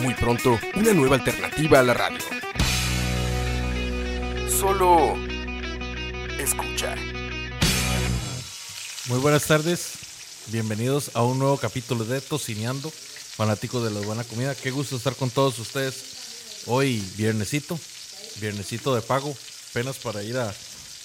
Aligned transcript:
Muy 0.00 0.14
pronto, 0.14 0.58
una 0.74 0.92
nueva 0.92 1.16
alternativa 1.16 1.80
a 1.80 1.82
la 1.82 1.94
radio. 1.94 2.18
Solo 4.48 5.16
escucha. 6.38 6.96
Muy 9.06 9.18
buenas 9.18 9.44
tardes, 9.46 9.92
bienvenidos 10.46 11.10
a 11.14 11.22
un 11.22 11.38
nuevo 11.38 11.58
capítulo 11.58 12.04
de 12.04 12.20
Tocineando, 12.20 12.90
fanáticos 12.90 13.84
de 13.84 13.90
la 13.90 14.00
buena 14.06 14.24
comida. 14.24 14.54
Qué 14.54 14.70
gusto 14.70 14.96
estar 14.96 15.14
con 15.14 15.30
todos 15.30 15.58
ustedes 15.58 16.64
hoy, 16.66 17.04
viernesito, 17.16 17.78
viernesito 18.40 18.94
de 18.94 19.02
pago, 19.02 19.36
apenas 19.70 19.98
para 19.98 20.22
ir 20.22 20.38
a, 20.38 20.48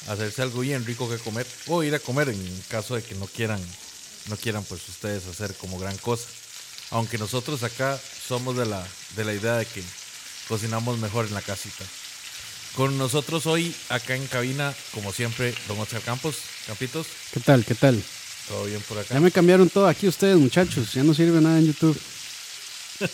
hacerse 0.07 0.41
algo 0.41 0.61
bien 0.61 0.85
rico 0.85 1.09
que 1.09 1.17
comer 1.17 1.47
o 1.67 1.83
ir 1.83 1.95
a 1.95 1.99
comer 1.99 2.29
en 2.29 2.63
caso 2.69 2.95
de 2.95 3.03
que 3.03 3.15
no 3.15 3.25
quieran, 3.25 3.61
no 4.29 4.37
quieran 4.37 4.63
pues 4.63 4.87
ustedes 4.87 5.27
hacer 5.27 5.53
como 5.55 5.77
gran 5.79 5.97
cosa. 5.97 6.27
Aunque 6.95 7.17
nosotros 7.17 7.61
acá 7.63 7.99
somos 8.25 8.55
de 8.55 8.65
la, 8.65 8.81
de 9.17 9.25
la 9.25 9.33
idea 9.33 9.57
de 9.57 9.65
que 9.65 9.83
cocinamos 10.47 10.97
mejor 10.99 11.25
en 11.25 11.33
la 11.33 11.41
casita. 11.41 11.83
Con 12.73 12.97
nosotros 12.97 13.47
hoy, 13.47 13.75
acá 13.89 14.15
en 14.15 14.25
cabina, 14.27 14.73
como 14.93 15.11
siempre, 15.11 15.53
don 15.67 15.77
Oscar 15.77 16.01
Campos. 16.03 16.37
Campitos, 16.65 17.07
¿Qué 17.33 17.41
tal? 17.41 17.65
¿Qué 17.65 17.75
tal? 17.75 18.01
todo 18.47 18.63
bien 18.63 18.79
por 18.87 18.97
acá. 18.97 19.13
Ya 19.13 19.19
me 19.19 19.29
cambiaron 19.29 19.69
todo 19.69 19.89
aquí 19.89 20.07
ustedes, 20.07 20.37
muchachos. 20.37 20.93
Ya 20.93 21.03
no 21.03 21.13
sirve 21.13 21.41
nada 21.41 21.59
en 21.59 21.65
YouTube. 21.65 21.99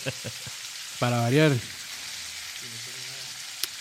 Para 1.00 1.18
variar. 1.22 1.50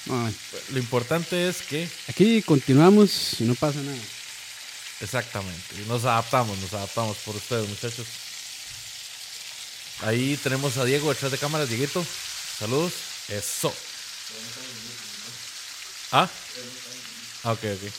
Ay, 0.09 0.35
Lo 0.71 0.79
importante 0.79 1.47
es 1.47 1.61
que, 1.61 1.87
aquí 2.07 2.41
continuamos 2.41 3.39
y 3.39 3.43
no 3.43 3.53
pasa 3.53 3.79
nada. 3.83 3.99
exactamente, 4.99 5.75
y 5.79 5.87
nos 5.87 6.05
adaptamos, 6.05 6.57
nos 6.57 6.73
adaptamos 6.73 7.17
por 7.17 7.35
ustedes, 7.35 7.69
muchachos. 7.69 8.07
Ahí 10.01 10.37
tenemos 10.37 10.77
a 10.77 10.85
Diego 10.85 11.09
detrás 11.09 11.31
de 11.31 11.37
cámaras. 11.37 11.69
Dieguito, 11.69 12.05
saludos. 12.59 12.93
Eso. 13.29 13.73
Ah, 16.11 16.27
Ah, 17.43 17.53
ok, 17.53 17.59
ok. 17.63 17.91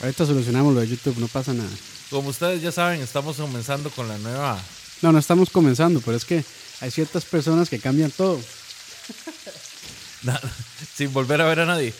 Ahorita 0.00 0.24
solucionamos 0.24 0.74
lo 0.74 0.80
de 0.80 0.88
YouTube, 0.88 1.18
no 1.18 1.28
pasa 1.28 1.52
nada. 1.52 1.68
Como 2.08 2.30
ustedes 2.30 2.62
ya 2.62 2.72
saben, 2.72 3.02
estamos 3.02 3.36
comenzando 3.36 3.90
con 3.90 4.08
la 4.08 4.16
nueva. 4.18 4.58
No, 5.02 5.12
no 5.12 5.18
estamos 5.18 5.50
comenzando, 5.50 6.00
pero 6.00 6.16
es 6.16 6.24
que 6.24 6.44
hay 6.80 6.90
ciertas 6.90 7.24
personas 7.24 7.68
que 7.68 7.78
cambian 7.78 8.10
todo. 8.10 8.40
sin 10.96 11.12
volver 11.12 11.40
a 11.42 11.46
ver 11.46 11.60
a 11.60 11.66
nadie. 11.66 11.92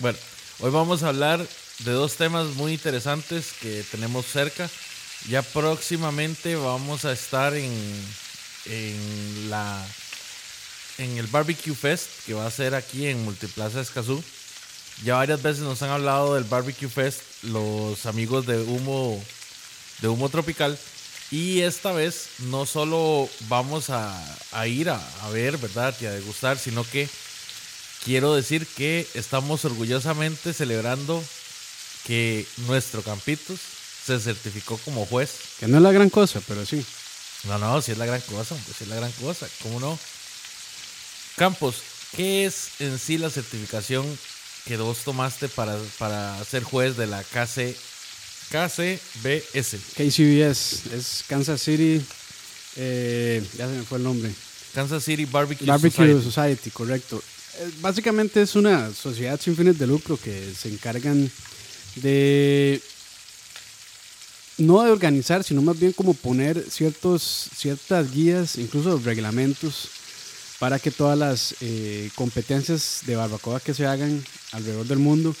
Bueno, 0.00 0.18
hoy 0.60 0.70
vamos 0.70 1.02
a 1.02 1.08
hablar 1.08 1.46
de 1.78 1.92
dos 1.92 2.16
temas 2.16 2.48
muy 2.56 2.72
interesantes 2.72 3.52
que 3.60 3.84
tenemos 3.90 4.26
cerca. 4.26 4.68
Ya 5.28 5.42
próximamente 5.42 6.56
vamos 6.56 7.04
a 7.04 7.12
estar 7.12 7.54
en, 7.54 7.72
en 8.66 9.50
la 9.50 9.84
en 10.98 11.16
el 11.16 11.26
Barbecue 11.28 11.74
Fest 11.74 12.08
que 12.26 12.34
va 12.34 12.46
a 12.46 12.50
ser 12.50 12.74
aquí 12.74 13.06
en 13.06 13.24
Multiplaza 13.24 13.80
Escazú. 13.80 14.22
Ya 15.04 15.16
varias 15.16 15.42
veces 15.42 15.62
nos 15.62 15.80
han 15.82 15.90
hablado 15.90 16.34
del 16.34 16.44
Barbecue 16.44 16.88
Fest 16.88 17.22
los 17.42 18.04
amigos 18.06 18.46
de 18.46 18.60
Humo 18.60 19.22
de 20.00 20.08
Humo 20.08 20.28
Tropical 20.28 20.78
y 21.30 21.60
esta 21.60 21.92
vez 21.92 22.26
no 22.40 22.66
solo 22.66 23.28
vamos 23.48 23.90
a, 23.90 24.20
a 24.50 24.66
ir 24.66 24.90
a, 24.90 25.00
a 25.22 25.28
ver, 25.30 25.56
¿verdad? 25.56 25.94
Y 26.00 26.06
a 26.06 26.12
degustar, 26.12 26.58
sino 26.58 26.84
que 26.84 27.08
quiero 28.04 28.34
decir 28.34 28.66
que 28.66 29.06
estamos 29.14 29.64
orgullosamente 29.64 30.52
celebrando 30.52 31.22
que 32.06 32.44
nuestro 32.66 33.02
Campitos 33.02 33.60
se 34.04 34.18
certificó 34.20 34.76
como 34.78 35.06
juez. 35.06 35.30
Que 35.60 35.66
no 35.68 35.76
es 35.78 35.82
la 35.82 35.92
gran 35.92 36.10
cosa, 36.10 36.40
pero 36.46 36.64
sí. 36.66 36.84
No, 37.44 37.58
no, 37.58 37.80
si 37.82 37.92
es 37.92 37.98
la 37.98 38.06
gran 38.06 38.20
cosa, 38.22 38.54
hombre, 38.54 38.72
si 38.76 38.84
es 38.84 38.90
la 38.90 38.96
gran 38.96 39.12
cosa, 39.12 39.48
¿cómo 39.62 39.80
no? 39.80 39.98
Campos, 41.36 41.76
¿qué 42.16 42.44
es 42.46 42.80
en 42.80 42.98
sí 42.98 43.18
la 43.18 43.30
certificación 43.30 44.06
que 44.66 44.76
vos 44.76 44.98
tomaste 44.98 45.48
para, 45.48 45.76
para 45.98 46.42
ser 46.44 46.62
juez 46.62 46.96
de 46.96 47.06
la 47.06 47.22
KC, 47.24 47.74
KCBS? 48.50 49.76
KCBS 49.96 50.86
es 50.94 51.24
Kansas 51.26 51.60
City. 51.62 52.00
eh, 52.76 53.42
ya 53.56 53.66
se 53.66 53.72
me 53.72 53.82
fue 53.82 53.98
el 53.98 54.04
nombre. 54.04 54.30
Kansas 54.74 55.04
City 55.04 55.24
Barbecue, 55.24 55.66
Barbecue 55.66 55.90
Society. 56.14 56.24
Society, 56.24 56.70
correcto. 56.70 57.22
Eh, 57.58 57.70
Básicamente 57.80 58.40
es 58.42 58.54
una 58.54 58.92
sociedad 58.94 59.40
sin 59.40 59.56
fines 59.56 59.78
de 59.78 59.86
lucro 59.86 60.16
que 60.16 60.52
se 60.58 60.68
encargan 60.68 61.30
de 61.96 62.80
no 64.58 64.82
de 64.82 64.90
organizar, 64.90 65.44
sino 65.44 65.62
más 65.62 65.78
bien 65.78 65.92
como 65.92 66.14
poner 66.14 66.64
ciertos, 66.70 67.48
ciertas 67.56 68.12
guías, 68.12 68.56
incluso 68.56 68.98
reglamentos, 68.98 69.88
para 70.58 70.78
que 70.78 70.90
todas 70.90 71.18
las 71.18 71.56
eh, 71.60 72.10
competencias 72.14 73.00
de 73.06 73.16
barbacoa 73.16 73.60
que 73.60 73.74
se 73.74 73.86
hagan 73.86 74.22
alrededor 74.52 74.86
del 74.86 74.98
mundo 74.98 75.34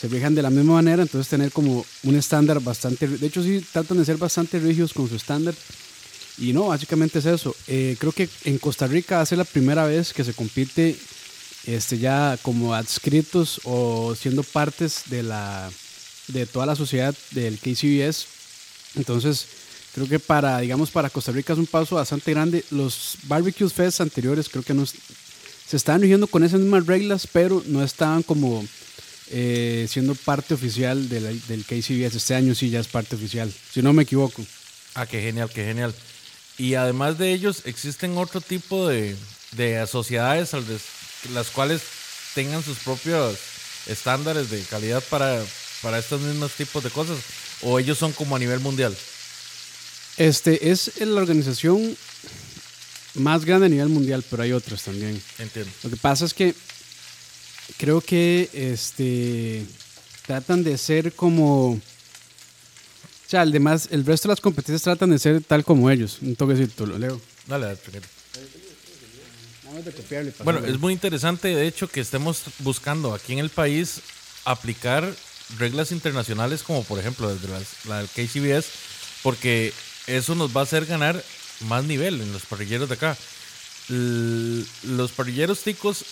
se 0.00 0.08
rijan 0.08 0.34
de 0.34 0.42
la 0.42 0.48
misma 0.48 0.74
manera, 0.74 1.02
entonces 1.02 1.28
tener 1.28 1.52
como 1.52 1.84
un 2.04 2.16
estándar 2.16 2.58
bastante, 2.60 3.06
de 3.06 3.26
hecho 3.26 3.42
sí 3.42 3.62
tratan 3.70 3.98
de 3.98 4.04
ser 4.06 4.16
bastante 4.16 4.58
rígidos 4.58 4.94
con 4.94 5.06
su 5.08 5.16
estándar, 5.16 5.54
y 6.38 6.54
no, 6.54 6.68
básicamente 6.68 7.18
es 7.18 7.26
eso. 7.26 7.54
Eh, 7.68 7.96
creo 7.98 8.12
que 8.12 8.28
en 8.44 8.56
Costa 8.58 8.86
Rica 8.86 9.16
va 9.16 9.22
a 9.22 9.26
ser 9.26 9.36
la 9.36 9.44
primera 9.44 9.84
vez 9.84 10.14
que 10.14 10.24
se 10.24 10.32
compite 10.32 10.96
este, 11.66 11.98
ya 11.98 12.38
como 12.40 12.74
adscritos 12.74 13.60
o 13.64 14.14
siendo 14.14 14.42
partes 14.42 15.02
de, 15.06 15.22
la, 15.22 15.70
de 16.32 16.46
toda 16.46 16.66
la 16.66 16.76
sociedad 16.76 17.14
del 17.30 17.58
KCBS. 17.58 18.26
Entonces, 18.96 19.46
creo 19.94 20.08
que 20.08 20.18
para, 20.18 20.58
digamos, 20.58 20.90
para 20.90 21.10
Costa 21.10 21.32
Rica 21.32 21.52
es 21.52 21.58
un 21.58 21.66
paso 21.66 21.96
bastante 21.96 22.32
grande. 22.32 22.64
Los 22.70 23.18
Barbecue 23.24 23.68
Fest 23.68 24.00
anteriores 24.00 24.48
creo 24.48 24.62
que 24.62 24.74
no, 24.74 24.84
se 24.86 25.76
estaban 25.76 26.02
rigiendo 26.02 26.26
con 26.26 26.42
esas 26.42 26.60
mismas 26.60 26.86
reglas, 26.86 27.28
pero 27.30 27.62
no 27.66 27.82
estaban 27.82 28.22
como 28.22 28.64
eh, 29.30 29.86
siendo 29.88 30.14
parte 30.16 30.54
oficial 30.54 31.08
del 31.08 31.64
KCBS. 31.64 32.16
Este 32.16 32.34
año 32.34 32.54
sí 32.54 32.70
ya 32.70 32.80
es 32.80 32.88
parte 32.88 33.14
oficial, 33.16 33.52
si 33.72 33.80
no 33.80 33.92
me 33.92 34.02
equivoco. 34.02 34.44
Ah, 34.94 35.06
qué 35.06 35.20
genial, 35.20 35.48
qué 35.54 35.64
genial. 35.64 35.94
Y 36.58 36.74
además 36.74 37.18
de 37.18 37.32
ellos, 37.32 37.62
existen 37.64 38.18
otro 38.18 38.40
tipo 38.40 38.88
de, 38.88 39.16
de 39.52 39.86
sociedades 39.86 40.50
las 41.32 41.48
cuales 41.50 41.82
tengan 42.34 42.62
sus 42.62 42.78
propios 42.78 43.38
estándares 43.86 44.50
de 44.50 44.62
calidad 44.62 45.02
para, 45.08 45.42
para 45.82 45.98
estos 45.98 46.20
mismos 46.20 46.52
tipos 46.52 46.82
de 46.82 46.90
cosas. 46.90 47.18
O 47.62 47.78
ellos 47.78 47.98
son 47.98 48.12
como 48.12 48.36
a 48.36 48.38
nivel 48.38 48.60
mundial. 48.60 48.96
Este 50.16 50.70
es 50.70 51.00
la 51.00 51.20
organización 51.20 51.96
más 53.14 53.44
grande 53.44 53.66
a 53.66 53.68
nivel 53.70 53.88
mundial, 53.88 54.24
pero 54.28 54.42
hay 54.42 54.52
otras 54.52 54.82
también. 54.82 55.20
Entiendo. 55.38 55.70
Lo 55.82 55.90
que 55.90 55.96
pasa 55.96 56.24
es 56.24 56.34
que 56.34 56.54
creo 57.76 58.00
que 58.00 58.50
este 58.52 59.64
tratan 60.26 60.62
de 60.62 60.78
ser 60.78 61.12
como 61.12 61.80
o 63.30 63.30
sea, 63.30 63.44
el 63.44 63.52
demás, 63.52 63.86
el 63.92 64.04
resto 64.04 64.26
de 64.26 64.32
las 64.32 64.40
competencias 64.40 64.82
tratan 64.82 65.10
de 65.10 65.18
ser 65.20 65.40
tal 65.44 65.64
como 65.64 65.88
ellos. 65.88 66.18
Un 66.20 66.34
toquecito, 66.34 66.84
lo 66.84 66.98
leo. 66.98 67.20
Dale, 67.46 67.66
dale, 67.66 67.78
Bueno, 70.42 70.58
es 70.66 70.80
muy 70.80 70.92
interesante, 70.92 71.46
de 71.46 71.68
hecho, 71.68 71.86
que 71.86 72.00
estemos 72.00 72.42
buscando 72.58 73.14
aquí 73.14 73.34
en 73.34 73.38
el 73.38 73.48
país 73.48 74.00
aplicar 74.44 75.14
reglas 75.58 75.92
internacionales 75.92 76.62
como 76.62 76.84
por 76.84 76.98
ejemplo 76.98 77.28
las- 77.48 77.84
la 77.86 77.98
del 77.98 78.08
KCBS, 78.08 78.66
porque 79.22 79.72
eso 80.06 80.34
nos 80.34 80.54
va 80.56 80.60
a 80.60 80.64
hacer 80.64 80.86
ganar 80.86 81.22
más 81.60 81.84
nivel 81.84 82.20
en 82.20 82.32
los 82.32 82.42
parrilleros 82.46 82.88
de 82.88 82.94
acá. 82.94 83.16
L- 83.88 84.64
los 84.84 85.10
parrilleros 85.12 85.60
ticos 85.60 86.04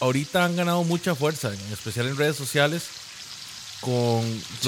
ahorita 0.00 0.44
han 0.44 0.56
ganado 0.56 0.82
mucha 0.84 1.14
fuerza, 1.14 1.52
en 1.52 1.72
especial 1.72 2.06
en 2.08 2.16
redes 2.16 2.36
sociales, 2.36 2.82
con 3.80 4.24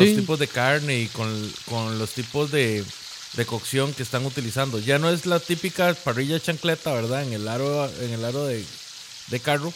los 0.07 0.17
tipos 0.17 0.39
de 0.39 0.49
carne 0.49 1.01
y 1.01 1.07
con, 1.09 1.53
con 1.67 1.99
los 1.99 2.11
tipos 2.13 2.51
de, 2.51 2.85
de 3.35 3.47
cocción 3.47 3.95
que 3.95 4.03
están 4.03 4.27
utilizando. 4.27 4.79
Ya 4.81 4.99
no 4.99 5.09
es 5.11 5.25
la 5.27 5.39
típica 5.41 5.95
parrilla 5.95 6.41
chancleta, 6.41 6.93
¿verdad? 6.93 7.23
En 7.23 7.33
el 7.33 7.47
aro, 7.49 7.89
en 8.01 8.13
el 8.13 8.25
aro 8.25 8.45
de, 8.47 8.65
de 9.29 9.41
carro, 9.41 9.73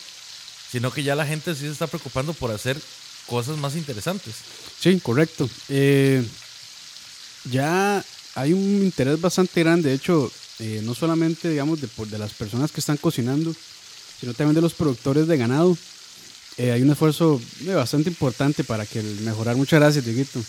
sino 0.70 0.92
que 0.92 1.02
ya 1.04 1.14
la 1.14 1.26
gente 1.26 1.54
sí 1.54 1.60
se 1.62 1.70
está 1.70 1.86
preocupando 1.86 2.34
por 2.34 2.50
hacer 2.50 2.80
cosas 3.28 3.58
más 3.58 3.76
interesantes. 3.76 4.34
Sí, 4.80 4.98
correcto. 5.00 5.48
Eh, 5.68 6.24
ya 7.50 8.04
hay 8.34 8.52
un 8.52 8.82
interés 8.82 9.20
bastante 9.20 9.60
grande. 9.60 9.90
De 9.90 9.94
hecho, 9.96 10.30
eh, 10.58 10.80
no 10.82 10.94
solamente, 10.94 11.48
digamos, 11.48 11.80
de, 11.80 11.88
de 12.06 12.18
las 12.18 12.32
personas 12.32 12.72
que 12.72 12.80
están 12.80 12.96
cocinando, 12.96 13.54
sino 14.20 14.34
también 14.34 14.54
de 14.54 14.62
los 14.62 14.74
productores 14.74 15.26
de 15.26 15.36
ganado. 15.36 15.76
Eh, 16.56 16.72
hay 16.72 16.82
un 16.82 16.90
esfuerzo 16.90 17.40
eh, 17.64 17.74
bastante 17.74 18.10
importante 18.10 18.64
para 18.64 18.84
que 18.84 18.98
el 18.98 19.20
mejorar. 19.20 19.56
Muchas 19.56 19.78
gracias, 19.78 20.04
Dieguito. 20.04 20.40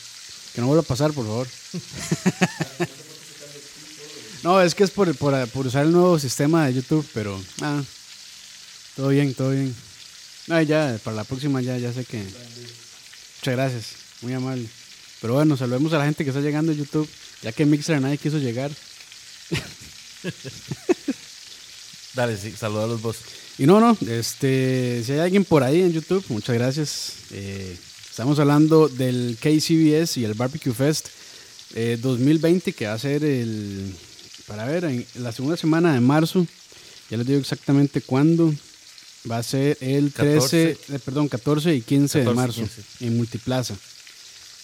Que 0.54 0.62
no 0.62 0.68
vuelva 0.68 0.82
a 0.82 0.88
pasar, 0.88 1.14
por 1.14 1.26
favor. 1.26 1.48
no, 4.44 4.62
es 4.62 4.74
que 4.74 4.84
es 4.84 4.90
por 4.90 5.08
usar 5.10 5.86
el 5.86 5.92
nuevo 5.92 6.18
sistema 6.18 6.66
de 6.66 6.74
YouTube, 6.74 7.08
pero 7.14 7.40
ah, 7.62 7.84
todo 8.96 9.10
bien, 9.10 9.36
todo 9.36 9.52
bien. 9.52 9.76
Ya, 10.50 11.00
para 11.04 11.16
la 11.16 11.24
próxima 11.24 11.62
ya, 11.62 11.78
ya 11.78 11.94
sé 11.94 12.04
que... 12.06 12.18
Muchas 12.18 13.54
gracias, 13.54 13.86
muy 14.22 14.34
amable. 14.34 14.68
Pero 15.22 15.36
bueno, 15.36 15.56
saludemos 15.56 15.94
a 15.94 16.00
la 16.00 16.06
gente 16.06 16.24
que 16.24 16.32
está 16.32 16.42
llegando 16.42 16.72
a 16.72 16.76
YouTube, 16.76 17.08
ya 17.44 17.52
que 17.52 17.66
Mixer 17.66 18.02
nadie 18.02 18.18
quiso 18.18 18.40
llegar. 18.40 18.72
Dale, 22.16 22.36
sí, 22.36 22.52
saluda 22.52 22.86
a 22.86 22.88
los 22.88 23.02
vos. 23.02 23.18
Y 23.60 23.68
no, 23.68 23.80
no, 23.80 23.96
este, 24.10 25.04
si 25.06 25.12
hay 25.12 25.20
alguien 25.20 25.46
por 25.46 25.64
ahí 25.64 25.82
en 25.82 25.92
YouTube, 25.92 26.26
muchas 26.30 26.56
gracias. 26.56 27.14
Eh, 27.32 27.78
estamos 28.10 28.40
hablando 28.40 28.90
del 28.90 29.38
KCBS 29.40 30.18
y 30.18 30.26
el 30.26 30.34
Barbecue 30.34 30.74
Fest 30.74 31.10
eh, 31.76 32.00
2020, 32.02 32.74
que 32.74 32.88
va 32.88 32.94
a 32.94 33.00
ser 33.00 33.24
el, 33.24 33.94
para 34.48 34.66
ver, 34.66 34.86
en 34.86 35.06
la 35.16 35.32
segunda 35.32 35.58
semana 35.58 35.94
de 35.94 36.00
marzo. 36.00 36.48
Ya 37.10 37.18
les 37.18 37.28
digo 37.28 37.40
exactamente 37.40 38.02
cuándo. 38.02 38.54
Va 39.30 39.38
a 39.38 39.44
ser 39.44 39.78
el 39.82 40.14
13, 40.14 40.76
14. 40.78 40.96
eh, 40.96 41.00
perdón, 41.00 41.28
14 41.28 41.76
y 41.76 41.82
15 41.82 42.20
de 42.20 42.26
14 42.26 42.32
y 42.32 42.36
marzo 42.36 42.62
15. 42.62 43.06
en 43.06 43.18
Multiplaza. 43.18 43.76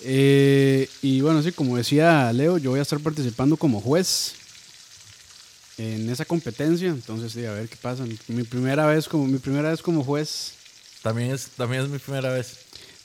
Eh, 0.02 0.90
y 1.02 1.22
bueno, 1.22 1.42
sí, 1.42 1.52
como 1.52 1.78
decía 1.78 2.32
Leo, 2.34 2.58
yo 2.58 2.72
voy 2.72 2.80
a 2.80 2.84
estar 2.84 3.00
participando 3.00 3.58
como 3.58 3.82
juez 3.82 4.34
en 5.78 6.10
esa 6.10 6.26
competencia. 6.26 6.90
Entonces, 6.90 7.34
sí, 7.34 7.46
a 7.46 7.52
ver 7.52 7.68
qué 7.68 7.76
pasa. 7.78 8.06
Mi 8.28 8.44
primera 8.44 8.86
vez 8.86 9.08
como, 9.08 9.28
mi 9.28 9.40
primera 9.40 9.72
vez 9.72 9.82
como 9.82 10.04
juez. 10.04 10.54
También 11.02 11.32
es, 11.32 11.50
también 11.56 11.84
es 11.84 11.90
mi 11.90 12.00
primera 12.00 12.32
vez. 12.32 12.58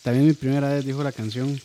También 0.02 0.26
mi 0.26 0.32
primera 0.32 0.68
vez 0.70 0.84
dijo 0.84 1.02
la 1.02 1.12
canción. 1.12 1.60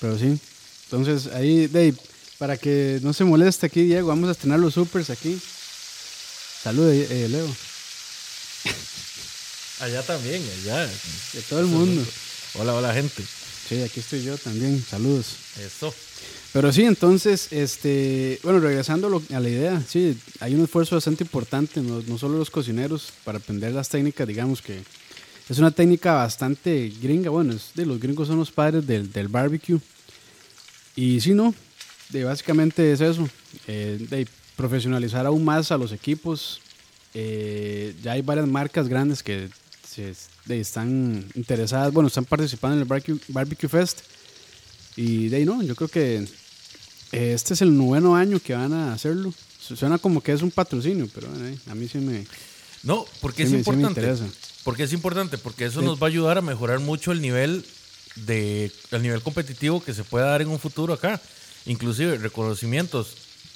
Pero 0.00 0.18
sí. 0.18 0.38
Entonces, 0.84 1.32
ahí, 1.34 1.66
Dave, 1.66 1.94
para 2.38 2.56
que 2.56 3.00
no 3.02 3.12
se 3.12 3.24
moleste 3.24 3.66
aquí, 3.66 3.82
Diego, 3.82 4.08
vamos 4.08 4.28
a 4.28 4.32
estrenar 4.32 4.60
los 4.60 4.74
supers 4.74 5.10
aquí. 5.10 5.38
Salud, 6.62 6.88
eh, 6.90 7.28
Leo. 7.28 7.46
Allá 9.80 10.02
también, 10.02 10.42
allá. 10.62 10.86
De 10.86 11.42
todo 11.48 11.60
el 11.60 11.66
mundo. 11.66 12.02
Hola, 12.54 12.74
hola, 12.74 12.94
gente. 12.94 13.22
Sí, 13.68 13.82
aquí 13.82 14.00
estoy 14.00 14.22
yo 14.22 14.38
también. 14.38 14.82
Saludos. 14.82 15.36
Eso. 15.60 15.94
Pero 16.52 16.72
sí, 16.72 16.84
entonces, 16.84 17.52
este, 17.52 18.40
bueno, 18.42 18.60
regresando 18.60 19.22
a, 19.30 19.40
la 19.40 19.48
idea, 19.48 19.82
sí, 19.86 20.16
hay 20.40 20.54
un 20.54 20.64
esfuerzo 20.64 20.94
bastante 20.94 21.24
importante, 21.24 21.82
no, 21.82 22.02
no 22.06 22.16
solo 22.16 22.38
los 22.38 22.50
cocineros, 22.50 23.12
para 23.24 23.38
aprender 23.38 23.72
las 23.72 23.90
técnicas, 23.90 24.26
digamos 24.26 24.62
que 24.62 24.82
es 25.50 25.58
una 25.58 25.70
técnica 25.70 26.14
bastante 26.14 26.90
gringa, 27.00 27.28
bueno, 27.28 27.52
es 27.52 27.72
de 27.74 27.84
los 27.84 28.00
gringos 28.00 28.28
son 28.28 28.38
los 28.38 28.50
padres 28.50 28.86
del, 28.86 29.12
del 29.12 29.28
barbecue. 29.28 29.78
Y 30.94 31.20
sí, 31.20 31.34
no, 31.34 31.54
de, 32.08 32.24
básicamente 32.24 32.90
es 32.90 33.02
eso, 33.02 33.28
eh, 33.66 33.98
de 34.08 34.26
profesionalizar 34.56 35.26
aún 35.26 35.44
más 35.44 35.70
a 35.70 35.76
los 35.76 35.92
equipos. 35.92 36.62
Eh, 37.12 37.94
ya 38.02 38.12
hay 38.12 38.22
varias 38.22 38.48
marcas 38.48 38.88
grandes 38.88 39.22
que 39.22 39.50
se, 39.96 40.14
de, 40.44 40.60
están 40.60 41.26
interesadas, 41.34 41.92
bueno, 41.92 42.08
están 42.08 42.24
participando 42.26 42.74
en 42.76 42.82
el 42.82 42.88
Barbecue, 42.88 43.18
Barbecue 43.28 43.68
Fest. 43.68 44.00
Y 44.96 45.28
de 45.28 45.38
ahí 45.38 45.44
no, 45.44 45.62
yo 45.62 45.74
creo 45.74 45.88
que 45.88 46.16
eh, 47.12 47.32
este 47.34 47.54
es 47.54 47.62
el 47.62 47.76
noveno 47.76 48.14
año 48.16 48.38
que 48.40 48.54
van 48.54 48.72
a 48.72 48.92
hacerlo. 48.92 49.32
Su- 49.60 49.76
Suena 49.76 49.98
como 49.98 50.20
que 50.22 50.32
es 50.32 50.42
un 50.42 50.50
patrocinio, 50.50 51.08
pero 51.14 51.28
eh, 51.46 51.58
a 51.70 51.74
mí 51.74 51.88
sí 51.88 51.98
me, 51.98 52.26
No, 52.82 53.04
porque 53.20 53.42
sí 53.42 53.48
es 53.48 53.52
me- 53.52 53.58
importante. 53.58 54.00
interesa. 54.00 54.24
porque 54.64 54.82
es 54.84 54.92
importante, 54.92 55.38
porque 55.38 55.66
eso 55.66 55.80
Sí. 55.80 55.86
nos 55.86 56.00
va 56.00 56.06
a 56.06 56.10
ayudar 56.10 56.38
a 56.38 56.42
mejorar 56.42 56.80
mucho 56.80 57.12
el 57.12 57.20
nivel 57.22 57.64
de 58.16 58.72
el 58.90 59.02
nivel 59.02 59.20
competitivo 59.22 59.82
que 59.82 59.92
se 59.94 60.02
pueda 60.04 60.26
dar 60.26 60.40
en 60.42 60.48
un 60.48 60.58
futuro 60.58 60.92
acá. 60.94 61.20
Inclusive 61.66 62.16
reconocimientos 62.18 63.08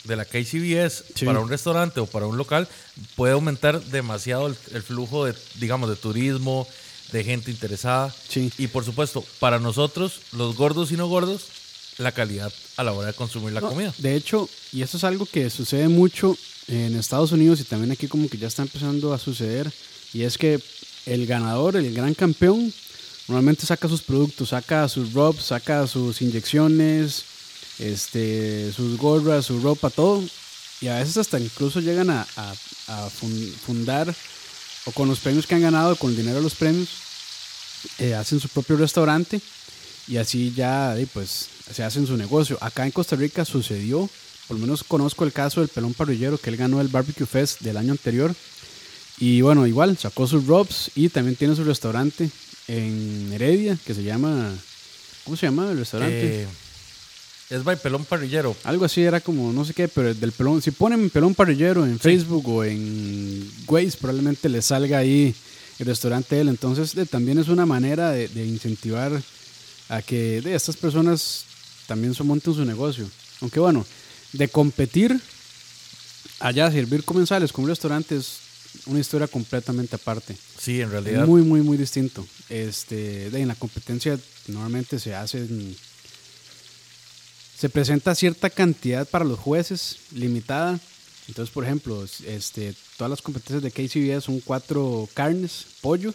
de 0.04 0.16
la 0.16 0.24
KCBS 0.24 1.04
Sí. 1.14 1.26
para 1.26 1.40
un 1.40 1.48
restaurante 1.48 2.00
o 2.00 2.06
para 2.06 2.26
un 2.26 2.36
local 2.36 2.68
puede 3.16 3.32
aumentar 3.34 3.80
demasiado 3.84 4.46
el, 4.46 4.56
el 4.72 4.82
flujo 4.82 5.24
de, 5.26 5.34
digamos, 5.56 5.88
de 5.90 5.96
turismo, 5.96 6.66
de 7.12 7.24
gente 7.24 7.50
interesada. 7.50 8.14
Sí. 8.28 8.52
Y 8.58 8.68
por 8.68 8.84
supuesto, 8.84 9.24
para 9.40 9.58
nosotros, 9.58 10.20
los 10.32 10.56
gordos 10.56 10.90
y 10.92 10.96
no 10.96 11.06
gordos, 11.08 11.46
la 11.98 12.12
calidad 12.12 12.52
a 12.76 12.84
la 12.84 12.92
hora 12.92 13.08
de 13.08 13.14
consumir 13.14 13.52
la 13.52 13.60
No, 13.60 13.68
comida. 13.68 13.92
De 13.98 14.14
hecho, 14.16 14.48
y 14.72 14.80
eso 14.82 14.96
es 14.96 15.04
algo 15.04 15.26
que 15.26 15.50
sucede 15.50 15.88
mucho 15.88 16.36
en 16.68 16.96
Estados 16.96 17.32
Unidos 17.32 17.60
y 17.60 17.64
también 17.64 17.90
aquí 17.92 18.06
como 18.08 18.28
que 18.28 18.38
ya 18.38 18.46
está 18.48 18.62
empezando 18.62 19.12
a 19.12 19.18
suceder, 19.18 19.70
y 20.14 20.22
es 20.22 20.38
que 20.38 20.60
el 21.06 21.26
ganador, 21.26 21.76
el 21.76 21.92
gran 21.92 22.14
campeón, 22.14 22.72
normalmente 23.28 23.66
saca 23.66 23.88
sus 23.88 24.02
productos, 24.02 24.50
saca 24.50 24.88
sus 24.88 25.12
robs, 25.12 25.44
saca 25.44 25.86
sus 25.86 26.22
inyecciones, 26.22 27.24
este, 27.80 28.72
sus 28.72 28.96
gorras, 28.98 29.46
su 29.46 29.60
ropa, 29.60 29.90
todo, 29.90 30.22
y 30.80 30.88
a 30.88 30.98
veces 30.98 31.16
hasta 31.16 31.38
incluso 31.40 31.80
llegan 31.80 32.10
a, 32.10 32.26
a- 32.36 32.54
a 32.88 33.10
fun- 33.10 33.54
fundar 33.66 34.14
o 34.86 34.92
con 34.92 35.08
los 35.08 35.18
premios 35.20 35.46
que 35.46 35.54
han 35.54 35.62
ganado, 35.62 35.96
con 35.96 36.10
el 36.10 36.16
dinero 36.16 36.36
de 36.36 36.42
los 36.42 36.54
premios, 36.54 36.88
eh, 37.98 38.14
hacen 38.14 38.40
su 38.40 38.48
propio 38.48 38.76
restaurante 38.76 39.40
y 40.08 40.16
así 40.16 40.52
ya 40.56 40.96
pues 41.12 41.46
se 41.74 41.82
hacen 41.82 42.06
su 42.06 42.16
negocio. 42.16 42.58
Acá 42.60 42.84
en 42.84 42.92
Costa 42.92 43.16
Rica 43.16 43.44
sucedió, 43.44 44.08
por 44.48 44.56
lo 44.56 44.62
menos 44.62 44.82
conozco 44.84 45.24
el 45.24 45.32
caso 45.32 45.60
del 45.60 45.68
pelón 45.68 45.94
parrillero 45.94 46.36
que 46.38 46.50
él 46.50 46.56
ganó 46.56 46.80
el 46.80 46.88
Barbecue 46.88 47.26
Fest 47.26 47.60
del 47.60 47.76
año 47.76 47.92
anterior 47.92 48.34
y 49.18 49.40
bueno, 49.42 49.66
igual 49.66 49.96
sacó 49.98 50.26
sus 50.26 50.46
robs 50.46 50.90
y 50.94 51.08
también 51.10 51.36
tiene 51.36 51.54
su 51.54 51.62
restaurante 51.64 52.30
en 52.68 53.30
Heredia 53.32 53.76
que 53.84 53.94
se 53.94 54.02
llama 54.02 54.50
¿cómo 55.24 55.36
se 55.36 55.46
llama 55.46 55.70
el 55.70 55.78
restaurante? 55.78 56.42
Eh, 56.42 56.46
es 57.50 57.64
by 57.64 57.76
Pelón 57.76 58.04
Parrillero. 58.04 58.56
Algo 58.64 58.84
así 58.84 59.02
era 59.02 59.20
como, 59.20 59.52
no 59.52 59.64
sé 59.64 59.74
qué, 59.74 59.88
pero 59.88 60.14
del 60.14 60.32
pelón. 60.32 60.62
Si 60.62 60.70
ponen 60.70 61.10
pelón 61.10 61.34
parrillero 61.34 61.84
en 61.84 61.98
Facebook 61.98 62.48
o 62.48 62.64
en 62.64 63.50
Waze, 63.66 63.96
probablemente 64.00 64.48
les 64.48 64.66
salga 64.66 64.98
ahí 64.98 65.34
el 65.78 65.86
restaurante 65.86 66.36
de 66.36 66.42
él. 66.42 66.48
Entonces, 66.48 66.94
de- 66.94 67.06
también 67.06 67.38
es 67.38 67.48
una 67.48 67.66
manera 67.66 68.10
de, 68.12 68.28
de 68.28 68.46
incentivar 68.46 69.20
a 69.88 70.02
que 70.02 70.40
de 70.40 70.54
estas 70.54 70.76
personas 70.76 71.44
también 71.86 72.14
se 72.14 72.22
monten 72.22 72.54
su 72.54 72.64
negocio. 72.64 73.10
Aunque 73.40 73.58
bueno, 73.58 73.84
de 74.32 74.46
competir 74.48 75.20
allá, 76.38 76.70
servir 76.70 77.04
comensales 77.04 77.52
con 77.52 77.64
un 77.64 77.70
restaurante 77.70 78.16
es 78.16 78.36
una 78.86 79.00
historia 79.00 79.26
completamente 79.26 79.96
aparte. 79.96 80.36
Sí, 80.58 80.80
en 80.80 80.90
realidad. 80.90 81.26
Muy, 81.26 81.42
muy, 81.42 81.60
muy 81.62 81.76
distinto. 81.76 82.24
Este, 82.48 83.30
de, 83.30 83.40
en 83.40 83.48
la 83.48 83.54
competencia 83.56 84.18
normalmente 84.46 84.98
se 85.00 85.14
hacen. 85.14 85.74
Se 87.60 87.68
presenta 87.68 88.14
cierta 88.14 88.48
cantidad 88.48 89.06
para 89.06 89.22
los 89.22 89.38
jueces, 89.38 89.98
limitada. 90.12 90.80
Entonces, 91.28 91.52
por 91.52 91.62
ejemplo, 91.62 92.06
este, 92.26 92.74
todas 92.96 93.10
las 93.10 93.20
competencias 93.20 93.62
de 93.62 93.70
KCBS 93.70 94.24
son 94.24 94.40
cuatro 94.40 95.06
carnes, 95.12 95.66
pollo, 95.82 96.14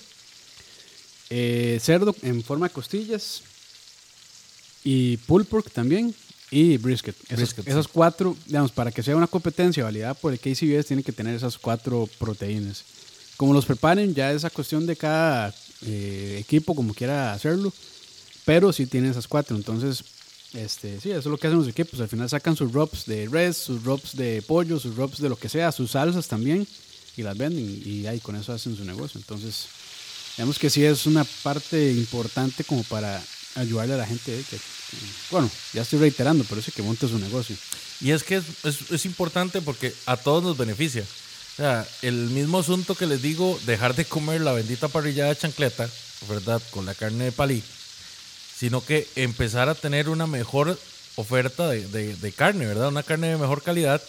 eh, 1.30 1.78
cerdo 1.80 2.16
en 2.24 2.44
forma 2.44 2.68
de 2.68 2.74
costillas 2.74 3.44
y 4.84 5.18
pulled 5.18 5.46
pork 5.46 5.70
también 5.70 6.16
y 6.50 6.78
brisket. 6.78 7.16
Esas, 7.25 7.38
Brisket, 7.38 7.68
esas 7.68 7.86
sí. 7.86 7.92
cuatro, 7.94 8.36
digamos, 8.48 8.72
para 8.72 8.92
que 8.92 9.04
sea 9.04 9.16
una 9.16 9.28
competencia 9.28 9.84
validada 9.84 10.16
por 10.16 10.34
el 10.34 10.40
KCBS 10.40 10.88
tiene 10.88 11.04
que 11.04 11.12
tener 11.12 11.36
esas 11.36 11.60
cuatro 11.60 12.10
proteínas. 12.18 12.84
Como 13.38 13.54
los 13.54 13.68
preparen, 13.68 14.16
ya 14.16 14.32
es 14.32 14.46
a 14.46 14.50
cuestión 14.50 14.88
de 14.88 14.96
cada 14.96 15.54
eh, 15.86 16.38
equipo 16.40 16.74
como 16.74 16.96
quiera 16.96 17.34
hacerlo, 17.34 17.72
pero 18.46 18.74
sí 18.74 18.88
tiene 18.88 19.10
esas 19.10 19.28
cuatro. 19.28 19.56
Entonces, 19.56 20.14
este, 20.55 21.00
sí, 21.01 21.09
eso 21.12 21.19
es 21.19 21.25
lo 21.25 21.38
que 21.38 21.47
hacen 21.47 21.59
los 21.59 21.67
equipos. 21.67 22.00
Al 22.00 22.07
final 22.09 22.29
sacan 22.29 22.55
sus 22.55 22.71
robs 22.71 23.05
de 23.05 23.27
res, 23.31 23.57
sus 23.57 23.83
robs 23.83 24.15
de 24.15 24.41
pollo, 24.41 24.79
sus 24.79 24.95
robs 24.95 25.19
de 25.19 25.29
lo 25.29 25.35
que 25.38 25.50
sea, 25.50 25.71
sus 25.71 25.91
salsas 25.91 26.27
también, 26.27 26.67
y 27.17 27.24
las 27.24 27.38
venden 27.38 27.81
y 27.85 28.07
ahí 28.07 28.19
con 28.19 28.35
eso 28.35 28.53
hacen 28.53 28.75
su 28.75 28.83
negocio. 28.85 29.19
Entonces, 29.19 29.67
digamos 30.38 30.59
que 30.59 30.69
sí 30.69 30.83
es 30.83 31.05
una 31.05 31.24
parte 31.43 31.91
importante 31.93 32.63
como 32.63 32.83
para 32.83 33.21
ayudarle 33.55 33.93
a 33.93 33.97
la 33.97 34.05
gente. 34.07 34.38
eh, 34.39 34.43
que, 34.50 34.57
bueno, 35.31 35.50
ya 35.74 35.81
estoy 35.81 36.00
reiterando, 36.00 36.43
pero 36.50 36.62
sí 36.62 36.71
que 36.71 36.81
monte 36.83 37.07
su 37.07 37.17
negocio. 37.19 37.55
Y 38.01 38.12
es 38.12 38.24
que 38.24 38.35
es, 38.38 38.43
es- 38.63 38.91
es 38.91 39.05
importante 39.05 39.62
porque 39.62 39.93
a 40.05 40.17
todos 40.17 40.43
nos 40.43 40.57
beneficia. 40.57 41.03
O 41.03 41.55
sea, 41.55 41.88
el 42.01 42.15
mismo 42.31 42.59
asunto 42.59 42.95
que 42.95 43.05
les 43.05 43.21
digo, 43.21 43.57
dejar 43.65 43.95
de 43.95 44.03
comer 44.03 44.41
la 44.41 44.51
bendita 44.51 44.89
parrillada 44.89 45.29
de 45.29 45.38
chancleta, 45.38 45.89
¿verdad? 46.27 46.62
Con 46.71 46.85
la 46.85 46.93
carne 46.93 47.25
de 47.25 47.31
palí, 47.31 47.63
sino 48.65 48.84
que 48.84 49.07
empezar 49.15 49.69
a 49.69 49.75
tener 49.75 50.10
una 50.10 50.25
mejor 50.25 50.79
oferta 51.17 51.69
de, 51.69 51.88
de- 52.15 52.31
carne, 52.31 52.65
¿verdad? 52.65 52.88
Una 52.88 53.03
carne 53.03 53.27
de 53.27 53.38
mejor 53.38 53.62
calidad, 53.62 54.01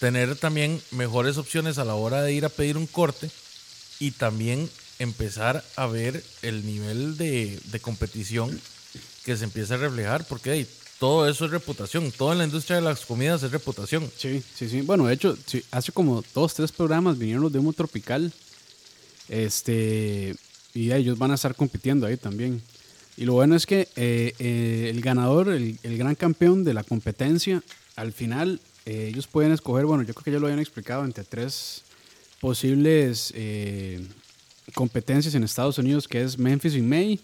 tener 0.00 0.34
también 0.34 0.82
mejores 0.90 1.38
opciones 1.38 1.78
a 1.78 1.84
la 1.84 1.94
hora 1.94 2.20
de 2.22 2.32
ir 2.32 2.44
a 2.44 2.48
pedir 2.48 2.76
un 2.76 2.88
corte 2.88 3.30
y 4.00 4.10
también 4.10 4.68
empezar 4.98 5.62
a 5.76 5.86
ver 5.86 6.20
el 6.42 6.66
nivel 6.66 7.16
de, 7.16 7.60
de 7.66 7.78
competición 7.78 8.60
que 9.24 9.36
se 9.36 9.44
empieza 9.44 9.74
a 9.74 9.78
reflejar, 9.78 10.24
porque 10.24 10.66
todo 10.98 11.28
eso 11.28 11.44
es 11.44 11.52
reputación. 11.52 12.10
Todo 12.10 12.32
en 12.32 12.38
la 12.38 12.44
industria 12.44 12.78
de 12.78 12.82
las 12.82 13.06
comidas 13.06 13.44
es 13.44 13.52
reputación. 13.52 14.10
Sí, 14.18 14.42
sí, 14.56 14.68
sí. 14.68 14.80
Bueno, 14.80 15.06
de 15.06 15.14
hecho, 15.14 15.38
hace 15.70 15.92
como 15.92 16.24
dos, 16.34 16.54
tres 16.54 16.72
programas 16.72 17.18
vinieron 17.18 17.44
los 17.44 17.52
de 17.52 17.60
Humo 17.60 17.72
Tropical. 17.72 18.32
Este, 19.28 20.34
y 20.74 20.90
ellos 20.90 21.16
van 21.18 21.30
a 21.30 21.36
estar 21.36 21.54
compitiendo 21.54 22.04
ahí 22.08 22.16
también. 22.16 22.60
Y 23.16 23.24
lo 23.24 23.32
bueno 23.32 23.56
es 23.56 23.64
que 23.64 23.88
eh, 23.96 24.34
eh, 24.38 24.88
el 24.90 25.00
ganador, 25.00 25.48
el, 25.48 25.78
gran 25.82 26.14
campeón 26.14 26.64
de 26.64 26.74
la 26.74 26.84
competencia, 26.84 27.62
al 27.96 28.12
final 28.12 28.60
eh, 28.84 29.08
ellos 29.08 29.26
pueden 29.26 29.52
escoger, 29.52 29.86
bueno, 29.86 30.02
yo 30.02 30.12
creo 30.12 30.24
que 30.24 30.32
ya 30.32 30.38
lo 30.38 30.46
habían 30.46 30.60
explicado, 30.60 31.04
entre 31.04 31.24
tres 31.24 31.82
posibles 32.40 33.32
competencias 34.74 35.34
en 35.34 35.42
Estados 35.44 35.78
Unidos, 35.78 36.06
que 36.06 36.22
es 36.22 36.38
Memphis 36.38 36.74
y 36.74 36.82
May, 36.82 37.18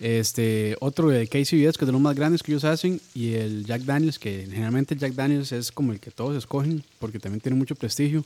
este, 0.00 0.76
otro 0.80 1.10
de 1.10 1.28
KCBS, 1.28 1.78
que 1.78 1.84
es 1.84 1.86
de 1.86 1.92
los 1.92 2.00
más 2.00 2.16
grandes 2.16 2.42
que 2.42 2.50
ellos 2.50 2.64
hacen, 2.64 3.00
y 3.14 3.34
el 3.34 3.64
Jack 3.64 3.82
Daniels, 3.82 4.18
que 4.18 4.48
generalmente 4.50 4.96
Jack 4.96 5.12
Daniels 5.12 5.52
es 5.52 5.70
como 5.70 5.92
el 5.92 6.00
que 6.00 6.10
todos 6.10 6.36
escogen, 6.36 6.82
porque 6.98 7.20
también 7.20 7.40
tiene 7.40 7.56
mucho 7.56 7.76
prestigio, 7.76 8.24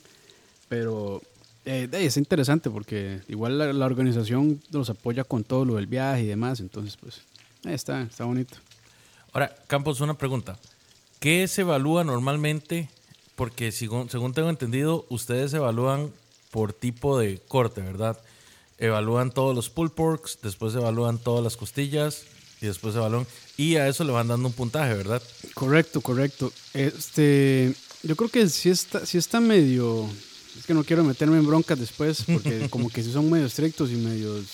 pero 0.70 1.20
eh, 1.66 1.88
es 1.92 2.16
interesante 2.16 2.70
porque 2.70 3.20
igual 3.28 3.58
la, 3.58 3.72
la 3.72 3.86
organización 3.86 4.62
los 4.70 4.88
apoya 4.88 5.24
con 5.24 5.44
todo 5.44 5.64
lo 5.64 5.74
del 5.74 5.86
viaje 5.86 6.22
y 6.22 6.26
demás, 6.26 6.60
entonces 6.60 6.96
pues 6.96 7.20
está, 7.64 8.02
está 8.02 8.24
bonito. 8.24 8.56
Ahora, 9.32 9.54
Campos, 9.66 10.00
una 10.00 10.14
pregunta. 10.14 10.58
¿Qué 11.20 11.46
se 11.48 11.62
evalúa 11.62 12.04
normalmente? 12.04 12.88
Porque 13.34 13.70
según, 13.72 14.08
según 14.08 14.32
tengo 14.32 14.48
entendido, 14.48 15.04
ustedes 15.10 15.52
evalúan 15.52 16.10
por 16.50 16.72
tipo 16.72 17.18
de 17.18 17.38
corte, 17.48 17.82
¿verdad? 17.82 18.18
Evalúan 18.78 19.30
todos 19.30 19.54
los 19.54 19.68
pull 19.68 19.90
porks, 19.90 20.38
después 20.42 20.74
evalúan 20.74 21.18
todas 21.18 21.44
las 21.44 21.56
costillas 21.56 22.24
y 22.62 22.66
después 22.66 22.94
evalúan... 22.94 23.26
Y 23.58 23.76
a 23.76 23.88
eso 23.88 24.04
le 24.04 24.12
van 24.12 24.28
dando 24.28 24.48
un 24.48 24.54
puntaje, 24.54 24.94
¿verdad? 24.94 25.22
Correcto, 25.54 26.00
correcto. 26.00 26.52
Este, 26.72 27.74
yo 28.02 28.16
creo 28.16 28.30
que 28.30 28.48
sí 28.48 28.70
está, 28.70 29.04
sí 29.04 29.18
está 29.18 29.40
medio. 29.40 30.08
Es 30.58 30.64
que 30.66 30.74
no 30.74 30.82
quiero 30.84 31.04
meterme 31.04 31.36
en 31.38 31.46
broncas 31.46 31.78
después, 31.78 32.24
porque 32.26 32.68
como 32.70 32.88
que 32.90 33.02
sí 33.02 33.12
son 33.12 33.30
medio 33.30 33.46
estrictos 33.46 33.90
y 33.90 33.94
medios. 33.96 34.44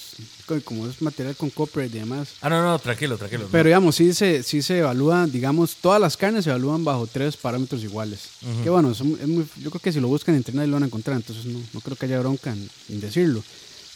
Como 0.65 0.87
es 0.87 1.01
material 1.01 1.35
con 1.35 1.49
copyright 1.49 1.95
y 1.95 1.99
demás. 2.01 2.29
Ah, 2.43 2.51
no, 2.51 2.63
no, 2.63 2.79
tranquilo, 2.79 3.17
tranquilo. 3.17 3.49
Pero 3.51 3.65
digamos, 3.69 3.95
sí 3.97 4.13
se, 4.13 4.43
sí 4.43 4.61
se 4.61 4.79
evalúa, 4.81 5.27
digamos, 5.27 5.77
todas 5.77 5.99
las 6.01 6.17
carnes 6.17 6.45
se 6.45 6.51
evalúan 6.51 6.85
bajo 6.85 7.07
tres 7.07 7.37
parámetros 7.39 7.83
iguales. 7.83 8.21
Que 8.63 8.69
bueno, 8.69 8.95
son- 8.95 9.17
es 9.21 9.27
muy- 9.29 9.47
yo 9.63 9.71
creo 9.71 9.81
que 9.81 9.93
si 9.93 10.01
lo 10.01 10.09
buscan 10.09 10.35
en 10.35 10.41
internet 10.41 10.67
lo 10.67 10.75
van 10.75 10.83
a 10.83 10.87
encontrar, 10.87 11.17
entonces 11.17 11.47
no, 11.47 11.59
no 11.73 11.81
creo 11.81 11.97
que 11.97 12.05
haya 12.07 12.19
bronca 12.21 12.53
en, 12.53 12.69
en 12.91 13.01
decirlo. 13.01 13.43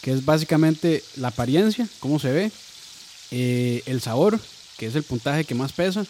Que 0.01 0.13
es 0.13 0.25
básicamente 0.25 1.03
la 1.17 1.29
apariencia, 1.29 1.87
cómo 2.01 2.19
se 2.19 2.33
ve, 2.33 2.51
eh, 3.33 3.83
el 3.87 4.01
sabor, 4.01 4.39
que 4.79 4.87
es 4.87 4.95
el 4.95 5.03
puntaje 5.03 5.45
que 5.45 5.55
más 5.55 5.73
pesa, 5.73 6.07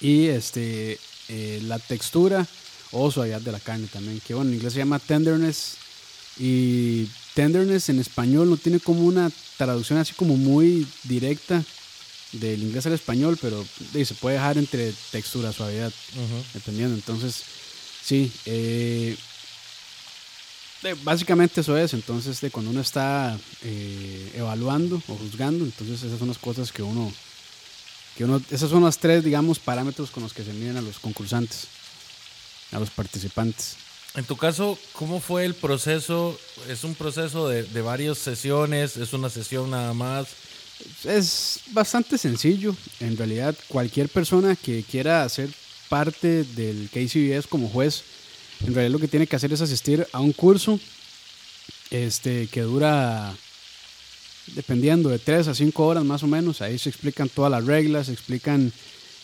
y 0.00 0.26
este, 0.26 0.98
eh, 1.28 1.60
la 1.64 1.78
textura 1.78 2.46
o 2.92 3.10
suavidad 3.10 3.40
de 3.40 3.52
la 3.52 3.60
carne 3.60 3.86
también, 3.86 4.20
que 4.20 4.34
bueno, 4.34 4.50
en 4.50 4.56
inglés 4.56 4.72
se 4.72 4.78
llama 4.80 4.98
tenderness 4.98 5.76
y 6.38 7.06
tenderness 7.34 7.88
en 7.88 8.00
español 8.00 8.48
no 8.50 8.56
tiene 8.56 8.80
como 8.80 9.02
una 9.02 9.30
traducción 9.56 9.98
así 9.98 10.14
como 10.14 10.36
muy 10.36 10.86
directa 11.04 11.62
del 12.32 12.62
inglés 12.62 12.86
al 12.86 12.92
español, 12.92 13.38
pero 13.40 13.64
eh, 13.94 14.04
se 14.04 14.14
puede 14.14 14.36
dejar 14.36 14.56
entre 14.58 14.92
textura, 15.10 15.52
suavidad, 15.52 15.92
Ujú. 16.14 16.44
dependiendo. 16.54 16.94
Entonces, 16.94 17.42
sí, 18.04 18.32
eh, 18.46 19.16
eh, 20.82 20.96
básicamente 21.02 21.60
eso 21.60 21.76
es. 21.76 21.92
Entonces, 21.92 22.40
de 22.40 22.50
cuando 22.50 22.70
uno 22.70 22.80
está 22.80 23.38
eh, 23.62 24.32
evaluando 24.34 25.02
o 25.08 25.16
juzgando, 25.16 25.64
entonces 25.64 26.02
esas 26.02 26.18
son 26.18 26.28
las 26.28 26.38
cosas 26.38 26.72
que 26.72 26.82
uno, 26.82 27.12
que 28.16 28.24
uno, 28.24 28.40
esas 28.50 28.70
son 28.70 28.84
las 28.84 28.98
tres, 28.98 29.22
digamos, 29.24 29.58
parámetros 29.58 30.10
con 30.10 30.22
los 30.22 30.32
que 30.32 30.44
se 30.44 30.52
miden 30.52 30.76
a 30.76 30.82
los 30.82 30.98
concursantes, 31.00 31.66
a 32.72 32.78
los 32.78 32.90
participantes. 32.90 33.76
En 34.14 34.24
tu 34.24 34.36
caso, 34.36 34.78
¿cómo 34.92 35.20
fue 35.20 35.44
el 35.44 35.54
proceso? 35.54 36.38
¿Es 36.68 36.82
un 36.82 36.94
proceso 36.94 37.48
de, 37.48 37.62
de 37.62 37.80
varias 37.80 38.18
sesiones? 38.18 38.96
¿Es 38.96 39.12
una 39.12 39.30
sesión 39.30 39.70
nada 39.70 39.94
más? 39.94 40.28
Es 41.04 41.60
bastante 41.72 42.18
sencillo. 42.18 42.74
En 42.98 43.16
realidad, 43.16 43.54
cualquier 43.68 44.08
persona 44.08 44.56
que 44.56 44.82
quiera 44.82 45.28
ser 45.28 45.50
parte 45.88 46.44
del 46.44 46.88
KCBS 46.92 47.46
como 47.48 47.68
juez, 47.68 48.02
en 48.66 48.74
realidad 48.74 48.92
lo 48.92 48.98
que 48.98 49.08
tiene 49.08 49.26
que 49.26 49.36
hacer 49.36 49.52
es 49.52 49.60
asistir 49.60 50.06
a 50.12 50.20
un 50.20 50.32
curso 50.32 50.78
este, 51.90 52.46
que 52.46 52.62
dura, 52.62 53.34
dependiendo, 54.54 55.08
de 55.08 55.18
3 55.18 55.48
a 55.48 55.54
5 55.54 55.86
horas 55.86 56.04
más 56.04 56.22
o 56.22 56.26
menos. 56.26 56.62
Ahí 56.62 56.78
se 56.78 56.88
explican 56.88 57.28
todas 57.28 57.50
las 57.50 57.64
reglas, 57.64 58.06
se 58.06 58.12
explican, 58.12 58.72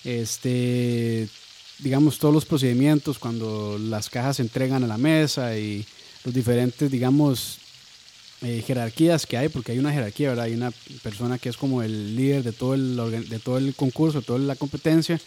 este, 0.05 1.29
digamos, 1.79 2.19
todos 2.19 2.33
los 2.33 2.45
procedimientos 2.45 3.19
cuando 3.19 3.79
las 3.79 4.09
cajas 4.09 4.37
se 4.37 4.43
entregan 4.43 4.85
a 4.85 4.87
la 4.87 4.99
mesa 4.99 5.57
y 5.57 5.87
los 6.25 6.35
diferentes, 6.35 6.91
digamos, 6.91 7.59
eh, 8.43 8.63
jerarquías 8.67 9.27
que 9.27 9.37
hay, 9.37 9.49
porque 9.49 9.73
hay 9.73 9.79
una 9.79 9.93
jerarquía, 9.93 10.31
¿verdad? 10.31 10.47
Hay 10.47 10.55
una 10.55 10.73
persona 11.03 11.39
que 11.39 11.49
es 11.49 11.57
como 11.57 11.83
el 11.83 12.17
líder 12.17 12.43
de 12.43 12.53
todo 12.53 12.75
el, 12.75 12.97
de 13.29 13.39
todo 13.39 13.59
el 13.59 13.75
concurso, 13.75 14.21
de 14.21 14.27
toda 14.27 14.39
la 14.39 14.57
competencia. 14.57 15.21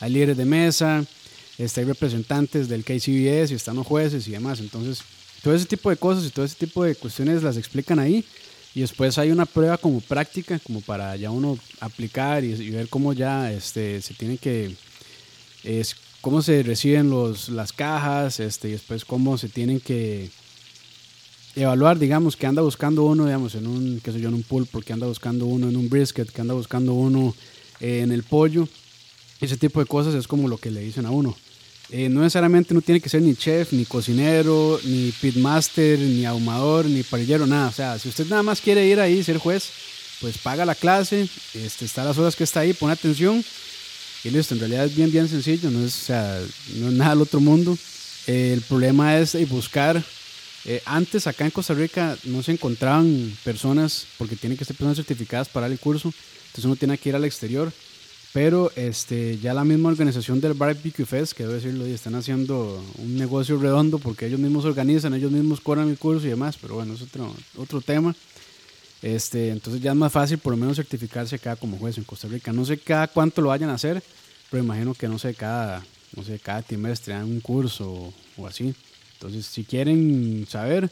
Hay 0.00 0.12
líderes 0.12 0.36
de 0.36 0.44
mesa, 0.44 1.04
este, 1.58 1.80
hay 1.80 1.86
representantes 1.86 2.68
del 2.68 2.84
KCBS 2.84 3.50
y 3.50 3.54
están 3.54 3.76
los 3.76 3.86
jueces 3.86 4.26
y 4.28 4.32
demás. 4.32 4.60
Entonces, 4.60 5.02
todo 5.42 5.54
ese 5.54 5.66
tipo 5.66 5.90
de 5.90 5.96
cosas 5.96 6.24
y 6.24 6.30
todo 6.30 6.44
ese 6.44 6.56
tipo 6.56 6.84
de 6.84 6.94
cuestiones 6.94 7.42
las 7.42 7.56
explican 7.56 7.98
ahí. 7.98 8.24
Y 8.74 8.80
después 8.80 9.16
hay 9.16 9.30
una 9.30 9.46
prueba 9.46 9.78
como 9.78 10.00
práctica, 10.00 10.58
como 10.58 10.82
para 10.82 11.16
ya 11.16 11.30
uno 11.30 11.58
aplicar 11.80 12.44
y, 12.44 12.52
y 12.52 12.70
ver 12.70 12.88
cómo 12.88 13.14
ya 13.14 13.50
este, 13.50 14.02
se 14.02 14.12
tiene 14.12 14.36
que 14.36 14.74
es 15.64 15.96
cómo 16.20 16.42
se 16.42 16.62
reciben 16.62 17.10
los, 17.10 17.48
las 17.48 17.72
cajas, 17.72 18.40
este, 18.40 18.68
y 18.68 18.72
después 18.72 19.04
cómo 19.04 19.38
se 19.38 19.48
tienen 19.48 19.80
que 19.80 20.30
evaluar, 21.54 21.98
digamos, 21.98 22.36
que 22.36 22.46
anda 22.46 22.62
buscando 22.62 23.04
uno, 23.04 23.24
digamos, 23.24 23.54
en 23.54 23.66
un, 23.66 24.00
qué 24.00 24.12
sé 24.12 24.20
yo, 24.20 24.28
en 24.28 24.34
un 24.34 24.42
pulpo, 24.42 24.80
que 24.80 24.92
anda 24.92 25.06
buscando 25.06 25.46
uno 25.46 25.68
en 25.68 25.76
un 25.76 25.88
brisket, 25.88 26.30
que 26.30 26.40
anda 26.40 26.54
buscando 26.54 26.94
uno 26.94 27.34
en 27.80 28.12
el 28.12 28.22
pollo. 28.22 28.68
Ese 29.40 29.56
tipo 29.56 29.80
de 29.80 29.86
cosas 29.86 30.14
es 30.14 30.26
como 30.26 30.48
lo 30.48 30.58
que 30.58 30.70
le 30.70 30.80
dicen 30.80 31.06
a 31.06 31.10
uno. 31.10 31.36
Eh, 31.90 32.08
no 32.08 32.20
necesariamente 32.20 32.74
no 32.74 32.80
tiene 32.80 33.00
que 33.00 33.08
ser 33.08 33.22
ni 33.22 33.36
chef, 33.36 33.72
ni 33.72 33.84
cocinero, 33.84 34.80
ni 34.82 35.12
pitmaster, 35.20 35.98
ni 35.98 36.24
ahumador, 36.24 36.86
ni 36.86 37.02
parrillero, 37.02 37.46
nada. 37.46 37.68
O 37.68 37.72
sea, 37.72 37.98
si 37.98 38.08
usted 38.08 38.26
nada 38.26 38.42
más 38.42 38.60
quiere 38.60 38.86
ir 38.86 38.98
ahí 38.98 39.22
ser 39.22 39.38
juez, 39.38 39.70
pues 40.20 40.38
paga 40.38 40.64
la 40.64 40.74
clase, 40.74 41.28
este, 41.54 41.84
está 41.84 42.02
las 42.04 42.18
horas 42.18 42.34
que 42.34 42.44
está 42.44 42.60
ahí, 42.60 42.72
pone 42.72 42.92
atención 42.92 43.44
y 44.26 44.30
listo. 44.30 44.54
En 44.54 44.60
realidad 44.60 44.84
es 44.86 44.96
bien, 44.96 45.10
bien 45.10 45.28
sencillo, 45.28 45.70
no 45.70 45.84
es, 45.84 45.94
o 45.94 46.06
sea, 46.06 46.40
no 46.76 46.88
es 46.88 46.94
nada 46.94 47.10
del 47.10 47.22
otro 47.22 47.40
mundo. 47.40 47.76
Eh, 48.26 48.52
el 48.54 48.60
problema 48.62 49.18
es 49.18 49.36
buscar. 49.48 50.02
eh, 50.64 50.82
antes 50.84 51.28
acá 51.28 51.44
en 51.44 51.52
Costa 51.52 51.74
Rica 51.74 52.16
no 52.24 52.42
se 52.42 52.52
encontraban 52.52 53.32
personas, 53.44 54.06
porque 54.18 54.34
tienen 54.34 54.58
que 54.58 54.64
ser 54.64 54.74
personas 54.74 54.96
certificadas 54.96 55.48
para 55.48 55.66
el 55.68 55.78
curso, 55.78 56.12
entonces 56.46 56.64
uno 56.64 56.74
tiene 56.74 56.98
que 56.98 57.08
ir 57.10 57.14
al 57.14 57.24
exterior. 57.24 57.72
Pero 58.32 58.70
este, 58.76 59.38
ya 59.38 59.54
la 59.54 59.64
misma 59.64 59.88
organización 59.88 60.40
del 60.42 60.52
Barbecue 60.52 61.06
Fest, 61.06 61.32
que 61.32 61.44
debo 61.44 61.54
decirlo, 61.54 61.86
y 61.86 61.92
están 61.92 62.16
haciendo 62.16 62.84
un 62.98 63.16
negocio 63.16 63.58
redondo 63.58 63.98
porque 63.98 64.26
ellos 64.26 64.40
mismos 64.40 64.66
organizan, 64.66 65.14
ellos 65.14 65.32
mismos 65.32 65.60
cobran 65.60 65.88
el 65.88 65.96
curso 65.96 66.26
y 66.26 66.30
demás, 66.30 66.58
pero 66.60 66.74
bueno, 66.74 66.94
es 66.94 67.02
otro, 67.02 67.34
otro 67.56 67.80
tema. 67.80 68.14
Este, 69.06 69.50
entonces 69.50 69.80
ya 69.80 69.92
es 69.92 69.96
más 69.96 70.10
fácil 70.10 70.38
por 70.38 70.52
lo 70.52 70.56
menos 70.56 70.78
certificarse 70.78 71.36
acá 71.36 71.54
como 71.54 71.78
juez 71.78 71.96
en 71.96 72.02
Costa 72.02 72.26
Rica. 72.26 72.52
No 72.52 72.64
sé 72.64 72.76
cada 72.76 73.06
cuánto 73.06 73.40
lo 73.40 73.50
vayan 73.50 73.70
a 73.70 73.74
hacer, 73.74 74.02
pero 74.50 74.64
imagino 74.64 74.94
que 74.94 75.06
no 75.06 75.16
sé, 75.16 75.32
cada, 75.32 75.84
no 76.16 76.24
sé, 76.24 76.40
cada 76.40 76.60
trimestre 76.62 77.14
dan 77.14 77.22
un 77.22 77.38
curso 77.38 77.88
o, 77.88 78.12
o 78.36 78.46
así. 78.48 78.74
Entonces, 79.12 79.46
si 79.46 79.62
quieren 79.62 80.44
saber, 80.48 80.90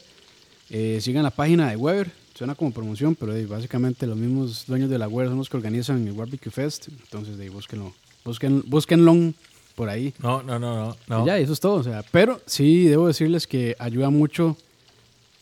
eh, 0.69 0.99
sigan 1.01 1.23
la 1.23 1.29
página 1.29 1.69
de 1.69 1.75
Weber. 1.75 2.09
Suena 2.33 2.55
como 2.55 2.71
promoción, 2.71 3.15
pero 3.15 3.35
eh, 3.35 3.45
básicamente 3.47 4.07
los 4.07 4.15
mismos 4.15 4.63
dueños 4.65 4.89
de 4.89 4.97
la 4.97 5.09
Weber 5.09 5.31
son 5.31 5.39
los 5.39 5.49
que 5.49 5.57
organizan 5.57 6.07
el 6.07 6.13
Barbecue 6.13 6.51
Fest. 6.51 6.87
Entonces, 6.87 7.37
de, 7.37 7.49
búsquenlo, 7.49 7.93
busquen, 8.23 8.63
búsquenlo 8.65 9.33
por 9.75 9.89
ahí. 9.89 10.13
No, 10.19 10.41
no, 10.41 10.57
no, 10.57 10.73
no. 10.73 10.97
no. 11.09 11.23
Y 11.23 11.27
ya, 11.27 11.37
eso 11.37 11.51
es 11.51 11.59
todo. 11.59 11.75
O 11.75 11.83
sea, 11.83 12.01
pero 12.13 12.39
sí 12.45 12.85
debo 12.85 13.07
decirles 13.07 13.45
que 13.45 13.75
ayuda 13.77 14.09
mucho 14.09 14.55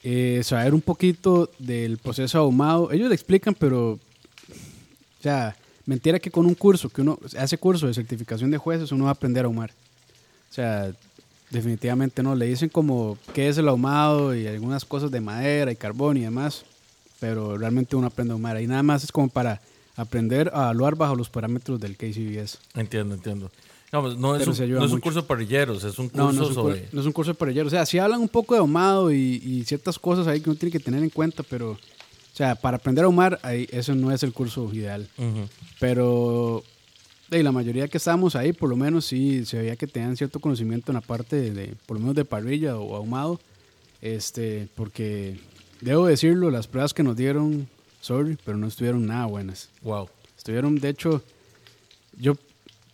eh, 0.03 0.41
saber 0.43 0.73
un 0.73 0.81
poquito 0.81 1.49
del 1.59 1.97
proceso 1.97 2.37
ahumado. 2.37 2.91
Ellos 2.91 3.07
le 3.07 3.15
explican, 3.15 3.55
pero, 3.55 3.93
o 3.93 3.99
sea, 5.21 5.55
mentira 5.85 6.19
que 6.19 6.29
con 6.29 6.45
un 6.45 6.55
curso, 6.55 6.89
que 6.89 7.01
uno 7.01 7.17
hace 7.37 7.57
curso 7.57 7.87
de 7.87 7.93
certificación 7.93 8.51
de 8.51 8.57
jueces, 8.57 8.91
uno 8.91 9.05
va 9.05 9.11
a 9.11 9.13
aprender 9.13 9.45
a 9.45 9.47
ahumar. 9.47 9.71
O 10.51 10.53
sea, 10.53 10.91
definitivamente 11.49 12.21
no. 12.21 12.35
Le 12.35 12.47
dicen 12.47 12.67
como 12.69 13.17
qué 13.33 13.47
es 13.47 13.57
el 13.57 13.69
ahumado 13.69 14.35
y 14.35 14.45
algunas 14.45 14.83
cosas 14.83 15.09
de 15.09 15.21
madera 15.21 15.71
y 15.71 15.75
carbón 15.75 16.17
y 16.17 16.21
demás, 16.21 16.65
pero 17.19 17.57
realmente 17.57 17.95
uno 17.95 18.07
aprende 18.07 18.31
a 18.31 18.35
ahumar. 18.35 18.61
Y 18.61 18.67
nada 18.67 18.83
más 18.83 19.03
es 19.03 19.11
como 19.11 19.29
para 19.29 19.61
aprender 19.95 20.51
a 20.53 20.63
evaluar 20.63 20.95
bajo 20.95 21.15
los 21.15 21.29
parámetros 21.29 21.79
del 21.79 21.95
KCBS. 21.95 22.59
Entiendo, 22.75 23.15
entiendo. 23.15 23.51
No 23.93 24.35
es, 24.35 24.39
Pero 24.39 24.51
un, 24.51 24.57
se 24.57 24.63
ayuda 24.63 24.79
no 24.79 24.85
es 24.87 24.91
un 24.91 24.99
curso 24.99 25.21
de 25.21 25.27
parrilleros, 25.27 25.83
es 25.83 25.99
un 25.99 26.09
curso 26.09 26.25
No, 26.25 26.33
no 26.33 26.41
es, 26.43 26.49
un, 26.49 26.55
sobre... 26.55 26.87
no 26.91 27.01
es 27.01 27.05
un 27.05 27.13
curso 27.13 27.31
de 27.31 27.35
parrillero. 27.35 27.67
O 27.67 27.69
sea, 27.69 27.85
sí 27.85 27.99
hablan 27.99 28.21
un 28.21 28.27
poco 28.27 28.55
de 28.55 28.59
ahumado 28.59 29.11
y, 29.13 29.39
y 29.45 29.63
ciertas 29.65 29.99
cosas 29.99 30.25
ahí 30.25 30.41
que 30.41 30.49
uno 30.49 30.57
tiene 30.57 30.71
que 30.71 30.79
tener 30.79 31.03
en 31.03 31.11
cuenta, 31.11 31.43
pero, 31.43 31.71
o 31.73 31.77
sea, 32.33 32.55
para 32.55 32.77
aprender 32.77 33.03
a 33.03 33.05
ahumar, 33.05 33.39
ahí, 33.43 33.67
eso 33.71 33.93
no 33.93 34.11
es 34.11 34.23
el 34.23 34.33
curso 34.33 34.67
ideal. 34.73 35.07
Pero 35.79 36.63
Y 37.31 37.43
la 37.43 37.51
mayoría 37.51 37.87
que 37.87 37.97
estábamos 37.97 38.35
ahí, 38.35 38.51
por 38.51 38.69
lo 38.69 38.75
menos 38.75 39.05
sí 39.05 39.45
se 39.45 39.59
veía 39.59 39.75
que 39.75 39.85
tenían 39.85 40.17
cierto 40.17 40.39
conocimiento 40.39 40.91
en 40.91 40.95
la 40.95 41.01
parte 41.01 41.35
de, 41.35 41.51
de, 41.51 41.75
por 41.85 41.97
lo 41.97 42.01
menos 42.01 42.15
de 42.15 42.25
parrilla 42.25 42.77
o 42.77 42.95
ahumado. 42.95 43.39
Este, 44.01 44.67
porque 44.75 45.39
debo 45.81 46.07
decirlo, 46.07 46.49
las 46.49 46.67
pruebas 46.67 46.93
que 46.93 47.03
nos 47.03 47.15
dieron, 47.15 47.67
sorry, 48.01 48.37
pero 48.43 48.57
no 48.57 48.67
estuvieron 48.67 49.05
nada 49.05 49.27
buenas. 49.27 49.69
Wow. 49.83 50.09
Estuvieron, 50.37 50.75
de 50.79 50.89
hecho, 50.89 51.21
yo 52.19 52.35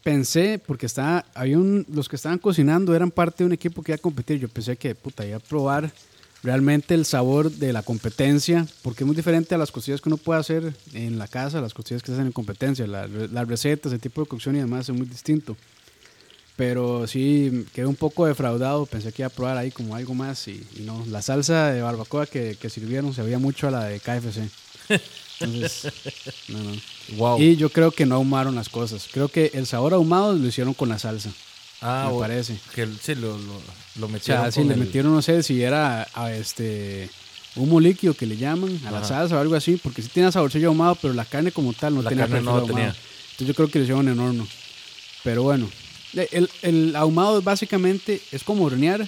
pensé, 0.03 0.59
porque 0.65 0.85
estaba, 0.85 1.25
había 1.33 1.57
los 1.57 2.07
que 2.09 2.15
estaban 2.15 2.39
cocinando 2.39 2.95
eran 2.95 3.11
parte 3.11 3.43
de 3.43 3.45
un 3.47 3.53
equipo 3.53 3.81
que 3.83 3.91
iba 3.91 3.95
a 3.97 4.01
competir. 4.01 4.39
Yo 4.39 4.49
pensé 4.49 4.77
que, 4.77 4.95
puta, 4.95 5.25
iba 5.25 5.37
a 5.37 5.41
probar 5.41 5.91
realmente 6.41 6.93
el 6.95 7.03
sabor 7.05 7.51
de 7.51 7.73
la 7.73 7.83
competencia, 7.83 8.65
porque 8.81 9.03
es 9.03 9.07
muy 9.07 9.15
diferente 9.15 9.53
a 9.55 9.57
las 9.57 9.71
costillas 9.71 9.99
que 10.01 10.07
uno 10.09 10.17
puede 10.17 10.39
hacer 10.39 10.73
en 10.93 11.17
la 11.19 11.27
casa, 11.27 11.59
las 11.61 11.73
costillas 11.73 12.01
que 12.01 12.07
se 12.07 12.13
hacen 12.13 12.27
en 12.27 12.31
competencia. 12.31 12.87
La- 12.87 13.07
las 13.07 13.47
recetas, 13.47 13.91
el 13.91 13.99
tipo 13.99 14.21
de 14.21 14.27
cocción 14.27 14.55
y 14.55 14.59
demás 14.59 14.87
es 14.89 14.95
muy 14.95 15.05
distinto. 15.07 15.57
Pero 16.55 17.07
sí, 17.07 17.65
quedé 17.73 17.85
un 17.85 17.95
poco 17.95 18.25
defraudado. 18.25 18.85
Pensé 18.85 19.13
que 19.13 19.21
iba 19.21 19.27
a 19.27 19.31
probar 19.31 19.57
ahí 19.57 19.71
como 19.71 19.95
algo 19.95 20.13
más 20.13 20.45
y, 20.49 20.61
y 20.75 20.81
no. 20.81 21.05
La 21.07 21.21
salsa 21.21 21.71
de 21.71 21.81
barbacoa 21.81 22.25
que, 22.25 22.57
que 22.59 22.69
sirvieron 22.69 23.13
se 23.13 23.21
veía 23.21 23.39
mucho 23.39 23.67
a 23.67 23.71
la 23.71 23.85
de 23.85 23.99
KFC. 23.99 24.49
Entonces, 25.39 25.91
no, 26.49 26.59
no. 26.59 26.71
Wow. 27.17 27.41
Y 27.41 27.55
yo 27.55 27.69
creo 27.69 27.91
que 27.91 28.05
no 28.05 28.15
ahumaron 28.15 28.55
las 28.55 28.69
cosas. 28.69 29.07
Creo 29.11 29.27
que 29.29 29.51
el 29.53 29.65
sabor 29.65 29.93
ahumado 29.93 30.33
lo 30.33 30.47
hicieron 30.47 30.73
con 30.73 30.89
la 30.89 30.99
salsa. 30.99 31.31
ah, 31.81 32.09
me 32.13 32.19
parece. 32.19 32.57
Que 32.75 32.87
sí, 33.01 33.15
lo, 33.15 33.37
lo, 33.37 33.61
lo 33.95 34.05
O 34.05 34.09
metieron. 34.09 34.51
sea, 34.51 34.63
le 34.63 34.73
el- 34.73 34.79
metieron, 34.79 35.13
no 35.13 35.21
sé, 35.21 35.41
si 35.43 35.61
era 35.61 36.07
a 36.13 36.33
este 36.33 37.09
humo 37.55 37.79
líquido 37.79 38.13
que 38.13 38.25
le 38.25 38.37
llaman 38.37 38.79
a 38.85 38.91
la 38.91 38.99
Ajá. 38.99 39.07
salsa 39.07 39.35
o 39.35 39.39
algo 39.39 39.55
así, 39.55 39.77
porque 39.81 40.01
sí 40.01 40.09
tiene 40.13 40.31
saborcillo 40.31 40.67
ahumado, 40.69 40.95
pero 41.01 41.13
la 41.13 41.25
carne 41.25 41.51
como 41.51 41.73
tal 41.73 41.95
no 41.95 42.01
La 42.03 42.09
tenía 42.09 42.25
carne 42.25 42.41
no 42.41 42.51
ahumado. 42.51 42.67
tenía. 42.67 42.87
Entonces 43.31 43.47
yo 43.47 43.53
creo 43.55 43.69
que 43.69 43.79
lo 43.79 43.83
hicieron 43.85 44.07
en 44.07 44.19
horno. 44.19 44.47
Pero 45.23 45.43
bueno, 45.43 45.69
el, 46.13 46.49
el 46.61 46.95
ahumado 46.95 47.41
básicamente 47.41 48.21
es 48.31 48.43
como 48.43 48.65
hornear, 48.65 49.07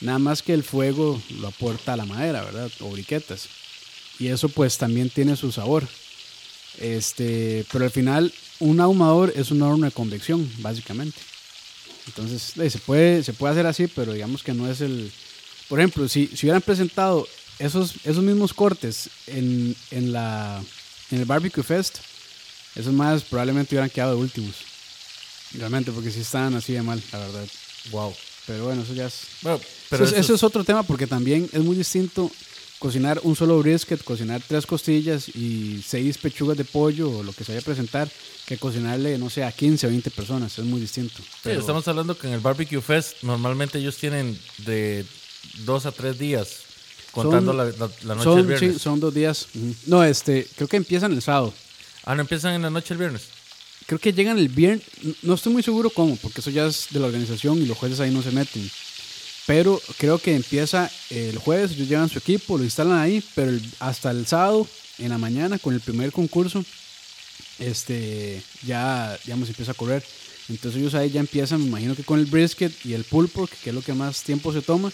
nada 0.00 0.18
más 0.18 0.42
que 0.42 0.54
el 0.54 0.62
fuego 0.62 1.20
lo 1.40 1.48
aporta 1.48 1.92
a 1.94 1.96
la 1.96 2.04
madera, 2.06 2.42
¿verdad? 2.42 2.70
O 2.80 2.90
briquetas. 2.90 3.48
Y 4.18 4.28
eso 4.28 4.48
pues 4.48 4.78
también 4.78 5.10
tiene 5.10 5.36
su 5.36 5.52
sabor. 5.52 5.86
Este, 6.78 7.64
pero 7.72 7.84
al 7.84 7.90
final 7.90 8.32
un 8.58 8.80
ahumador 8.80 9.32
es 9.36 9.50
un 9.50 9.62
horno 9.62 9.86
de 9.86 9.92
convección, 9.92 10.50
básicamente. 10.58 11.18
Entonces, 12.06 12.56
eh, 12.56 12.70
se 12.70 12.78
puede, 12.78 13.22
se 13.22 13.32
puede 13.32 13.52
hacer 13.52 13.66
así, 13.66 13.86
pero 13.88 14.12
digamos 14.12 14.42
que 14.42 14.54
no 14.54 14.70
es 14.70 14.80
el... 14.80 15.10
Por 15.68 15.80
ejemplo, 15.80 16.08
si, 16.08 16.28
si 16.28 16.46
hubieran 16.46 16.62
presentado 16.62 17.26
esos, 17.58 17.94
esos 18.04 18.22
mismos 18.22 18.54
cortes 18.54 19.10
en, 19.26 19.74
en, 19.90 20.12
la, 20.12 20.62
en 21.10 21.18
el 21.18 21.24
Barbecue 21.24 21.64
Fest, 21.64 21.98
esos 22.76 22.92
más 22.92 23.22
probablemente 23.22 23.74
hubieran 23.74 23.90
quedado 23.90 24.14
de 24.14 24.20
últimos. 24.20 24.54
Realmente, 25.54 25.90
porque 25.90 26.10
sí 26.10 26.20
estaban 26.20 26.54
así 26.54 26.74
de 26.74 26.82
mal, 26.82 27.02
la 27.12 27.18
verdad. 27.18 27.48
Wow. 27.90 28.14
Pero 28.46 28.66
bueno, 28.66 28.82
eso 28.82 28.94
ya 28.94 29.06
es... 29.06 29.22
Bueno, 29.42 29.60
pero 29.90 30.04
eso, 30.04 30.14
eso 30.14 30.20
eso 30.20 30.34
es 30.36 30.42
otro 30.44 30.62
tema 30.62 30.84
porque 30.84 31.08
también 31.08 31.48
es 31.52 31.60
muy 31.62 31.74
distinto 31.74 32.30
cocinar 32.78 33.20
un 33.22 33.34
solo 33.36 33.58
brisket, 33.58 34.02
cocinar 34.04 34.42
tres 34.46 34.66
costillas 34.66 35.28
y 35.30 35.82
seis 35.86 36.18
pechugas 36.18 36.56
de 36.56 36.64
pollo 36.64 37.10
o 37.10 37.22
lo 37.22 37.32
que 37.32 37.44
se 37.44 37.52
vaya 37.52 37.60
a 37.60 37.64
presentar, 37.64 38.10
que 38.46 38.58
cocinarle, 38.58 39.18
no 39.18 39.30
sé, 39.30 39.44
a 39.44 39.52
15 39.52 39.86
o 39.86 39.90
20 39.90 40.10
personas. 40.10 40.58
Es 40.58 40.64
muy 40.64 40.80
distinto. 40.80 41.16
Sí, 41.42 41.50
estamos 41.50 41.86
hablando 41.88 42.16
que 42.16 42.26
en 42.28 42.34
el 42.34 42.40
Barbecue 42.40 42.80
Fest 42.82 43.22
normalmente 43.22 43.78
ellos 43.78 43.96
tienen 43.96 44.38
de 44.58 45.04
dos 45.64 45.86
a 45.86 45.92
tres 45.92 46.18
días 46.18 46.48
contando 47.12 47.52
Son- 47.52 47.56
la, 47.56 47.64
la- 47.64 47.90
la 48.02 48.14
noche 48.14 48.24
son, 48.24 48.36
del 48.36 48.46
viernes. 48.46 48.72
sí, 48.74 48.78
son 48.78 49.00
dos 49.00 49.14
días. 49.14 49.46
No, 49.86 50.04
este, 50.04 50.46
creo 50.56 50.68
que 50.68 50.76
empiezan 50.76 51.12
el 51.12 51.22
sábado. 51.22 51.54
Ah, 52.04 52.14
no 52.14 52.20
empiezan 52.20 52.54
en 52.54 52.62
la 52.62 52.70
noche 52.70 52.92
el 52.94 52.98
viernes. 52.98 53.22
Creo 53.86 53.98
que 53.98 54.12
llegan 54.12 54.38
el 54.38 54.48
viernes. 54.48 54.84
No 55.22 55.34
estoy 55.34 55.52
muy 55.52 55.62
seguro 55.62 55.90
cómo, 55.90 56.16
porque 56.16 56.40
eso 56.40 56.50
ya 56.50 56.66
es 56.66 56.88
de 56.90 57.00
la 57.00 57.06
organización 57.06 57.58
y 57.62 57.66
los 57.66 57.78
jueces 57.78 58.00
ahí 58.00 58.10
no 58.12 58.20
se 58.22 58.32
meten. 58.32 58.68
Pero 59.46 59.80
creo 59.96 60.18
que 60.18 60.34
empieza 60.34 60.90
el 61.10 61.38
jueves, 61.38 61.72
ellos 61.72 61.88
llevan 61.88 62.08
su 62.08 62.18
equipo, 62.18 62.58
lo 62.58 62.64
instalan 62.64 62.98
ahí, 62.98 63.22
pero 63.34 63.52
hasta 63.78 64.10
el 64.10 64.26
sábado, 64.26 64.66
en 64.98 65.10
la 65.10 65.18
mañana, 65.18 65.58
con 65.58 65.72
el 65.72 65.80
primer 65.80 66.10
concurso, 66.10 66.64
este, 67.58 68.42
ya, 68.64 69.16
digamos, 69.24 69.48
empieza 69.48 69.72
a 69.72 69.74
correr. 69.74 70.04
Entonces 70.48 70.80
ellos 70.80 70.94
ahí 70.94 71.10
ya 71.10 71.20
empiezan, 71.20 71.60
me 71.60 71.68
imagino 71.68 71.94
que 71.94 72.04
con 72.04 72.18
el 72.18 72.26
brisket 72.26 72.72
y 72.84 72.94
el 72.94 73.04
pulled 73.04 73.30
pork, 73.30 73.50
que 73.62 73.70
es 73.70 73.74
lo 73.74 73.82
que 73.82 73.94
más 73.94 74.22
tiempo 74.22 74.52
se 74.52 74.62
toma, 74.62 74.92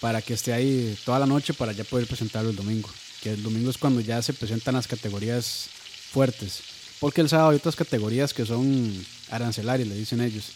para 0.00 0.22
que 0.22 0.34
esté 0.34 0.52
ahí 0.52 0.96
toda 1.04 1.18
la 1.18 1.26
noche 1.26 1.52
para 1.52 1.72
ya 1.72 1.84
poder 1.84 2.06
presentarlo 2.06 2.50
el 2.50 2.56
domingo. 2.56 2.88
Que 3.22 3.32
el 3.32 3.42
domingo 3.42 3.70
es 3.70 3.78
cuando 3.78 4.00
ya 4.00 4.22
se 4.22 4.32
presentan 4.32 4.74
las 4.74 4.86
categorías 4.86 5.68
fuertes. 6.10 6.60
Porque 6.98 7.20
el 7.20 7.28
sábado 7.28 7.50
hay 7.50 7.56
otras 7.56 7.76
categorías 7.76 8.34
que 8.34 8.46
son 8.46 9.06
arancelarias, 9.30 9.88
le 9.88 9.94
dicen 9.94 10.20
ellos. 10.20 10.46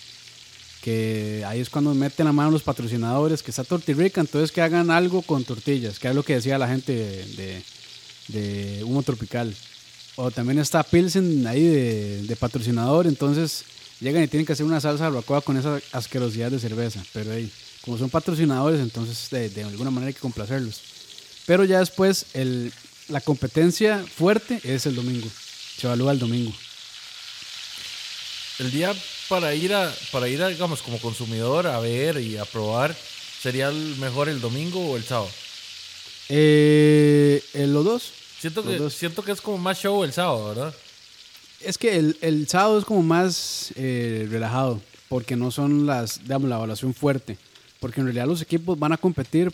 Que 0.84 1.42
ahí 1.46 1.60
es 1.60 1.70
cuando 1.70 1.94
meten 1.94 2.26
la 2.26 2.32
mano 2.32 2.50
los 2.50 2.62
patrocinadores, 2.62 3.42
que 3.42 3.50
está 3.50 3.64
Tortirrica, 3.64 4.20
entonces 4.20 4.52
que 4.52 4.60
hagan 4.60 4.90
algo 4.90 5.22
con 5.22 5.42
tortillas, 5.42 5.98
que 5.98 6.08
es 6.08 6.14
lo 6.14 6.22
que 6.22 6.34
decía 6.34 6.58
la 6.58 6.68
gente 6.68 6.92
de, 6.94 7.62
de, 8.28 8.84
Humo 8.84 9.02
Tropical. 9.02 9.56
O 10.16 10.30
también 10.30 10.58
está 10.58 10.82
Pilsen 10.82 11.46
ahí 11.46 11.64
de, 11.64 12.22
de 12.24 12.36
patrocinador, 12.36 13.06
entonces 13.06 13.64
llegan 13.98 14.22
y 14.24 14.28
tienen 14.28 14.44
que 14.44 14.52
hacer 14.52 14.66
una 14.66 14.78
salsa 14.78 15.04
barbacoa 15.04 15.40
con 15.40 15.56
esa 15.56 15.80
asquerosidad 15.92 16.50
de 16.50 16.58
cerveza. 16.58 17.02
Pero 17.14 17.32
ahí, 17.32 17.50
como 17.82 17.96
son 17.96 18.10
patrocinadores, 18.10 18.78
entonces 18.78 19.30
de, 19.30 19.48
de 19.48 19.64
alguna 19.64 19.90
manera 19.90 20.08
hay 20.08 20.14
que 20.14 20.20
complacerlos. 20.20 20.82
Pero 21.46 21.64
ya 21.64 21.78
después 21.78 22.26
el, 22.34 22.70
la 23.08 23.22
competencia 23.22 24.04
fuerte 24.04 24.60
es 24.64 24.84
el 24.84 24.96
domingo. 24.96 25.28
Se 25.78 25.86
evalúa 25.86 26.12
el 26.12 26.18
domingo. 26.18 26.52
El 28.58 28.70
día 28.70 28.94
para 29.28 29.54
ir 29.54 29.74
a, 29.74 29.92
para 30.12 30.28
ir 30.28 30.42
a, 30.42 30.48
digamos, 30.48 30.80
como 30.82 30.98
consumidor 30.98 31.66
a 31.66 31.80
ver 31.80 32.20
y 32.20 32.36
a 32.36 32.44
probar, 32.44 32.94
¿sería 33.40 33.68
el 33.68 33.96
mejor 33.96 34.28
el 34.28 34.40
domingo 34.40 34.80
o 34.92 34.96
el 34.96 35.02
sábado? 35.04 35.30
Eh, 36.28 37.42
los 37.54 37.84
dos. 37.84 38.12
Siento 38.38 38.62
Los 38.62 38.70
que, 38.70 38.78
dos. 38.78 38.94
siento 38.94 39.22
que 39.22 39.32
es 39.32 39.40
como 39.40 39.58
más 39.58 39.78
show 39.78 40.04
el 40.04 40.12
sábado, 40.12 40.48
¿verdad? 40.48 40.74
Es 41.60 41.78
que 41.78 41.96
el, 41.96 42.16
el 42.20 42.46
sábado 42.46 42.78
es 42.78 42.84
como 42.84 43.02
más 43.02 43.72
eh, 43.76 44.26
relajado, 44.30 44.80
porque 45.08 45.34
no 45.34 45.50
son 45.50 45.86
las, 45.86 46.22
digamos, 46.22 46.48
la 46.48 46.56
evaluación 46.56 46.94
fuerte. 46.94 47.38
Porque 47.80 48.00
en 48.00 48.06
realidad 48.06 48.26
los 48.26 48.42
equipos 48.42 48.78
van 48.78 48.92
a 48.92 48.98
competir 48.98 49.52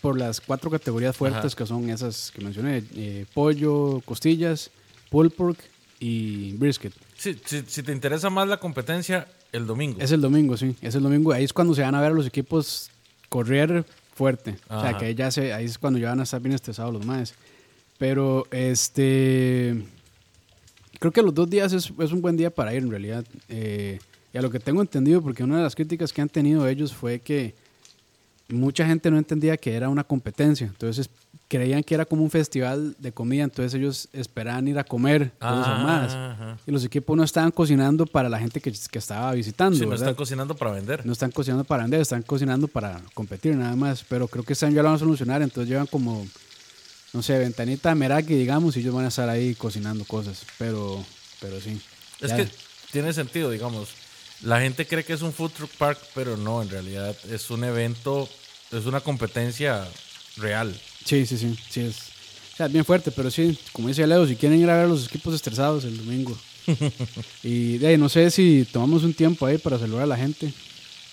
por 0.00 0.18
las 0.18 0.40
cuatro 0.40 0.70
categorías 0.70 1.16
fuertes 1.16 1.52
Ajá. 1.52 1.56
que 1.56 1.66
son 1.66 1.88
esas 1.90 2.30
que 2.34 2.42
mencioné: 2.42 2.82
eh, 2.94 3.26
pollo, 3.34 4.00
costillas, 4.04 4.70
pulled 5.10 5.32
pork 5.32 5.58
y 6.00 6.52
brisket. 6.54 6.92
Sí, 7.16 7.38
si, 7.44 7.62
si 7.66 7.82
te 7.82 7.92
interesa 7.92 8.30
más 8.30 8.48
la 8.48 8.56
competencia, 8.56 9.28
el 9.52 9.66
domingo. 9.66 10.00
Es 10.00 10.10
el 10.10 10.20
domingo, 10.20 10.56
sí. 10.56 10.74
Es 10.80 10.94
el 10.94 11.02
domingo. 11.02 11.32
Ahí 11.32 11.44
es 11.44 11.52
cuando 11.52 11.74
se 11.74 11.82
van 11.82 11.94
a 11.94 12.00
ver 12.00 12.10
a 12.10 12.14
los 12.14 12.26
equipos 12.26 12.90
correr 13.28 13.84
fuerte. 14.14 14.56
O 14.68 14.80
sea, 14.80 14.90
Ajá. 14.90 14.98
que 14.98 15.04
ahí, 15.06 15.14
ya 15.14 15.30
se, 15.30 15.52
ahí 15.52 15.66
es 15.66 15.78
cuando 15.78 15.98
ya 15.98 16.08
van 16.08 16.20
a 16.20 16.24
estar 16.24 16.40
bien 16.40 16.54
estresados 16.54 16.92
los 16.92 17.04
más. 17.04 17.34
Pero 17.98 18.46
este. 18.50 19.84
Creo 20.98 21.12
que 21.12 21.22
los 21.22 21.34
dos 21.34 21.48
días 21.48 21.72
es, 21.72 21.92
es 21.98 22.12
un 22.12 22.20
buen 22.20 22.36
día 22.36 22.50
para 22.50 22.74
ir, 22.74 22.82
en 22.82 22.90
realidad. 22.90 23.24
Eh, 23.48 23.98
y 24.32 24.38
a 24.38 24.42
lo 24.42 24.50
que 24.50 24.60
tengo 24.60 24.80
entendido, 24.80 25.22
porque 25.22 25.44
una 25.44 25.58
de 25.58 25.62
las 25.62 25.74
críticas 25.74 26.12
que 26.12 26.22
han 26.22 26.28
tenido 26.28 26.66
ellos 26.68 26.94
fue 26.94 27.20
que 27.20 27.54
mucha 28.50 28.86
gente 28.86 29.10
no 29.10 29.18
entendía 29.18 29.56
que 29.56 29.74
era 29.74 29.88
una 29.88 30.04
competencia. 30.04 30.66
Entonces 30.66 31.08
creían 31.48 31.82
que 31.82 31.94
era 31.94 32.04
como 32.04 32.22
un 32.22 32.30
festival 32.30 32.94
de 32.98 33.12
comida. 33.12 33.42
Entonces 33.44 33.74
ellos 33.74 34.08
esperaban 34.12 34.68
ir 34.68 34.78
a 34.78 34.84
comer 34.84 35.32
cosas 35.38 35.66
Ah, 35.66 35.76
armadas. 35.78 36.12
ajá. 36.14 36.58
Y 36.66 36.70
los 36.70 36.84
equipos 36.84 37.16
no 37.16 37.24
estaban 37.24 37.50
cocinando 37.50 38.06
para 38.06 38.28
la 38.28 38.38
gente 38.38 38.60
que, 38.60 38.72
que 38.72 38.98
estaba 38.98 39.32
visitando. 39.32 39.76
Sí, 39.78 39.84
no 39.86 39.94
están 39.94 40.14
cocinando 40.14 40.54
para 40.56 40.70
vender. 40.72 41.04
No 41.04 41.12
están 41.12 41.30
cocinando 41.32 41.64
para 41.64 41.82
vender, 41.82 42.00
están 42.00 42.22
cocinando 42.22 42.68
para 42.68 43.00
competir 43.14 43.56
nada 43.56 43.74
más. 43.76 44.04
Pero 44.08 44.28
creo 44.28 44.44
que 44.44 44.52
este 44.52 44.66
año 44.66 44.76
ya 44.76 44.82
lo 44.82 44.88
van 44.88 44.96
a 44.96 45.00
solucionar, 45.00 45.42
entonces 45.42 45.68
llevan 45.68 45.86
como, 45.86 46.24
no 47.12 47.22
sé, 47.22 47.38
ventanita 47.38 47.88
de 47.88 47.94
Meraki, 47.96 48.34
digamos, 48.34 48.76
y 48.76 48.80
ellos 48.80 48.94
van 48.94 49.06
a 49.06 49.08
estar 49.08 49.28
ahí 49.28 49.54
cocinando 49.56 50.04
cosas. 50.04 50.44
Pero, 50.58 51.04
pero 51.40 51.60
sí. 51.60 51.80
Es 52.20 52.30
Ya. 52.30 52.36
que 52.36 52.48
tiene 52.92 53.12
sentido, 53.12 53.50
digamos. 53.50 53.88
La 54.42 54.60
gente 54.60 54.86
cree 54.86 55.04
que 55.04 55.12
es 55.12 55.20
un 55.22 55.32
food 55.34 55.50
truck 55.50 55.70
park, 55.76 55.98
pero 56.14 56.36
no, 56.36 56.62
en 56.62 56.70
realidad 56.70 57.14
es 57.30 57.50
un 57.50 57.62
evento, 57.64 58.26
es 58.72 58.86
una 58.86 59.00
competencia 59.00 59.86
real. 60.36 60.74
Sí, 61.04 61.26
sí, 61.26 61.36
sí. 61.38 61.56
sí 61.70 61.80
es, 61.80 61.96
o 62.54 62.56
sea, 62.56 62.66
es 62.66 62.72
bien 62.72 62.84
fuerte, 62.84 63.10
pero 63.10 63.30
sí, 63.30 63.58
como 63.72 63.88
dice 63.88 64.06
Leo, 64.06 64.26
si 64.26 64.36
quieren 64.36 64.60
ir 64.60 64.68
a 64.70 64.76
ver 64.78 64.88
los 64.88 65.06
equipos 65.06 65.34
estresados 65.34 65.84
el 65.84 65.96
domingo. 65.96 66.38
y 67.42 67.78
de 67.78 67.86
ahí, 67.88 67.96
no 67.98 68.08
sé 68.08 68.30
si 68.30 68.66
tomamos 68.70 69.02
un 69.02 69.14
tiempo 69.14 69.46
ahí 69.46 69.58
para 69.58 69.78
saludar 69.78 70.04
a 70.04 70.06
la 70.06 70.16
gente. 70.16 70.52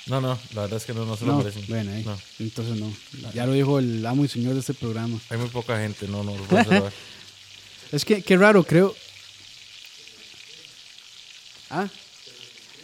No, 0.07 0.21
no, 0.21 0.39
la 0.53 0.61
verdad 0.61 0.77
es 0.77 0.85
que 0.85 0.93
no, 0.93 1.05
no 1.05 1.17
se 1.17 1.25
lo 1.25 1.33
No, 1.33 1.37
merecen. 1.39 1.65
bueno, 1.67 1.91
ahí. 1.91 2.03
No, 2.03 2.17
Entonces 2.39 2.79
no. 2.79 2.93
Ya 3.33 3.45
lo 3.45 3.53
dijo 3.53 3.79
el 3.79 4.05
amo 4.05 4.23
y 4.23 4.27
señor 4.29 4.53
de 4.53 4.61
este 4.61 4.73
programa. 4.73 5.19
hay 5.29 5.37
muy 5.37 5.49
poca 5.49 5.77
gente, 5.79 6.07
no, 6.07 6.23
no 6.23 6.37
los 6.37 6.47
voy 6.47 6.59
a 6.59 6.63
saludar. 6.63 6.93
Es 7.91 8.03
que, 8.03 8.21
qué 8.21 8.35
raro, 8.35 8.63
creo. 8.65 8.93
Ah, 11.69 11.87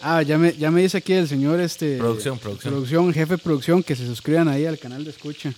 ah 0.04 0.22
ya, 0.22 0.38
me, 0.38 0.54
ya 0.54 0.70
me 0.70 0.82
dice 0.82 0.98
aquí 0.98 1.13
el 1.13 1.28
señor 1.28 1.60
este. 1.60 1.98
Producción, 1.98 2.38
producción. 2.38 2.74
Producción, 2.74 3.13
jefe 3.13 3.34
de 3.34 3.38
producción, 3.38 3.84
que 3.84 3.96
se 3.96 4.06
suscriban 4.06 4.48
ahí 4.48 4.66
al 4.66 4.78
canal 4.78 5.04
de 5.04 5.10
escucha. 5.10 5.54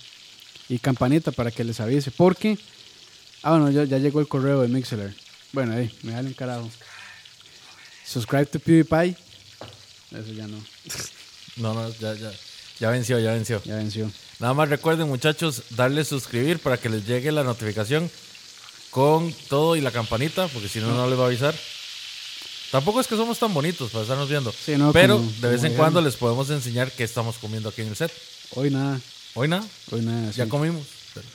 Y 0.68 0.78
campanita 0.78 1.32
para 1.32 1.50
que 1.50 1.64
les 1.64 1.80
avise. 1.80 2.10
Porque. 2.10 2.58
Ah, 3.42 3.50
bueno, 3.50 3.70
ya, 3.70 3.84
ya 3.84 3.98
llegó 3.98 4.20
el 4.20 4.28
correo 4.28 4.62
de 4.62 4.68
Mixler. 4.68 5.14
Bueno, 5.52 5.74
ahí, 5.74 5.90
me 6.02 6.12
da 6.12 6.20
el 6.20 6.34
carajo. 6.34 6.70
Subscribe 8.04 8.46
to 8.46 8.58
PewDiePie. 8.58 9.16
Eso 10.12 10.32
ya 10.32 10.46
no. 10.46 10.58
No, 11.56 11.74
no, 11.74 11.90
ya, 11.98 12.14
ya, 12.14 12.32
ya 12.78 12.90
venció, 12.90 13.18
ya 13.18 13.32
venció. 13.32 13.62
Ya 13.64 13.76
venció. 13.76 14.10
Nada 14.38 14.54
más 14.54 14.68
recuerden, 14.68 15.08
muchachos, 15.08 15.62
darle 15.70 16.04
suscribir 16.04 16.58
para 16.58 16.76
que 16.76 16.88
les 16.88 17.06
llegue 17.06 17.32
la 17.32 17.42
notificación 17.42 18.10
con 18.90 19.32
todo 19.48 19.76
y 19.76 19.80
la 19.80 19.90
campanita, 19.90 20.48
porque 20.48 20.68
si 20.68 20.80
no, 20.80 20.94
no 20.94 21.08
les 21.08 21.18
va 21.18 21.24
a 21.24 21.26
avisar. 21.26 21.54
Tampoco 22.76 23.00
es 23.00 23.06
que 23.06 23.16
somos 23.16 23.38
tan 23.38 23.54
bonitos 23.54 23.90
para 23.90 24.02
estarnos 24.02 24.28
viendo. 24.28 24.52
Sí, 24.52 24.76
no, 24.76 24.92
pero 24.92 25.16
como- 25.16 25.30
de 25.40 25.48
vez 25.48 25.64
en 25.64 25.72
cuando 25.76 26.02
les 26.02 26.14
podemos 26.14 26.50
enseñar 26.50 26.92
qué 26.92 27.04
estamos 27.04 27.38
comiendo 27.38 27.70
aquí 27.70 27.80
en 27.80 27.88
el 27.88 27.96
set. 27.96 28.12
Hoy 28.54 28.68
nada. 28.70 29.00
Hoy 29.32 29.48
nada, 29.48 29.64
Hoy 29.90 30.02
nada. 30.02 30.30
ya 30.32 30.44
sí. 30.44 30.50
comimos. 30.50 30.82
pero- 31.14 31.26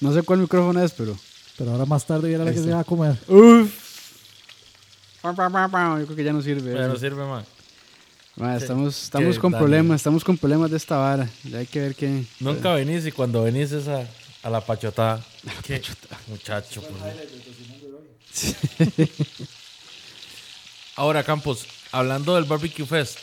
No 0.00 0.14
sé 0.14 0.22
cuál 0.22 0.38
micrófono 0.38 0.82
es, 0.82 0.92
pero. 0.92 1.18
Pero 1.58 1.72
ahora 1.72 1.84
más 1.84 2.06
tarde 2.06 2.28
viene 2.30 2.46
la 2.46 2.50
que 2.50 2.60
se 2.62 2.70
va 2.70 2.80
a 2.80 2.84
comer. 2.84 3.18
Uf. 3.28 3.70
Yo 5.22 5.34
creo 5.34 6.16
que 6.16 6.24
ya 6.24 6.32
no 6.32 6.40
sirve. 6.40 6.72
Ya 6.72 6.86
no 6.86 6.94
eso. 6.94 7.00
sirve, 7.00 7.22
man. 7.26 7.44
Ma, 8.36 8.56
estamos 8.56 9.02
estamos 9.02 9.38
con 9.38 9.52
daño. 9.52 9.64
problemas, 9.64 9.96
estamos 9.96 10.24
con 10.24 10.38
problemas 10.38 10.70
de 10.70 10.78
esta 10.78 10.96
vara. 10.96 11.28
Ya 11.44 11.58
hay 11.58 11.66
que 11.66 11.78
ver 11.78 11.94
qué. 11.94 12.24
Nunca 12.40 12.72
venís 12.72 13.04
y 13.04 13.12
cuando 13.12 13.42
venís 13.42 13.70
es 13.72 13.86
a, 13.86 14.08
a 14.44 14.48
la 14.48 14.62
pachotada. 14.64 15.22
¿Qué? 15.62 15.82
Muchacho. 16.28 16.80
pues. 16.80 17.81
Ahora, 20.96 21.24
Campos, 21.24 21.66
hablando 21.90 22.34
del 22.34 22.44
Barbecue 22.44 22.86
Fest, 22.86 23.18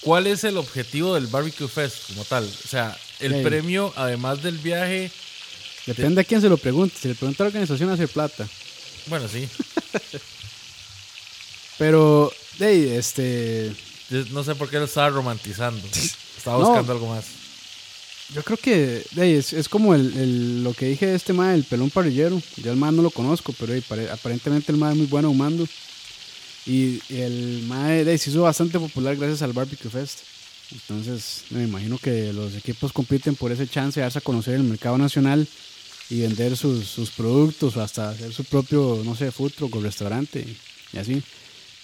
¿cuál 0.00 0.26
es 0.26 0.44
el 0.44 0.56
objetivo 0.58 1.14
del 1.14 1.26
Barbecue 1.26 1.68
Fest 1.68 2.08
como 2.08 2.24
tal? 2.24 2.44
O 2.44 2.68
sea, 2.68 2.96
el 3.20 3.42
premio, 3.42 3.92
además 3.96 4.42
del 4.42 4.58
viaje, 4.58 5.10
Depende 5.86 6.22
a 6.22 6.24
quién 6.24 6.40
se 6.40 6.48
lo 6.48 6.56
pregunte. 6.56 6.96
Si 6.98 7.08
le 7.08 7.14
pregunta 7.14 7.42
a 7.42 7.44
la 7.44 7.48
organización, 7.48 7.90
hace 7.90 8.08
plata. 8.08 8.48
bueno, 9.06 9.28
sí. 9.28 9.46
Pero, 11.78 12.32
hey, 12.58 12.94
este. 12.96 13.70
No 14.30 14.42
sé 14.44 14.54
por 14.54 14.70
qué 14.70 14.78
lo 14.78 14.84
estaba 14.86 15.10
romantizando. 15.10 15.86
Estaba 16.38 16.58
No. 16.58 16.66
buscando 16.66 16.92
algo 16.92 17.08
más. 17.08 17.24
Yo 18.32 18.42
creo 18.42 18.56
que 18.56 19.04
es, 19.16 19.52
es 19.52 19.68
como 19.68 19.94
el, 19.94 20.64
lo 20.64 20.72
que 20.72 20.86
dije 20.86 21.06
de 21.06 21.14
este 21.14 21.32
ma, 21.32 21.54
el 21.54 21.64
pelón 21.64 21.90
parrillero. 21.90 22.40
Yo 22.56 22.70
el 22.72 22.78
ma 22.78 22.90
no 22.90 23.02
lo 23.02 23.10
conozco, 23.10 23.52
pero 23.58 23.74
hey, 23.74 23.82
pare- 23.86 24.10
aparentemente 24.10 24.72
el 24.72 24.78
ma 24.78 24.90
es 24.90 24.96
muy 24.96 25.06
bueno 25.06 25.28
ahumando. 25.28 25.66
Y, 26.66 27.00
el 27.10 27.64
ma 27.68 27.94
hey, 27.94 28.18
se 28.18 28.30
hizo 28.30 28.42
bastante 28.42 28.78
popular 28.78 29.16
gracias 29.16 29.42
al 29.42 29.52
Barbecue 29.52 29.90
Fest. 29.90 30.20
Entonces, 30.72 31.44
me 31.50 31.62
imagino 31.62 31.98
que 31.98 32.32
los 32.32 32.54
equipos 32.54 32.92
compiten 32.92 33.36
por 33.36 33.52
ese 33.52 33.68
chance 33.68 34.00
de 34.00 34.04
darse 34.04 34.18
a 34.18 34.22
conocer 34.22 34.54
el 34.54 34.64
mercado 34.64 34.96
nacional 34.96 35.46
y 36.08 36.20
vender 36.20 36.56
sus, 36.56 36.86
sus 36.86 37.10
productos 37.10 37.76
o 37.76 37.82
hasta 37.82 38.10
hacer 38.10 38.32
su 38.32 38.44
propio, 38.44 39.02
no 39.04 39.14
sé, 39.14 39.30
food 39.30 39.52
truck 39.52 39.76
o 39.76 39.80
restaurante 39.80 40.40
y, 40.92 40.98
así. 40.98 41.22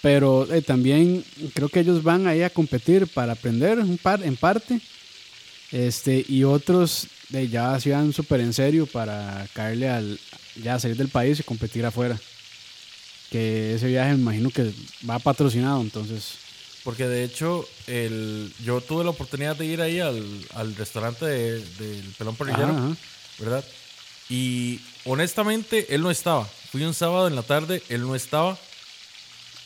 Pero 0.01 0.47
también 0.65 1.23
creo 1.53 1.69
que 1.69 1.81
ellos 1.81 2.01
van 2.01 2.25
ahí 2.25 2.41
a 2.41 2.49
competir 2.49 3.07
para 3.07 3.33
aprender 3.33 3.77
un 3.79 3.99
par, 3.99 4.23
en 4.23 4.35
parte. 4.35 4.81
Este, 5.71 6.25
y 6.27 6.43
otros 6.43 7.07
de 7.29 7.47
ya 7.47 7.79
se 7.79 7.91
van 7.91 8.11
súper 8.13 8.41
en 8.41 8.53
serio 8.53 8.85
para 8.87 9.47
caerle 9.53 9.89
al, 9.89 10.19
ya 10.61 10.79
salir 10.79 10.97
del 10.97 11.07
país 11.09 11.39
y 11.39 11.43
competir 11.43 11.85
afuera. 11.85 12.19
Que 13.29 13.75
ese 13.75 13.87
viaje 13.87 14.11
me 14.13 14.19
imagino 14.21 14.49
que 14.49 14.73
va 15.09 15.17
patrocinado, 15.19 15.79
entonces. 15.81 16.33
Porque 16.83 17.07
de 17.07 17.23
hecho, 17.23 17.65
el, 17.87 18.51
yo 18.65 18.81
tuve 18.81 19.03
la 19.03 19.11
oportunidad 19.11 19.55
de 19.55 19.65
ir 19.65 19.81
ahí 19.81 19.99
al, 19.99 20.25
al 20.55 20.75
restaurante 20.75 21.25
de- 21.25 21.59
del 21.77 22.03
Pelón 22.17 22.35
Parrillero, 22.35 22.69
Ajá, 22.73 22.85
ajá. 22.87 22.95
¿verdad? 23.39 23.63
Y 24.29 24.79
honestamente, 25.05 25.93
él 25.95 26.01
no 26.01 26.11
estaba. 26.11 26.45
Fui 26.71 26.83
un 26.83 26.93
sábado 26.93 27.27
en 27.27 27.35
la 27.35 27.43
tarde, 27.43 27.81
él 27.89 28.01
no 28.01 28.15
estaba. 28.15 28.57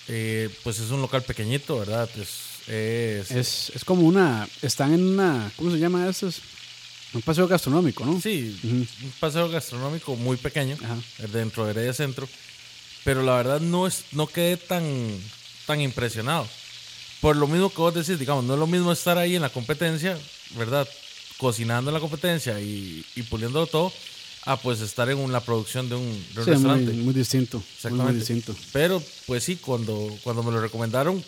Eh, 0.08 0.50
pues 0.64 0.78
es 0.80 0.92
un 0.92 1.02
local 1.02 1.24
pequeñito, 1.24 1.80
¿verdad? 1.80 2.08
Es, 2.18 2.30
es- 2.68 3.32
Es, 3.32 3.72
es 3.76 3.84
como 3.86 4.04
una, 4.08 4.48
están 4.62 4.94
en 4.94 5.04
una, 5.06 5.52
¿cómo 5.56 5.72
se 5.72 5.78
llama 5.80 6.08
estos? 6.10 6.42
Un 7.14 7.22
paseo 7.22 7.48
gastronómico, 7.48 8.06
¿no? 8.06 8.20
sí, 8.20 8.58
Ujú. 8.64 8.76
un 8.76 9.14
paseo 9.20 9.50
gastronómico 9.50 10.16
muy 10.16 10.36
pequeño 10.38 10.76
Ajá. 10.84 10.98
dentro 11.32 11.64
de 11.66 11.72
Heredia 11.72 11.94
Centro. 11.94 12.28
Pero 13.06 13.22
la 13.24 13.36
verdad 13.36 13.62
no, 13.62 13.86
es, 13.88 14.04
no 14.12 14.28
quedé 14.28 14.58
tan, 14.58 14.84
tan 15.68 15.80
impresionado. 15.80 16.48
Por 17.22 17.36
lo 17.38 17.48
mismo 17.48 17.70
que 17.70 17.78
vos 17.78 17.94
decís, 17.94 18.20
digamos, 18.20 18.44
no 18.44 18.54
es 18.56 18.60
lo 18.60 18.68
mismo 18.68 18.92
estar 18.92 19.18
ahí 19.18 19.36
en 19.36 19.44
la 19.44 19.50
competencia, 19.50 20.18
¿verdad? 20.58 20.88
Cocinando 21.38 21.90
en 21.92 21.94
la 21.94 22.00
competencia 22.00 22.60
y, 22.60 23.06
y 23.16 23.22
puliendo 23.24 23.66
todo, 23.68 23.94
a 24.46 24.58
pues 24.60 24.82
estar 24.82 25.10
en 25.10 25.20
un- 25.20 25.32
la 25.32 25.40
producción 25.42 25.88
de 25.88 25.96
un, 25.96 26.04
de 26.04 26.10
un 26.10 26.24
Sí, 26.28 26.36
muy, 26.40 26.46
restaurante. 26.54 26.92
muy 26.94 27.14
distinto. 27.14 27.58
Muy, 27.60 27.66
Exactamente. 27.76 28.12
muy 28.12 28.20
distinto. 28.20 28.56
Pero 28.74 29.02
pues 29.28 29.44
sí, 29.44 29.56
cuando, 29.58 30.18
cuando 30.24 30.44
me 30.44 30.52
lo 30.52 30.60
recomendaron, 30.60 31.24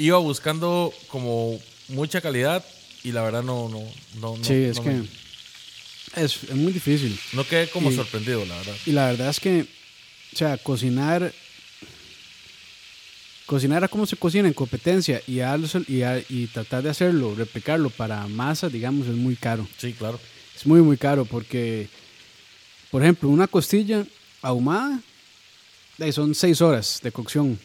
iba 0.00 0.18
buscando 0.18 0.92
como 1.08 1.58
mucha 1.88 2.20
calidad 2.20 2.64
y 3.04 3.12
la 3.12 3.22
verdad 3.22 3.42
no, 3.42 3.68
no, 3.68 3.80
no, 4.20 4.36
no- 4.36 4.44
Sí, 4.44 4.54
es 4.54 4.76
no 4.78 4.82
que 4.82 4.90
me- 4.90 5.08
es, 6.16 6.42
es 6.44 6.54
muy 6.54 6.72
difícil. 6.72 7.18
no 7.34 7.46
quedé 7.46 7.68
como 7.68 7.90
y- 7.90 7.94
sorprendido, 7.96 8.44
la 8.46 8.56
verdad. 8.56 8.74
Y 8.86 8.92
la 8.92 9.06
verdad 9.06 9.28
es 9.30 9.38
que, 9.40 9.66
o 10.32 10.36
sea, 10.36 10.56
cocinar. 10.58 11.32
Cocinar 13.46 13.82
a 13.82 13.88
cómo 13.88 14.06
se 14.06 14.16
cocina 14.16 14.46
en 14.46 14.54
competencia 14.54 15.20
y, 15.26 15.36
darlo- 15.38 15.84
y, 15.88 16.02
a- 16.02 16.22
y 16.28 16.46
tratar 16.46 16.84
de 16.84 16.90
hacerlo, 16.90 17.34
replicarlo 17.34 17.90
para 17.90 18.26
masa, 18.28 18.68
digamos, 18.68 19.08
es 19.08 19.14
muy 19.16 19.34
caro. 19.34 19.66
Sí, 19.76 19.92
claro. 19.92 20.20
Es 20.56 20.64
muy, 20.66 20.80
muy 20.82 20.96
caro 20.96 21.24
porque, 21.24 21.88
por 22.92 23.02
ejemplo, 23.02 23.28
una 23.28 23.48
costilla 23.48 24.06
ahumada 24.40 25.00
son 26.12 26.34
seis 26.36 26.60
horas 26.60 27.00
de 27.02 27.10
cocción. 27.10 27.58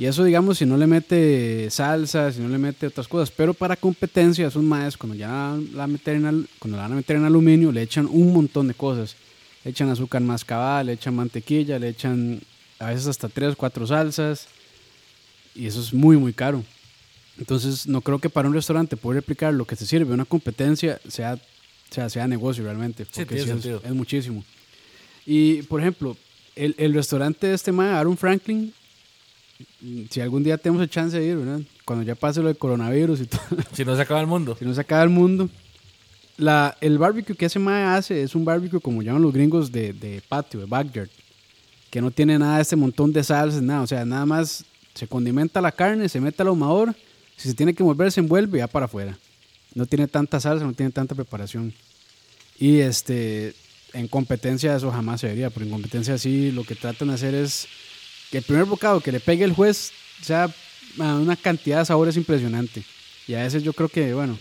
Y 0.00 0.06
eso, 0.06 0.24
digamos, 0.24 0.56
si 0.56 0.64
no 0.64 0.78
le 0.78 0.86
mete 0.86 1.68
salsa, 1.70 2.32
si 2.32 2.40
no 2.40 2.48
le 2.48 2.56
mete 2.56 2.86
otras 2.86 3.06
cosas. 3.06 3.30
Pero 3.30 3.52
para 3.52 3.76
competencia, 3.76 4.46
esos 4.46 4.62
maes, 4.62 4.96
cuando 4.96 5.14
ya 5.14 5.54
la 5.74 5.86
meter 5.86 6.16
en 6.16 6.24
al- 6.24 6.48
cuando 6.58 6.78
la 6.78 6.84
van 6.84 6.92
a 6.92 6.96
meter 6.96 7.16
en 7.16 7.26
aluminio, 7.26 7.70
le 7.70 7.82
echan 7.82 8.06
un 8.10 8.32
montón 8.32 8.66
de 8.68 8.72
cosas. 8.72 9.14
Le 9.62 9.72
echan 9.72 9.90
azúcar 9.90 10.22
mascabada, 10.22 10.82
le 10.84 10.94
echan 10.94 11.14
mantequilla, 11.14 11.78
le 11.78 11.88
echan 11.90 12.40
a 12.78 12.86
veces 12.86 13.08
hasta 13.08 13.28
tres, 13.28 13.54
cuatro 13.56 13.86
salsas. 13.86 14.46
Y 15.54 15.66
eso 15.66 15.82
es 15.82 15.92
muy, 15.92 16.16
muy 16.16 16.32
caro. 16.32 16.64
Entonces, 17.38 17.86
no 17.86 18.00
creo 18.00 18.18
que 18.20 18.30
para 18.30 18.48
un 18.48 18.54
restaurante 18.54 18.96
poder 18.96 19.16
replicar 19.16 19.52
lo 19.52 19.66
que 19.66 19.76
se 19.76 19.84
sirve 19.84 20.14
una 20.14 20.24
competencia 20.24 20.98
sea, 21.08 21.38
sea, 21.90 22.08
sea 22.08 22.26
negocio 22.26 22.64
realmente. 22.64 23.04
Porque 23.28 23.34
sí 23.44 23.50
es- 23.50 23.66
es, 23.84 23.92
muchísimo. 23.94 24.44
Y, 25.26 25.60
por 25.64 25.82
ejemplo, 25.82 26.16
el, 26.56 26.74
el 26.78 26.94
restaurante 26.94 27.48
de 27.48 27.54
este 27.54 27.70
man, 27.70 27.88
Aaron 27.94 28.16
Franklin, 28.16 28.72
si 30.10 30.20
algún 30.20 30.42
día 30.42 30.58
tenemos 30.58 30.82
el 30.82 30.90
chance 30.90 31.18
de 31.18 31.26
ir, 31.26 31.36
¿verdad? 31.36 31.60
Cuando 31.84 32.04
ya 32.04 32.14
pase 32.14 32.40
lo 32.40 32.48
del 32.48 32.56
coronavirus 32.56 33.20
y 33.20 33.26
todo, 33.26 33.40
Si 33.72 33.84
no 33.84 33.96
se 33.96 34.02
acaba 34.02 34.20
el 34.20 34.26
mundo. 34.26 34.56
si 34.58 34.64
no 34.64 34.74
se 34.74 34.80
acaba 34.80 35.02
el 35.02 35.10
mundo. 35.10 35.48
La, 36.36 36.76
el 36.80 36.96
barbecue 36.96 37.34
que 37.34 37.46
ese 37.46 37.58
mae 37.58 37.84
hace 37.84 38.22
es 38.22 38.34
un 38.34 38.44
barbecue 38.44 38.80
como 38.80 39.02
llaman 39.02 39.20
los 39.22 39.32
gringos 39.32 39.70
de, 39.70 39.92
de 39.92 40.22
patio, 40.26 40.60
de 40.60 40.66
backyard. 40.66 41.10
Que 41.90 42.00
no 42.00 42.10
tiene 42.10 42.38
nada 42.38 42.56
de 42.56 42.62
este 42.62 42.76
montón 42.76 43.12
de 43.12 43.22
salsas, 43.22 43.60
nada. 43.60 43.82
O 43.82 43.86
sea, 43.86 44.04
nada 44.04 44.24
más 44.24 44.64
se 44.94 45.06
condimenta 45.06 45.60
la 45.60 45.72
carne, 45.72 46.08
se 46.08 46.20
mete 46.20 46.42
al 46.42 46.48
ahumador. 46.48 46.94
Si 47.36 47.48
se 47.48 47.54
tiene 47.54 47.74
que 47.74 47.82
mover, 47.82 48.10
se 48.12 48.20
envuelve 48.20 48.58
y 48.58 48.60
ya 48.60 48.66
para 48.66 48.86
afuera. 48.86 49.18
No 49.74 49.86
tiene 49.86 50.08
tanta 50.08 50.40
salsa, 50.40 50.64
no 50.64 50.72
tiene 50.72 50.92
tanta 50.92 51.14
preparación. 51.14 51.74
Y 52.58 52.78
este, 52.78 53.54
en 53.92 54.08
competencia 54.08 54.76
eso 54.76 54.90
jamás 54.90 55.20
se 55.20 55.26
vería. 55.26 55.50
Pero 55.50 55.66
en 55.66 55.72
competencia 55.72 56.16
sí 56.16 56.52
lo 56.52 56.64
que 56.64 56.74
tratan 56.74 57.08
de 57.08 57.14
hacer 57.14 57.34
es 57.34 57.66
que 58.30 58.38
el 58.38 58.44
primer 58.44 58.64
bocado 58.64 59.00
que 59.00 59.12
le 59.12 59.20
pegue 59.20 59.44
el 59.44 59.52
juez 59.52 59.92
sea 60.22 60.52
una 60.98 61.36
cantidad 61.36 61.78
de 61.80 61.84
sabores 61.86 62.16
impresionante. 62.16 62.82
Y 63.26 63.34
a 63.34 63.42
veces 63.42 63.62
yo 63.62 63.72
creo 63.72 63.88
que, 63.88 64.12
bueno, 64.14 64.38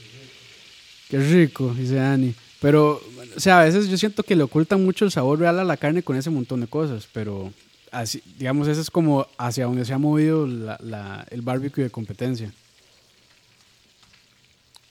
qué 1.10 1.20
rico, 1.20 1.74
dice 1.78 1.96
Dani. 1.96 2.34
Pero, 2.60 3.02
o 3.36 3.40
sea, 3.40 3.62
a 3.62 3.64
veces 3.64 3.88
yo 3.88 3.98
siento 3.98 4.24
que 4.24 4.36
le 4.36 4.44
ocultan 4.44 4.84
mucho 4.84 5.06
el 5.06 5.12
sabor 5.12 5.40
real 5.40 5.60
a 5.60 5.64
la 5.64 5.78
carne 5.78 6.04
con 6.04 6.16
ese 6.18 6.30
montón 6.30 6.60
de 6.62 6.68
cosas. 6.68 7.08
Pero, 7.14 7.54
así, 7.92 8.22
digamos, 8.38 8.68
ese 8.68 8.82
es 8.82 8.90
como 8.92 9.28
hacia 9.38 9.66
donde 9.66 9.86
se 9.86 9.94
ha 9.94 9.98
movido 9.98 10.46
la- 10.46 11.26
el 11.30 11.42
barbecue 11.42 11.84
de 11.84 11.90
competencia. 11.90 12.52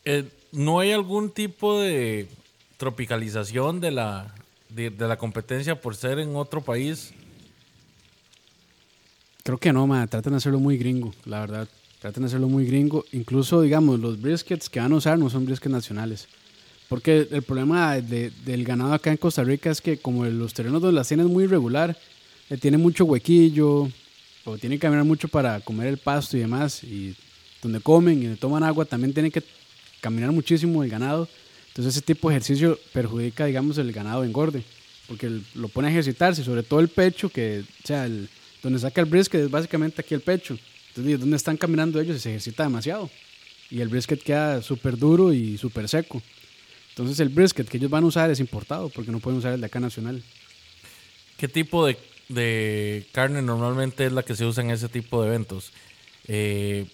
Eh, 0.05 0.25
¿No 0.53 0.81
hay 0.81 0.93
algún 0.93 1.31
tipo 1.31 1.79
de 1.81 2.27
tropicalización 2.79 3.81
de 3.81 3.91
la, 3.91 4.35
de 4.71 4.91
la 4.91 5.19
competencia 5.19 5.79
por 5.81 5.95
ser 5.95 6.19
en 6.19 6.35
otro 6.37 6.63
país? 6.63 7.13
Creo 9.43 9.59
que 9.59 9.73
no, 9.73 9.87
ma, 9.87 10.07
tratan 10.07 10.33
de 10.35 10.37
hacerlo 10.39 10.59
muy 10.61 10.77
gringo, 10.79 11.15
la 11.25 11.41
verdad. 11.41 11.69
Tratan 12.01 12.23
de 12.23 12.27
hacerlo 12.29 12.49
muy 12.49 12.67
gringo. 12.67 13.05
Incluso, 13.13 13.63
digamos, 13.63 13.99
los 14.01 14.21
briskets 14.21 14.69
que 14.69 14.81
van 14.81 14.93
a 14.93 14.97
usar 14.97 15.19
no 15.19 15.31
son 15.31 15.47
briskets 15.47 15.73
nacionales. 15.73 16.29
Porque 16.89 17.29
el 17.31 17.43
problema 17.43 17.97
de- 18.01 18.31
del 18.45 18.65
ganado 18.65 18.93
acá 18.95 19.11
en 19.11 19.17
Costa 19.17 19.45
Rica 19.45 19.71
es 19.71 19.81
que 19.81 19.99
como 19.99 20.25
los 20.27 20.55
terrenos 20.55 20.81
donde 20.81 20.95
las 20.97 21.09
tienen 21.09 21.27
es 21.27 21.33
muy 21.33 21.45
irregular, 21.45 21.97
le 22.49 22.57
tiene 22.57 22.79
mucho 22.79 23.05
huequillo, 23.05 23.89
o 24.45 24.59
tiene 24.59 24.77
que 24.77 24.81
caminar 24.83 25.05
mucho 25.05 25.29
para 25.29 25.61
comer 25.61 25.89
el 25.89 25.99
pasto 25.99 26.37
y 26.37 26.41
demás, 26.41 26.83
y 26.85 27.15
donde 27.63 27.81
comen 27.81 28.23
y 28.33 28.37
toman 28.37 28.63
agua 28.63 28.85
también 28.87 29.13
tienen 29.13 29.31
que 29.33 29.43
caminar 30.01 30.33
muchísimo 30.33 30.83
el 30.83 30.89
ganado. 30.91 31.29
Entonces 31.69 31.95
ese 31.97 32.03
tipo 32.03 32.29
de 32.31 32.37
ejercicio 32.37 32.79
perjudica, 32.93 33.45
digamos, 33.45 33.77
el 33.79 33.93
ganado 33.93 34.25
engorde, 34.25 34.63
porque 35.09 35.41
lo 35.55 35.69
pone 35.69 35.89
a 35.89 35.91
ejercitarse, 35.91 36.43
sobre 36.43 36.63
todo 36.63 36.81
el 36.81 36.89
pecho, 36.89 37.29
que, 37.29 37.65
o 37.85 37.87
sea, 37.87 38.07
el, 38.07 38.29
Donde 38.63 38.79
saca 38.79 39.01
el 39.01 39.07
brisket 39.07 39.43
es 39.43 39.51
básicamente 39.51 40.01
aquí 40.01 40.15
el 40.15 40.21
pecho. 40.21 40.59
Entonces, 40.89 41.21
donde 41.21 41.37
están 41.37 41.57
caminando 41.57 42.01
ellos 42.01 42.17
y 42.17 42.21
se 42.21 42.31
ejercita 42.31 42.65
demasiado. 42.65 43.09
Y 43.71 43.81
el 43.81 43.89
brisket 43.89 44.23
queda 44.23 44.63
súper 44.63 44.97
duro 44.97 45.33
y 45.33 45.59
súper 45.59 45.89
seco. 45.89 46.21
Entonces, 46.91 47.21
el 47.21 47.29
brisket 47.29 47.69
que 47.69 47.77
ellos 47.77 47.91
van 47.91 48.03
a 48.05 48.07
usar 48.09 48.31
es 48.31 48.41
importado 48.41 48.89
porque 48.89 49.13
no 49.13 49.21
pueden 49.21 49.39
usar 49.39 49.53
el 49.53 49.61
de 49.61 49.67
acá 49.67 49.79
nacional. 49.79 50.23
¿Qué 51.37 51.47
tipo 51.47 51.87
de, 51.87 51.97
de 52.29 53.07
carne 53.13 53.43
normalmente 53.43 54.07
es 54.07 54.13
la 54.13 54.25
que 54.25 54.35
se 54.35 54.45
usa 54.45 54.65
en 54.65 54.71
ese 54.71 54.89
tipo 54.89 55.23
de 55.23 55.29
eventos? 55.29 55.71
Eh, 56.27 56.87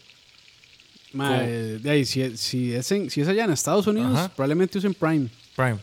eh, 1.18 1.78
de 1.80 1.90
ahí, 1.90 2.04
si, 2.04 2.36
si, 2.36 2.72
es 2.74 2.90
en- 2.92 3.08
si 3.08 3.20
es 3.20 3.28
allá 3.28 3.44
en 3.44 3.52
Estados 3.52 3.86
Unidos, 3.86 4.12
Ajá. 4.18 4.28
probablemente 4.34 4.78
usen 4.78 4.94
Prime. 4.94 5.28
Prime. 5.56 5.78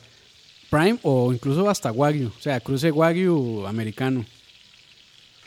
Prime 0.69 0.99
o 1.03 1.33
incluso 1.33 1.69
hasta 1.69 1.91
Wagyu. 1.91 2.27
O 2.37 2.41
sea, 2.41 2.59
cruce 2.59 2.91
Wagyu 2.91 3.65
americano. 3.65 4.25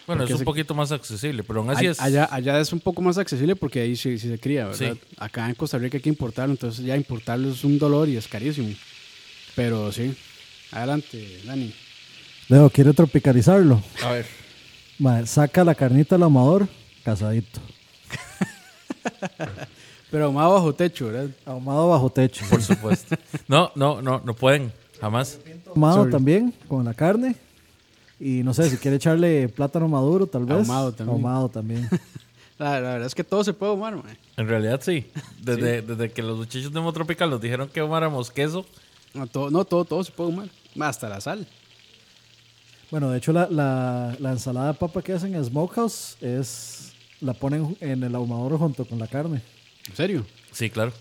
Bueno, 0.07 0.21
Porque 0.21 0.33
es 0.33 0.35
un 0.35 0.39
se- 0.41 0.45
poquito 0.45 0.75
más 0.75 0.93
accesible, 0.93 1.43
pero 1.43 1.61
aún 1.61 1.71
así 1.71 1.87
All- 1.87 1.93
es. 1.93 2.01
Allá, 2.01 2.29
allá 2.31 2.61
es 2.61 2.73
un 2.73 2.81
poco 2.81 3.01
más 3.01 3.17
accesible 3.17 3.57
porque 3.57 3.81
ahí 3.81 3.97
sí, 3.97 4.19
sí 4.19 4.29
se 4.29 4.39
cría, 4.39 4.67
¿verdad? 4.67 4.95
Sí. 4.95 5.01
Acá 5.17 5.49
en 5.49 5.55
Costa 5.55 5.79
Rica 5.79 5.97
hay 5.97 6.03
que 6.03 6.09
importarlo, 6.11 6.53
entonces 6.53 6.85
ya 6.85 6.97
importarlo 6.97 7.51
es 7.51 7.65
un 7.65 7.79
dolor 7.79 8.09
y 8.09 8.17
es 8.17 8.29
carísimo. 8.29 8.69
Pero 9.57 9.91
sí. 9.93 10.15
Adelante, 10.73 11.41
Dani. 11.47 11.73
Leo, 12.49 12.69
¿quiere 12.69 12.93
tropicalizarlo? 12.93 13.83
A 14.05 14.11
ver. 14.13 15.27
Saca 15.27 15.65
la 15.65 15.75
carnita 15.75 16.17
al 16.17 16.23
ahumador, 16.25 16.69
casadito. 17.03 17.61
Pero 20.11 20.31
más 20.33 20.49
bajo 20.49 20.75
techo, 20.75 21.07
¿verdad? 21.07 21.31
Ahumado 21.45 21.89
bajo 21.89 22.11
techo. 22.11 22.45
Por 22.49 22.63
supuesto. 22.63 23.17
No, 23.49 23.73
no, 23.75 24.01
no, 24.01 24.23
no 24.25 24.35
pueden. 24.35 24.73
Jamás. 25.01 25.39
Ahumado 25.69 26.09
también, 26.09 26.55
con 26.69 26.85
la 26.85 26.95
carne. 26.95 27.35
Y 28.27 28.43
no 28.43 28.55
sé, 28.55 28.71
si 28.71 28.79
quiere 28.79 28.97
echarle 28.97 29.51
plátano 29.51 29.87
maduro, 29.87 30.27
tal 30.27 30.47
vez. 30.47 30.57
Ahumado 30.57 30.93
también. 30.93 31.15
Ahumado 31.15 31.49
también. 31.51 31.89
La, 32.59 32.81
la 32.81 32.91
verdad 32.93 33.07
es 33.09 33.15
que 33.17 33.25
todo 33.25 33.43
se 33.43 33.53
puede 33.53 33.73
humar, 33.73 33.97
mae. 33.97 34.17
En 34.37 34.47
realidad 34.49 34.81
sí. 34.83 35.05
Desde, 35.43 35.83
desde 35.83 36.13
que 36.13 36.23
los 36.23 36.39
muchachos 36.39 36.73
de 36.73 36.81
Motropical 36.81 37.29
nos 37.29 37.41
dijeron 37.41 37.69
que 37.69 37.81
tomáramos 37.81 38.31
queso. 38.31 38.65
No, 39.13 39.27
todo, 39.27 39.51
no, 39.51 39.65
todo, 39.65 39.85
todo 39.85 40.05
se 40.05 40.13
puede 40.13 40.31
humar. 40.31 40.49
Ma, 40.77 40.87
Hasta 40.89 41.09
la 41.09 41.21
sal. 41.21 41.47
Bueno, 42.93 43.11
de 43.11 43.19
hecho, 43.19 43.33
la, 43.33 43.49
la, 43.51 44.17
la 44.21 44.31
ensalada 44.31 44.69
de 44.69 44.75
papa 44.79 45.03
que 45.03 45.13
hacen 45.13 45.35
en 45.35 45.45
Smokehouse 45.45 46.17
es. 46.23 46.93
La 47.21 47.33
ponen 47.35 47.77
en 47.81 48.05
el 48.05 48.15
ahumador 48.15 48.57
junto 48.59 48.85
con 48.85 48.99
la 49.01 49.09
carne. 49.09 49.43
¿En 49.89 49.97
serio? 49.97 50.25
Sí, 50.53 50.71
claro. 50.71 50.93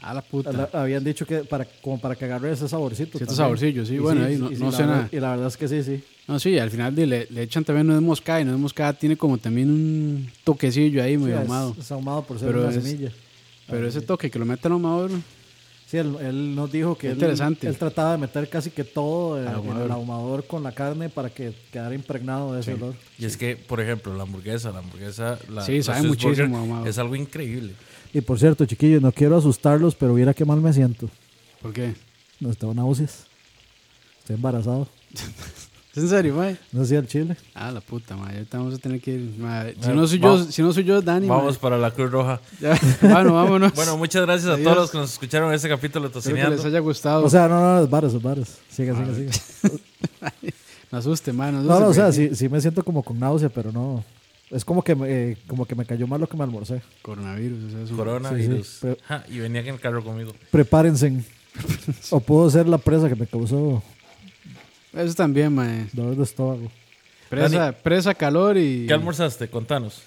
A 0.00 0.14
la 0.14 0.22
puta. 0.22 0.52
La- 0.52 0.70
habían 0.74 1.02
dicho 1.02 1.26
que 1.26 1.38
para, 1.44 1.64
como 1.82 2.00
para 2.00 2.14
que 2.14 2.24
agarre 2.24 2.52
ese 2.52 2.68
saborcito. 2.68 3.18
Cierto 3.18 3.34
saborcillo, 3.34 3.84
sí, 3.84 3.94
Y 3.94 3.98
bueno, 3.98 4.24
ahí 4.24 4.36
no- 4.36 4.50
y 4.52 4.56
no 4.56 4.70
sé 4.70 4.86
nada. 4.86 5.08
Y 5.10 5.18
la 5.18 5.30
verdad 5.30 5.48
es 5.48 5.56
que 5.56 5.66
sí, 5.68 5.82
sí. 5.82 6.04
No, 6.28 6.38
sí, 6.38 6.58
al 6.58 6.70
final 6.70 6.94
de- 6.94 7.06
le, 7.06 7.26
le 7.30 7.42
echan 7.42 7.64
también 7.64 7.86
nuez 7.86 8.00
moscada 8.00 8.40
y 8.40 8.44
nuez 8.44 8.58
moscada 8.58 8.92
tiene 8.92 9.16
como 9.16 9.38
también 9.38 9.70
un 9.70 10.30
toquecillo 10.44 11.02
ahí 11.02 11.12
Sí, 11.12 11.18
medio 11.18 11.34
es- 11.36 11.40
ahumado. 11.42 11.76
Es, 11.78 11.90
ahumado 11.92 12.22
por 12.24 12.38
ser 12.38 12.48
Pero 12.48 12.60
una 12.66 12.70
es- 12.76 12.82
semilla. 12.82 13.10
Pero 13.68 13.86
ese 13.88 14.00
toque 14.02 14.30
que 14.30 14.38
lo 14.38 14.44
mete 14.44 14.66
al 14.68 14.72
ahumador, 14.72 15.10
Sí, 15.86 15.98
él, 15.98 16.16
él 16.22 16.54
nos 16.54 16.72
dijo 16.72 16.96
que 16.96 17.08
él, 17.08 17.12
Interesante. 17.14 17.68
él 17.68 17.76
trataba 17.76 18.12
de 18.12 18.18
meter 18.18 18.48
casi 18.48 18.70
que 18.70 18.82
todo 18.82 19.34
ahumador. 19.46 19.84
el 19.84 19.90
ahumador 19.92 20.46
con 20.46 20.62
la 20.62 20.72
carne 20.72 21.10
para 21.10 21.28
que 21.28 21.52
quedara 21.70 21.94
impregnado 21.94 22.54
de 22.54 22.60
ese 22.60 22.72
olor. 22.72 22.94
Y 23.18 23.26
es 23.26 23.36
que, 23.36 23.56
por 23.56 23.78
ejemplo, 23.78 24.16
la 24.16 24.22
hamburguesa, 24.22 24.70
la 24.72 24.78
hamburguesa. 24.78 25.38
La, 25.50 25.62
Sí, 25.66 25.76
la 25.78 25.82
sabe 25.82 26.08
muchísimo 26.08 26.56
ahumado. 26.56 26.86
Es 26.86 26.96
algo 26.96 27.14
increíble. 27.14 27.74
Y 28.14 28.22
por 28.22 28.38
cierto, 28.38 28.64
chiquillos, 28.64 29.02
no 29.02 29.12
quiero 29.12 29.36
asustarlos, 29.36 29.94
pero 29.94 30.14
viera 30.14 30.32
qué 30.32 30.46
mal 30.46 30.62
me 30.62 30.72
siento. 30.72 31.10
¿por 31.60 31.74
qué? 31.74 31.92
No 32.40 32.50
estaba 32.50 32.72
náuseas. 32.72 33.26
Estoy 34.20 34.36
embarazado. 34.36 34.88
¿Es 35.94 36.02
en 36.02 36.08
serio, 36.08 36.34
mae? 36.34 36.56
No 36.72 36.84
sé 36.86 36.96
el 36.96 37.06
chile. 37.06 37.36
Ah, 37.54 37.70
la 37.70 37.82
puta, 37.82 38.16
mae. 38.16 38.34
Ahorita 38.36 38.56
vamos 38.56 38.74
a 38.74 38.78
tener 38.78 38.98
que 39.00 39.12
ir. 39.12 39.34
mae. 39.38 39.74
Si, 39.78 39.88
no 39.90 40.06
soy 40.06 40.18
yo, 40.20 40.42
si 40.44 40.62
no 40.62 40.72
soy 40.72 40.84
yo, 40.84 41.02
Dani. 41.02 41.28
Vamos 41.28 41.52
mae. 41.54 41.60
para 41.60 41.76
la 41.76 41.90
Cruz 41.90 42.10
Roja. 42.10 42.40
Ya, 42.60 42.78
bueno, 43.02 43.34
vámonos. 43.34 43.74
Bueno, 43.74 43.98
muchas 43.98 44.22
gracias 44.24 44.48
a 44.50 44.54
Adiós. 44.54 44.64
todos 44.64 44.76
los 44.78 44.90
que 44.90 44.98
nos 44.98 45.12
escucharon 45.12 45.48
en 45.50 45.54
este 45.56 45.68
capítulo 45.68 46.08
de 46.08 46.18
Espero 46.18 46.36
que 46.48 46.56
les 46.56 46.64
haya 46.64 46.78
gustado. 46.78 47.24
O 47.24 47.28
sea, 47.28 47.46
no, 47.46 47.60
no, 47.60 47.82
es 47.84 47.90
varas, 47.90 48.14
es 48.14 48.22
varas. 48.22 48.58
Siga, 48.70 48.94
siga, 48.96 49.14
siga. 49.14 49.80
no 50.92 50.98
asuste, 50.98 51.32
mae. 51.32 51.52
No, 51.52 51.62
No, 51.62 51.80
no, 51.80 51.86
o 51.88 51.94
sea, 51.94 52.10
sí, 52.10 52.34
sí 52.34 52.48
me 52.48 52.60
siento 52.62 52.82
como 52.82 53.02
con 53.02 53.18
náusea, 53.20 53.50
pero 53.50 53.70
no. 53.70 54.02
Es 54.50 54.64
como 54.64 54.82
que, 54.82 54.94
me- 54.94 55.08
eh, 55.32 55.36
como 55.46 55.66
que 55.66 55.74
me 55.74 55.84
cayó 55.84 56.06
mal 56.06 56.20
lo 56.20 56.26
que 56.26 56.36
me 56.38 56.44
almorcé. 56.44 56.80
Coronavirus, 57.02 57.64
o 57.64 57.70
sea, 57.70 57.82
eso. 57.82 57.96
Coronavirus. 57.96 58.66
Sí, 58.66 58.72
sí, 58.72 58.78
pero- 58.80 58.96
Ja, 59.06 59.24
y 59.28 59.38
venía 59.40 59.60
en 59.60 59.68
el 59.68 59.80
carro 59.80 60.02
conmigo. 60.02 60.32
Prepárense. 60.50 61.22
o 62.10 62.20
puedo 62.20 62.48
ser 62.50 62.66
la 62.66 62.78
presa 62.78 63.08
que 63.10 63.14
me 63.14 63.26
causó 63.26 63.82
Eso 64.94 65.14
también, 65.14 65.54
mae. 65.54 65.86
dolor 65.92 66.16
de 66.16 66.22
estómago. 66.24 66.70
Presa, 67.28 67.72
presa, 67.72 68.14
calor 68.14 68.56
y. 68.58 68.86
¿Qué 68.86 68.92
almorzaste? 68.92 69.48
Contanos. 69.48 70.02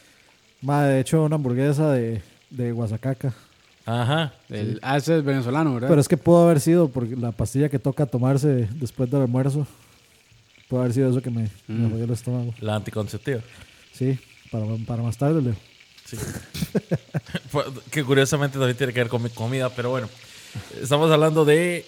Ma, 0.62 0.84
de 0.86 1.00
hecho, 1.00 1.24
una 1.24 1.36
hamburguesa 1.36 1.92
de, 1.92 2.22
de 2.50 2.72
guasacaca. 2.72 3.34
Ajá. 3.86 4.34
El, 4.50 4.80
ah, 4.82 4.98
ese 4.98 5.18
es 5.18 5.24
venezolano, 5.24 5.74
¿verdad? 5.76 5.90
Pero 5.90 6.02
es 6.02 6.08
que 6.08 6.18
pudo 6.18 6.46
haber 6.46 6.60
sido 6.60 6.88
porque 6.90 7.16
la 7.16 7.32
pastilla 7.32 7.70
que 7.70 7.78
toca 7.80 8.06
tomarse 8.06 8.68
después 8.74 9.10
del 9.10 9.22
almuerzo. 9.22 9.66
Pudo 10.68 10.82
haber 10.82 10.94
sido 10.94 11.10
eso 11.12 11.22
que 11.22 11.30
me, 11.30 11.50
me 11.68 11.88
Mm. 11.88 11.92
jodió 11.92 12.06
el 12.06 12.12
estómago. 12.12 12.54
La 12.60 12.76
anticonceptiva. 12.76 13.42
Sí, 13.92 14.18
para, 14.52 14.66
para 14.88 15.04
más 15.04 15.18
tarde, 15.18 15.42
Leo. 15.42 15.56
Sí. 16.06 16.18
Que 17.92 18.04
curiosamente 18.04 18.58
también 18.58 18.78
tiene 18.78 18.94
que 18.94 19.00
ver 19.00 19.10
con 19.10 19.24
mi 19.24 19.30
comida, 19.30 19.70
pero 19.70 19.90
bueno. 19.92 20.10
Estamos 20.82 21.12
hablando 21.12 21.46
de 21.46 21.86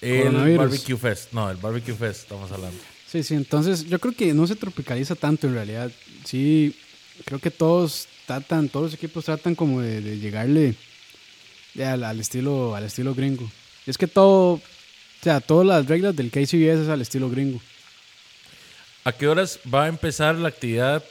el. 0.00 0.56
Barbecue 0.56 0.96
Fest. 0.96 1.32
No, 1.32 1.50
el 1.50 1.56
Barbecue 1.56 1.94
Fest 1.94 2.22
estamos 2.22 2.50
hablando. 2.50 2.78
Sí, 3.06 3.22
sí, 3.22 3.34
entonces 3.34 3.88
yo 3.88 3.98
creo 3.98 4.14
que 4.14 4.32
no 4.32 4.46
se 4.46 4.56
tropicaliza 4.56 5.14
tanto 5.14 5.46
en 5.46 5.54
realidad. 5.54 5.90
Sí, 6.24 6.76
creo 7.24 7.38
que 7.38 7.50
todos 7.50 8.06
tratan, 8.26 8.68
todos 8.68 8.86
los 8.86 8.94
equipos 8.94 9.24
tratan 9.24 9.54
como 9.54 9.80
de, 9.80 10.00
de 10.00 10.18
llegarle 10.18 10.74
ya 11.74 11.94
al, 11.94 12.04
al 12.04 12.20
estilo 12.20 12.74
al 12.74 12.84
estilo 12.84 13.14
gringo. 13.14 13.50
Es 13.86 13.98
que 13.98 14.06
todo, 14.06 14.54
o 14.54 14.60
sea, 15.22 15.40
todas 15.40 15.66
las 15.66 15.86
reglas 15.86 16.14
del 16.14 16.30
KCBS 16.30 16.82
es 16.82 16.88
al 16.88 17.00
estilo 17.00 17.28
gringo. 17.28 17.60
¿A 19.04 19.12
qué 19.12 19.26
horas 19.28 19.58
va 19.72 19.84
a 19.84 19.88
empezar 19.88 20.36
la 20.36 20.48
actividad 20.48 21.02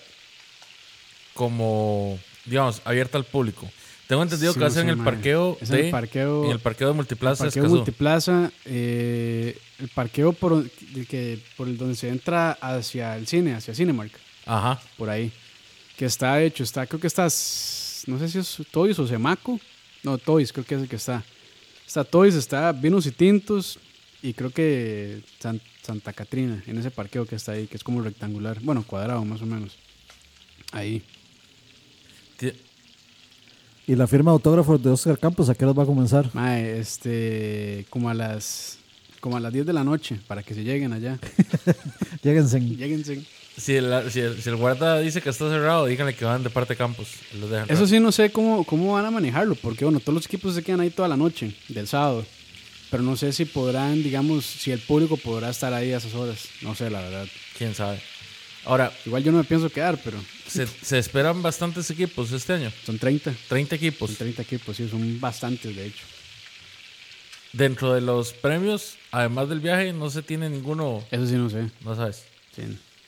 como, 1.33 2.19
digamos, 2.45 2.81
abierta 2.85 3.17
al 3.17 3.25
público? 3.25 3.69
Tengo 4.09 4.23
entendido 4.23 4.53
Sí, 4.53 4.57
que 4.57 4.63
va 4.63 4.67
a 4.69 4.71
ser 4.71 4.83
en 4.85 4.89
el 4.89 4.97
parqueo 4.97 5.55
Es 5.61 5.69
en 5.69 5.75
de 5.75 5.85
el 5.85 5.93
parqueo- 5.93 6.45
en 6.45 6.51
el 6.53 6.59
parqueo 6.59 6.87
de 6.87 6.93
Multiplaza 6.95 7.43
parqueo 7.43 7.61
Escazú. 7.63 7.75
multiplaza, 7.75 8.51
eh, 8.65 9.55
el 9.77 9.87
parqueo 9.89 10.33
por, 10.33 10.65
el 10.95 11.07
que, 11.07 11.39
por 11.55 11.67
el 11.67 11.77
donde 11.77 11.93
se 11.95 12.09
entra 12.09 12.53
hacia 12.53 13.15
el 13.17 13.27
cine, 13.27 13.53
hacia 13.53 13.75
Cinemark, 13.75 14.11
Ajá. 14.47 14.81
por 14.97 15.11
ahí. 15.11 15.31
Que 15.95 16.05
está 16.05 16.41
hecho, 16.41 16.63
está, 16.63 16.87
creo 16.87 16.99
que 16.99 17.05
está, 17.05 17.25
no 17.25 18.17
sé 18.17 18.29
si 18.29 18.39
es 18.39 18.57
Toys 18.71 18.97
o 18.97 19.05
Semaco. 19.05 19.59
No, 20.01 20.17
Toys, 20.17 20.51
creo 20.53 20.65
que 20.65 20.73
es 20.73 20.81
el 20.81 20.87
que 20.89 20.95
está. 20.95 21.23
Está 21.85 22.03
Toys, 22.03 22.33
está 22.33 22.71
Vinos 22.71 23.05
y 23.05 23.11
Tintos 23.11 23.77
y 24.23 24.33
creo 24.33 24.49
que 24.49 25.21
San- 25.37 25.61
Santa 25.83 26.13
Catrina, 26.13 26.63
en 26.65 26.79
ese 26.79 26.89
parqueo 26.89 27.27
que 27.27 27.35
está 27.35 27.51
ahí, 27.51 27.67
que 27.67 27.77
es 27.77 27.83
como 27.83 28.01
rectangular, 28.01 28.59
bueno, 28.61 28.83
cuadrado 28.87 29.23
más 29.23 29.41
o 29.43 29.45
menos. 29.45 29.77
Ahí. 30.71 31.03
Y 33.89 33.95
la 33.95 34.05
firma 34.05 34.29
de 34.29 34.33
autógrafos 34.33 34.83
de 34.83 34.91
Oscar 34.91 35.17
Campos, 35.17 35.49
¿a 35.49 35.55
qué 35.55 35.65
horas 35.65 35.79
va 35.79 35.81
a 35.81 35.87
comenzar? 35.87 36.29
Mae, 36.33 36.79
este, 36.79 37.87
como 37.89 38.07
a 38.07 38.13
las 38.13 38.77
como 39.19 39.35
a 39.35 39.39
las 39.39 39.51
10 39.51 39.65
de 39.65 39.73
la 39.73 39.83
noche 39.83 40.19
para 40.27 40.43
que 40.43 40.53
se 40.53 40.63
lleguen 40.63 40.93
allá. 40.93 41.17
Lléguense. 42.21 42.59
Lléguense. 42.59 43.23
Si 43.57 43.73
el, 43.75 44.11
si, 44.11 44.19
el, 44.19 44.39
si 44.39 44.47
el 44.47 44.57
guarda 44.57 44.99
dice 44.99 45.23
que 45.23 45.31
está 45.31 45.49
cerrado, 45.49 45.87
díganle 45.87 46.13
que 46.13 46.23
van 46.23 46.43
de 46.43 46.51
parte 46.51 46.73
de 46.73 46.77
Campos. 46.77 47.07
y 47.33 47.39
los 47.39 47.49
dejan 47.49 47.65
Eso 47.67 47.87
sí 47.87 47.99
no 47.99 48.11
sé 48.11 48.31
cómo, 48.31 48.63
cómo 48.63 48.93
van 48.93 49.05
a 49.05 49.09
manejarlo, 49.09 49.55
porque 49.55 49.85
bueno, 49.85 49.99
todos 49.99 50.13
los 50.13 50.25
equipos 50.27 50.53
se 50.53 50.61
quedan 50.61 50.81
ahí 50.81 50.91
toda 50.91 51.07
la 51.07 51.17
noche 51.17 51.55
del 51.67 51.87
sábado. 51.87 52.23
Pero 52.91 53.01
no 53.01 53.15
sé 53.15 53.33
si 53.33 53.45
podrán, 53.45 54.03
digamos, 54.03 54.45
si 54.45 54.69
el 54.69 54.81
público 54.81 55.17
podrá 55.17 55.49
estar 55.49 55.73
ahí 55.73 55.93
a 55.93 55.97
esas 55.97 56.13
horas. 56.13 56.47
No 56.61 56.75
sé, 56.75 56.91
la 56.91 57.01
verdad. 57.01 57.25
Quién 57.57 57.73
sabe. 57.73 57.99
Ahora, 58.65 58.91
Igual 59.05 59.23
yo 59.23 59.31
no 59.31 59.37
me 59.39 59.43
pienso 59.43 59.69
quedar, 59.69 59.99
pero 60.03 60.17
se, 60.47 60.67
se 60.67 60.97
esperan 60.99 61.41
bastantes 61.41 61.89
equipos 61.89 62.31
este 62.31 62.53
año. 62.53 62.71
son 62.85 62.99
30. 62.99 63.33
30 63.47 63.75
equipos. 63.75 64.09
Son 64.09 64.17
30 64.17 64.41
equipos, 64.41 64.75
sí, 64.77 64.87
son 64.89 65.19
bastantes, 65.19 65.75
de 65.75 65.85
hecho. 65.87 66.03
Dentro 67.53 67.93
de 67.93 68.01
los 68.01 68.33
premios, 68.33 68.95
además 69.11 69.49
del 69.49 69.59
viaje, 69.59 69.91
no 69.93 70.09
se 70.09 70.21
tiene 70.21 70.49
ninguno. 70.49 71.03
Eso 71.09 71.25
sí 71.25 71.33
no 71.33 71.49
sé. 71.49 71.69
No 71.83 71.95
sabes. 71.95 72.23
Sí. 72.55 72.61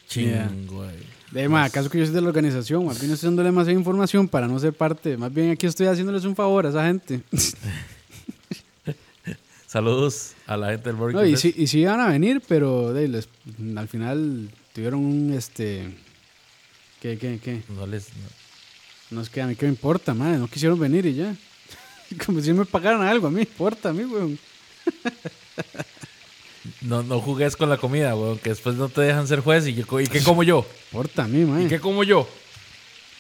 Chingo. 0.07 0.83
ahí. 0.83 0.97
De 1.31 1.47
más, 1.47 1.69
acaso 1.69 1.89
que 1.89 1.99
yo 1.99 2.05
soy 2.05 2.13
de 2.15 2.21
la 2.21 2.27
organización, 2.29 2.85
más 2.85 2.99
bien 2.99 3.13
estoy 3.13 3.27
dándole 3.27 3.49
demasiada 3.49 3.77
información 3.79 4.27
para 4.27 4.47
no 4.47 4.59
ser 4.59 4.73
parte. 4.73 5.15
Más 5.15 5.33
bien 5.33 5.51
aquí 5.51 5.67
estoy 5.67 5.87
haciéndoles 5.87 6.25
un 6.25 6.35
favor 6.35 6.65
a 6.65 6.69
esa 6.69 6.85
gente. 6.87 7.21
Saludos 9.67 10.33
a 10.47 10.57
la 10.57 10.71
gente 10.71 10.89
del 10.89 10.95
Barbecue 10.97 11.21
No, 11.21 11.25
y, 11.25 11.37
sí, 11.37 11.53
y 11.55 11.67
sí 11.67 11.79
iban 11.79 12.01
a 12.01 12.07
venir, 12.09 12.41
pero 12.47 12.91
de, 12.91 13.07
les- 13.07 13.29
al 13.77 13.87
final 13.87 14.49
tuvieron 14.73 14.99
un 15.05 15.33
este. 15.33 15.93
¿Qué, 17.01 17.17
qué, 17.17 17.39
qué? 17.43 17.61
No 17.69 17.85
les. 17.87 18.09
no. 18.09 18.41
No 19.11 19.21
es 19.21 19.29
que 19.29 19.41
a 19.41 19.47
mí 19.47 19.55
qué 19.55 19.65
me 19.65 19.71
importa, 19.71 20.13
madre. 20.13 20.37
No 20.37 20.47
quisieron 20.47 20.79
venir 20.79 21.05
y 21.05 21.15
ya. 21.15 21.35
Como 22.25 22.41
si 22.41 22.53
me 22.53 22.65
pagaran 22.65 23.01
algo, 23.01 23.27
a 23.27 23.29
mí 23.29 23.37
me 23.37 23.41
importa, 23.41 23.89
a 23.89 23.93
mí, 23.93 24.03
weón. 24.03 24.37
No, 26.81 27.01
no 27.01 27.19
jugues 27.19 27.55
con 27.55 27.69
la 27.69 27.77
comida, 27.77 28.15
weón, 28.15 28.37
que 28.37 28.49
después 28.51 28.75
no 28.75 28.87
te 28.89 29.01
dejan 29.01 29.27
ser 29.27 29.39
juez. 29.39 29.65
¿Y, 29.67 29.73
qué- 29.73 30.03
y 30.03 30.07
qué 30.07 30.21
como 30.23 30.43
yo? 30.43 30.65
Importa 30.91 31.23
a 31.23 31.27
mí, 31.27 31.43
mae. 31.43 31.63
¿Y 31.63 31.67
qué 31.67 31.79
como 31.79 32.03
yo? 32.03 32.27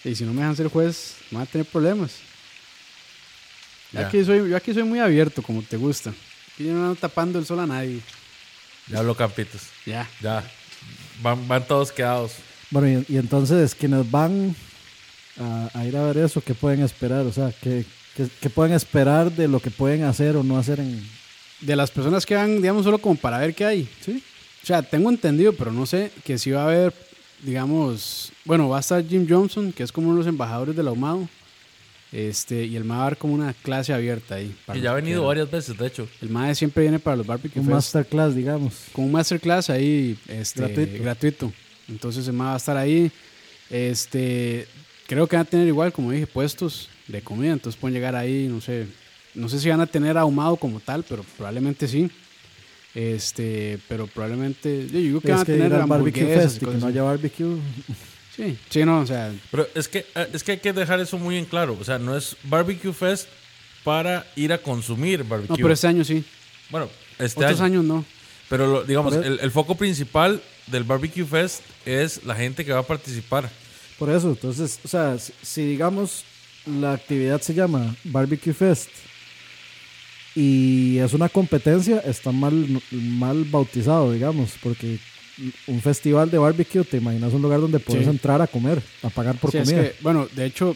Y 0.03 0.15
si 0.15 0.23
no 0.25 0.31
me 0.33 0.41
dejan 0.41 0.55
ser 0.55 0.67
juez, 0.67 1.15
van 1.31 1.43
a 1.43 1.45
tener 1.47 1.65
problemas. 1.65 2.11
Yo 3.93 3.99
Ya. 4.01 4.07
aquí, 4.07 4.23
soy, 4.23 4.49
yo 4.49 4.55
aquí 4.55 4.73
soy 4.73 4.83
muy 4.83 4.99
abierto, 4.99 5.41
como 5.41 5.63
te 5.63 5.75
gusta. 5.77 6.11
Aquí 6.53 6.65
yo 6.65 6.73
no 6.73 6.83
ando 6.83 6.95
tapando 6.95 7.39
el 7.39 7.45
sol 7.45 7.59
a 7.61 7.65
nadie. 7.67 7.99
Ya 8.87 8.99
hablo 8.99 9.15
campitos. 9.15 9.61
Ya. 9.87 10.07
Ya. 10.21 10.43
Van, 11.21 11.47
van 11.47 11.65
todos 11.67 11.91
quedados. 11.91 12.33
Bueno, 12.69 12.87
y, 13.07 13.13
y 13.13 13.17
entonces 13.17 13.75
quienes 13.75 14.09
van 14.09 14.55
a, 15.39 15.69
a 15.73 15.85
ir 15.85 15.95
a 15.97 16.03
ver 16.03 16.17
eso, 16.17 16.41
¿qué 16.41 16.53
pueden 16.53 16.81
esperar? 16.81 17.25
O 17.25 17.33
sea, 17.33 17.53
¿qué, 17.61 17.85
qué, 18.15 18.27
qué 18.39 18.49
pueden 18.49 18.73
esperar 18.73 19.31
de 19.31 19.47
lo 19.47 19.59
que 19.59 19.71
pueden 19.71 20.03
hacer 20.03 20.35
o 20.35 20.43
no 20.43 20.57
hacer 20.57 20.79
en... 20.79 21.05
De 21.61 21.75
las 21.75 21.91
personas 21.91 22.25
que 22.25 22.35
van, 22.35 22.57
digamos, 22.57 22.83
solo 22.83 22.97
como 22.97 23.15
para 23.15 23.37
ver 23.37 23.53
qué 23.53 23.65
hay. 23.65 23.89
Sí. 24.03 24.23
O 24.63 24.65
sea, 24.65 24.81
tengo 24.81 25.09
entendido, 25.09 25.53
pero 25.53 25.71
no 25.71 25.85
sé, 25.85 26.11
que 26.23 26.37
sí 26.37 26.51
va 26.51 26.61
a 26.61 26.65
haber, 26.65 26.93
digamos, 27.43 28.31
bueno, 28.45 28.69
va 28.69 28.77
a 28.77 28.79
estar 28.79 29.05
Jim 29.05 29.27
Johnson, 29.29 29.71
que 29.71 29.83
es 29.83 29.91
como 29.91 30.07
uno 30.07 30.17
de 30.17 30.23
los 30.23 30.27
embajadores 30.27 30.75
del 30.75 30.87
ahumado. 30.87 31.27
Este, 32.11 32.65
y 32.65 32.75
el 32.75 32.83
MAE 32.83 32.97
va 32.97 33.01
a 33.03 33.05
dar 33.05 33.17
como 33.17 33.33
una 33.33 33.53
clase 33.53 33.93
abierta 33.93 34.35
ahí. 34.35 34.53
para 34.65 34.77
Y 34.77 34.81
ya 34.81 34.89
ha 34.89 34.93
los 34.93 34.99
que 34.99 35.05
venido 35.05 35.21
quieran. 35.21 35.27
varias 35.27 35.51
veces, 35.51 35.77
de 35.77 35.87
hecho. 35.87 36.07
El 36.21 36.29
MAE 36.29 36.55
siempre 36.55 36.83
viene 36.83 36.99
para 36.99 37.15
los 37.15 37.25
barbecue 37.25 37.59
Un 37.61 37.67
fest. 37.67 37.73
masterclass, 37.75 38.35
digamos. 38.35 38.73
con 38.91 39.05
un 39.05 39.11
masterclass 39.13 39.69
ahí 39.69 40.17
este, 40.27 40.61
Gratuito. 40.61 41.03
gratuito. 41.03 41.53
Entonces 41.87 42.27
el 42.27 42.33
MAE 42.33 42.47
va 42.47 42.53
a 42.55 42.57
estar 42.57 42.75
ahí. 42.77 43.11
Este, 43.69 44.67
creo 45.07 45.25
que 45.27 45.37
van 45.37 45.45
a 45.45 45.49
tener 45.49 45.67
igual, 45.67 45.93
como 45.93 46.11
dije, 46.11 46.27
puestos 46.27 46.89
de 47.07 47.21
comida. 47.21 47.53
Entonces 47.53 47.79
pueden 47.79 47.93
llegar 47.95 48.15
ahí, 48.15 48.47
no 48.49 48.59
sé, 48.59 48.87
no 49.33 49.47
sé 49.47 49.59
si 49.61 49.69
van 49.69 49.79
a 49.79 49.87
tener 49.87 50.17
ahumado 50.17 50.57
como 50.57 50.81
tal, 50.81 51.03
pero 51.07 51.23
probablemente 51.37 51.87
sí. 51.87 52.11
Este, 52.93 53.79
pero 53.87 54.05
probablemente, 54.07 54.85
yo 54.91 54.99
digo 54.99 55.21
que 55.21 55.31
van 55.31 55.39
a 55.39 55.45
tener 55.45 55.67
ir 55.67 55.73
al 55.75 55.85
barbecue 55.87 56.23
hamburguesas 56.23 56.43
fest 56.43 56.55
y 56.57 56.59
que 56.59 56.65
cosas 56.65 56.81
no 56.81 56.87
así. 56.87 56.93
haya 56.93 57.03
barbecue. 57.03 57.55
Sí, 58.41 58.57
sí, 58.69 58.85
no, 58.85 59.01
o 59.01 59.05
sea, 59.05 59.31
Pero 59.51 59.67
es 59.75 59.87
que, 59.87 59.99
eh, 60.15 60.27
es 60.33 60.43
que 60.43 60.53
hay 60.53 60.57
que 60.57 60.73
dejar 60.73 60.99
eso 60.99 61.17
muy 61.19 61.37
en 61.37 61.45
claro. 61.45 61.77
O 61.79 61.83
sea, 61.83 61.99
no 61.99 62.17
es 62.17 62.35
Barbecue 62.43 62.91
Fest 62.93 63.27
para 63.83 64.25
ir 64.35 64.51
a 64.51 64.57
consumir 64.57 65.23
barbecue. 65.23 65.49
no, 65.49 65.55
pero 65.61 65.73
este 65.73 65.87
año 65.87 66.03
sí. 66.03 66.23
Bueno, 66.69 66.89
este 67.19 67.43
Otros 67.45 67.61
año. 67.61 67.79
años 67.79 67.85
no. 67.85 68.05
Pero 68.49 68.65
lo- 68.67 68.83
digamos, 68.83 69.13
e- 69.15 69.27
el, 69.27 69.39
el 69.41 69.51
foco 69.51 69.75
principal 69.75 70.41
del 70.67 70.83
Barbecue 70.83 71.23
Fest 71.25 71.61
es 71.85 72.23
la 72.23 72.35
gente 72.35 72.65
que 72.65 72.73
va 72.73 72.79
a 72.79 72.83
participar. 72.87 73.49
Por 73.99 74.09
eso, 74.09 74.29
entonces, 74.29 74.79
o 74.83 74.87
sea, 74.87 75.19
si, 75.19 75.33
si 75.43 75.63
digamos 75.65 76.23
la 76.65 76.93
actividad 76.93 77.39
se 77.41 77.53
llama 77.53 77.95
Barbecue 78.03 78.53
Fest 78.53 78.89
y 80.35 80.97
es 80.99 81.13
una 81.13 81.27
competencia, 81.29 81.99
está 81.99 82.31
mal, 82.31 82.81
mal 82.91 83.43
bautizado, 83.45 84.11
digamos, 84.13 84.51
porque 84.63 84.97
un 85.67 85.81
festival 85.81 86.29
de 86.29 86.37
barbecue, 86.37 86.83
te 86.83 86.97
imaginas 86.97 87.33
un 87.33 87.41
lugar 87.41 87.59
donde 87.61 87.79
puedes 87.79 88.03
Sí. 88.05 88.09
entrar 88.09 88.41
a 88.41 88.47
comer, 88.47 88.81
a 89.03 89.09
pagar 89.09 89.35
por 89.37 89.51
Sí, 89.51 89.57
es 89.57 89.69
comida. 89.69 89.83
que, 89.89 89.95
bueno, 90.01 90.27
de 90.35 90.45
hecho, 90.45 90.75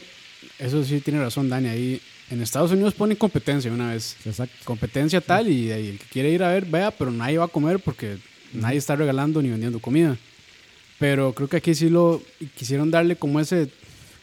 eso 0.59 0.83
sí 0.83 0.99
tiene 1.01 1.19
razón, 1.19 1.49
Dani. 1.49 1.67
Ahí 1.69 2.01
en 2.31 2.41
Estados 2.41 2.71
Unidos 2.71 2.93
ponen 2.93 3.17
competencia 3.17 3.71
una 3.71 3.91
vez. 3.91 4.15
Exacto. 4.25 4.55
competencia 4.63 5.21
tal 5.21 5.47
y, 5.49 5.67
y 5.67 5.71
el 5.71 5.99
que 5.99 6.05
quiere 6.11 6.29
ir 6.31 6.41
a 6.43 6.49
ver, 6.49 6.65
vea, 6.65 6.91
pero 6.91 7.11
nadie 7.11 7.37
va 7.37 7.45
a 7.45 7.49
comer 7.49 7.79
porque 7.79 8.17
nadie 8.53 8.77
está 8.77 8.95
regalando 8.95 9.41
ni 9.41 9.49
vendiendo 9.49 9.79
comida. 9.79 10.17
Pero 10.97 11.33
creo 11.33 11.49
que 11.49 11.57
aquí 11.57 11.75
sí 11.75 11.89
lo 11.89 12.21
quisieron 12.57 12.89
darle 12.89 13.17
como 13.17 13.39
ese 13.39 13.67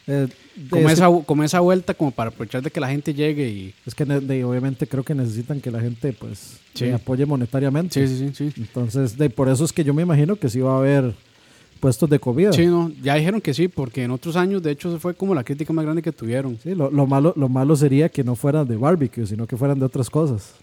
Eh, 0.07 0.27
como 0.69 0.87
es, 0.89 0.93
esa, 0.93 1.07
como 1.25 1.43
esa 1.43 1.59
vuelta 1.61 1.93
como 1.93 2.11
para 2.11 2.29
aprovechar 2.29 2.61
de 2.61 2.69
que 2.69 2.79
la 2.79 2.89
gente 2.89 3.13
llegue 3.13 3.47
y 3.49 3.73
es 3.85 3.95
que 3.95 4.03
de- 4.05 4.43
obviamente 4.43 4.85
creo 4.85 5.03
que 5.03 5.15
necesitan 5.15 5.61
que 5.61 5.71
la 5.71 5.79
gente 5.79 6.11
pues 6.13 6.57
Sí. 6.73 6.89
apoye 6.89 7.25
monetariamente. 7.25 8.05
sí, 8.07 8.17
sí, 8.17 8.31
sí, 8.35 8.51
sí. 8.51 8.61
Entonces, 8.61 9.17
de, 9.17 9.29
por 9.29 9.47
eso 9.47 9.63
es 9.63 9.71
que 9.71 9.83
yo 9.83 9.93
me 9.93 10.01
imagino 10.01 10.35
que 10.35 10.49
sí 10.49 10.59
va 10.59 10.73
a 10.75 10.77
haber 10.79 11.13
puestos 11.79 12.09
de 12.09 12.19
comida. 12.19 12.51
Sí, 12.53 12.65
no, 12.65 12.91
ya 13.01 13.15
dijeron 13.15 13.39
que 13.41 13.53
sí, 13.53 13.67
porque 13.67 14.03
en 14.03 14.11
otros 14.11 14.35
años 14.35 14.61
de 14.63 14.71
hecho 14.71 14.97
fue 14.99 15.13
como 15.13 15.35
la 15.35 15.43
crítica 15.43 15.71
más 15.73 15.83
grande 15.85 16.01
que 16.01 16.11
tuvieron. 16.11 16.57
Sí, 16.61 16.73
lo, 16.75 16.89
lo 16.91 17.05
malo, 17.07 17.33
lo 17.35 17.47
malo 17.49 17.75
sería 17.75 18.09
que 18.09 18.23
no 18.23 18.35
fueran 18.35 18.67
de 18.67 18.75
barbecue, 18.77 19.25
sino 19.27 19.45
que 19.47 19.55
fueran 19.57 19.79
de 19.79 19.85
otras 19.85 20.09
cosas. 20.09 20.53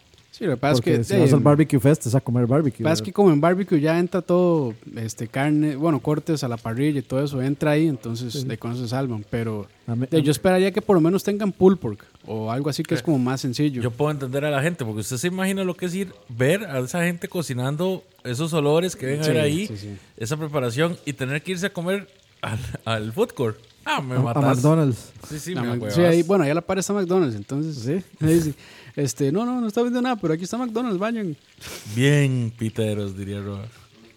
Sí, 0.41 0.47
lo 0.47 0.53
que 0.53 0.57
pasa 0.57 0.75
es 0.77 0.81
que 0.81 1.05
si 1.05 1.13
eh, 1.15 1.19
vas 1.21 1.35
al 1.35 1.41
barbecue 1.41 1.79
fest 1.79 2.07
es 2.07 2.15
a 2.15 2.21
comer 2.23 2.47
barbecue. 2.47 2.79
Lo 2.79 2.79
que 2.79 2.85
pasa 2.85 2.95
es 2.95 3.03
que 3.03 3.13
como 3.13 3.31
en 3.31 3.43
barbecue 3.43 3.79
ya 3.79 3.99
entra 3.99 4.23
todo, 4.23 4.73
este, 4.97 5.29
carne, 5.29 5.77
bueno, 5.77 6.01
cortes 6.01 6.43
a 6.43 6.49
la 6.49 6.57
parrilla 6.57 7.01
y 7.01 7.03
todo 7.03 7.23
eso, 7.23 7.43
entra 7.43 7.73
ahí, 7.73 7.87
entonces 7.89 8.49
de 8.49 8.57
con 8.57 8.73
eso 8.73 8.81
se 8.85 8.89
salvan. 8.89 9.23
Pero 9.29 9.67
mí- 9.87 10.07
de- 10.11 10.23
yo 10.23 10.31
esperaría 10.31 10.71
que 10.73 10.81
por 10.81 10.97
lo 10.97 11.03
menos 11.03 11.23
tengan 11.25 11.53
pulled 11.53 11.77
pork 11.77 12.07
o 12.27 12.51
algo 12.51 12.71
así 12.71 12.83
que 12.83 12.95
es 12.95 13.03
como 13.03 13.19
más 13.19 13.43
sencillo. 13.43 13.83
Yo 13.83 13.91
puedo 13.91 14.11
entender 14.13 14.47
a 14.47 14.51
la 14.51 14.63
gente, 14.63 14.83
porque 14.87 15.01
usted 15.01 15.19
se 15.19 15.27
imagina 15.27 15.63
lo 15.63 15.75
que 15.77 15.85
es 15.85 15.95
ir, 15.95 16.11
ver 16.31 16.65
a 16.65 16.79
esa 16.79 17.05
gente 17.05 17.29
cocinando 17.29 18.03
esos 18.25 18.55
olores 18.55 18.97
que 18.97 19.05
ven 19.05 19.21
a 19.21 19.25
Sí, 19.25 19.31
ver 19.33 19.41
ahí, 19.43 19.67
sí, 19.67 19.77
sí. 19.77 19.89
esa 20.17 20.39
preparación, 20.39 20.97
y 21.05 21.13
tener 21.13 21.43
que 21.43 21.53
irse 21.53 21.67
a 21.67 21.73
comer 21.75 22.09
al, 22.41 22.59
al 22.87 23.13
food 23.13 23.33
court. 23.33 23.59
Ah, 23.85 24.01
me 24.03 24.15
a, 24.15 24.19
a. 24.19 24.41
McDonald's. 24.41 25.11
Sí, 25.29 25.39
sí, 25.39 25.55
me 25.55 25.91
sí, 25.91 26.03
ahí, 26.03 26.23
bueno, 26.23 26.45
allá 26.45 26.53
a 26.53 26.57
la 26.57 26.61
par 26.61 26.79
está 26.79 26.93
McDonald's, 26.93 27.35
entonces. 27.35 27.77
Sí. 27.77 28.05
ahí 28.25 28.41
sí. 28.41 28.55
Este, 29.01 29.33
no, 29.33 29.45
no, 29.47 29.61
no 29.61 29.67
está 29.67 29.81
vendiendo 29.83 30.03
nada, 30.09 30.17
pero 30.21 30.35
aquí 30.35 30.45
está 30.45 30.59
McDonald's, 30.59 30.99
vayan. 30.99 31.37
Bien, 31.95 32.53
piteros, 32.59 33.17
diría 33.17 33.41
Roa. 33.41 33.65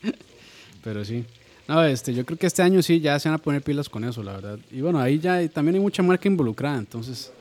Pero 0.83 1.05
sí. 1.05 1.23
No, 1.67 1.81
este, 1.85 2.13
yo 2.13 2.25
creo 2.25 2.37
que 2.37 2.47
este 2.47 2.61
año 2.61 2.81
sí 2.81 2.99
ya 2.99 3.17
se 3.19 3.29
van 3.29 3.35
a 3.39 3.41
poner 3.41 3.61
pilas 3.61 3.87
con 3.87 4.03
eso, 4.03 4.21
la 4.21 4.33
verdad. 4.33 4.59
Y 4.71 4.81
bueno, 4.81 4.99
ahí 4.99 5.19
ya 5.19 5.35
hay- 5.35 5.47
también 5.49 5.75
hay 5.75 5.81
mucha 5.81 6.03
marca 6.03 6.27
involucrada, 6.27 6.77
entonces 6.77 7.31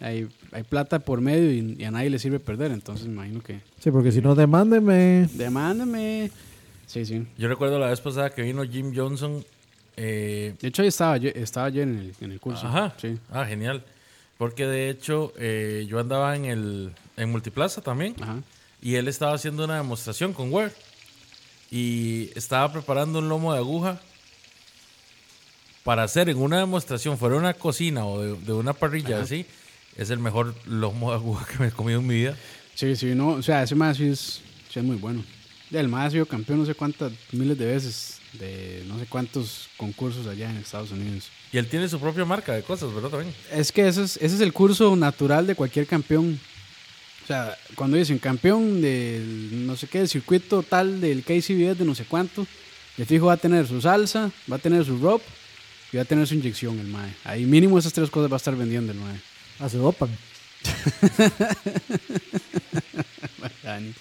hay, 0.00 0.28
hay 0.50 0.64
plata 0.64 0.98
por 0.98 1.20
medio 1.20 1.52
y, 1.52 1.76
y 1.78 1.84
a 1.84 1.90
nadie 1.92 2.10
le 2.10 2.18
sirve 2.18 2.40
perder, 2.40 2.72
entonces 2.72 3.06
me 3.06 3.12
imagino 3.12 3.40
que. 3.42 3.60
Sí, 3.78 3.90
porque 3.92 4.10
si 4.10 4.20
no, 4.20 4.34
demándeme. 4.34 5.28
Demándeme. 5.34 6.30
Sí, 6.86 7.04
sí. 7.06 7.24
Yo 7.38 7.46
recuerdo 7.46 7.78
la 7.78 7.86
vez 7.90 8.00
pasada 8.00 8.30
que 8.30 8.42
vino 8.42 8.64
Jim 8.64 8.92
Johnson. 8.94 9.44
eh, 9.96 10.54
De 10.60 10.66
hecho, 10.68 10.82
ahí 10.82 10.88
estaba, 10.88 11.16
yo- 11.18 11.30
estaba 11.32 11.66
ayer 11.66 11.84
en 11.84 11.98
el, 11.98 12.14
en 12.20 12.32
el 12.32 12.40
curso. 12.40 12.66
Ajá. 12.66 12.92
Sí. 13.00 13.16
Ah, 13.30 13.44
genial. 13.46 13.84
Porque 14.40 14.66
de 14.66 14.88
hecho 14.88 15.34
eh, 15.36 15.84
yo 15.86 15.98
andaba 15.98 16.34
en 16.34 16.46
el 16.46 16.92
en 17.18 17.30
Multiplaza 17.30 17.82
también 17.82 18.16
Ajá. 18.22 18.36
y 18.80 18.94
él 18.94 19.06
estaba 19.06 19.34
haciendo 19.34 19.66
una 19.66 19.76
demostración 19.76 20.32
con 20.32 20.50
Word 20.50 20.72
y 21.70 22.30
estaba 22.34 22.72
preparando 22.72 23.18
un 23.18 23.28
lomo 23.28 23.52
de 23.52 23.58
aguja 23.58 24.00
para 25.84 26.04
hacer 26.04 26.30
en 26.30 26.38
una 26.38 26.58
demostración 26.58 27.18
fuera 27.18 27.36
una 27.36 27.52
cocina 27.52 28.06
o 28.06 28.18
de, 28.18 28.34
de 28.34 28.52
una 28.54 28.72
parrilla 28.72 29.20
así. 29.20 29.44
Es 29.94 30.08
el 30.08 30.20
mejor 30.20 30.54
lomo 30.64 31.10
de 31.10 31.16
aguja 31.16 31.46
que 31.52 31.58
me 31.58 31.66
he 31.66 31.70
comido 31.70 32.00
en 32.00 32.06
mi 32.06 32.14
vida. 32.14 32.34
Sí, 32.74 32.96
sí, 32.96 33.14
no, 33.14 33.32
o 33.32 33.42
sea, 33.42 33.62
ese 33.64 33.74
más 33.74 33.98
sí 33.98 34.08
es, 34.08 34.40
sí 34.70 34.78
es 34.78 34.84
muy 34.86 34.96
bueno. 34.96 35.22
El 35.70 35.88
más 35.88 36.06
ha 36.06 36.10
sido 36.12 36.24
campeón 36.24 36.60
no 36.60 36.64
sé 36.64 36.74
cuántas 36.74 37.12
miles 37.32 37.58
de 37.58 37.66
veces 37.66 38.19
de 38.34 38.84
no 38.86 38.98
sé 38.98 39.06
cuántos 39.06 39.68
concursos 39.76 40.26
allá 40.26 40.50
en 40.50 40.58
Estados 40.58 40.90
Unidos. 40.90 41.28
Y 41.52 41.58
él 41.58 41.66
tiene 41.66 41.88
su 41.88 41.98
propia 41.98 42.24
marca 42.24 42.52
de 42.52 42.62
cosas, 42.62 42.92
¿verdad? 42.94 43.10
También. 43.10 43.34
Es 43.52 43.72
que 43.72 43.88
ese 43.88 44.04
es, 44.04 44.16
ese 44.16 44.36
es 44.36 44.40
el 44.40 44.52
curso 44.52 44.94
natural 44.96 45.46
de 45.46 45.54
cualquier 45.54 45.86
campeón. 45.86 46.38
O 47.24 47.26
sea, 47.26 47.56
cuando 47.74 47.96
dicen 47.96 48.18
campeón 48.18 48.80
del 48.80 49.66
no 49.66 49.76
sé 49.76 49.86
qué, 49.86 49.98
del 49.98 50.08
circuito 50.08 50.62
tal 50.62 51.00
del 51.00 51.22
KCBS 51.22 51.78
de 51.78 51.84
no 51.84 51.94
sé 51.94 52.04
cuánto, 52.04 52.46
de 52.96 53.04
fijo 53.04 53.26
va 53.26 53.34
a 53.34 53.36
tener 53.36 53.66
su 53.66 53.80
salsa, 53.80 54.30
va 54.50 54.56
a 54.56 54.60
tener 54.60 54.84
su 54.84 54.98
rope 54.98 55.24
y 55.92 55.96
va 55.96 56.02
a 56.02 56.06
tener 56.06 56.26
su 56.26 56.34
inyección 56.34 56.78
el 56.78 56.86
mae. 56.86 57.14
Ahí 57.24 57.46
mínimo 57.46 57.78
esas 57.78 57.92
tres 57.92 58.10
cosas 58.10 58.30
va 58.30 58.36
a 58.36 58.38
estar 58.38 58.56
vendiendo 58.56 58.92
el 58.92 58.98
mae. 58.98 59.20
Ah, 59.58 59.68
se 59.68 59.78
dopan. 59.78 60.08
Dani. 63.62 63.94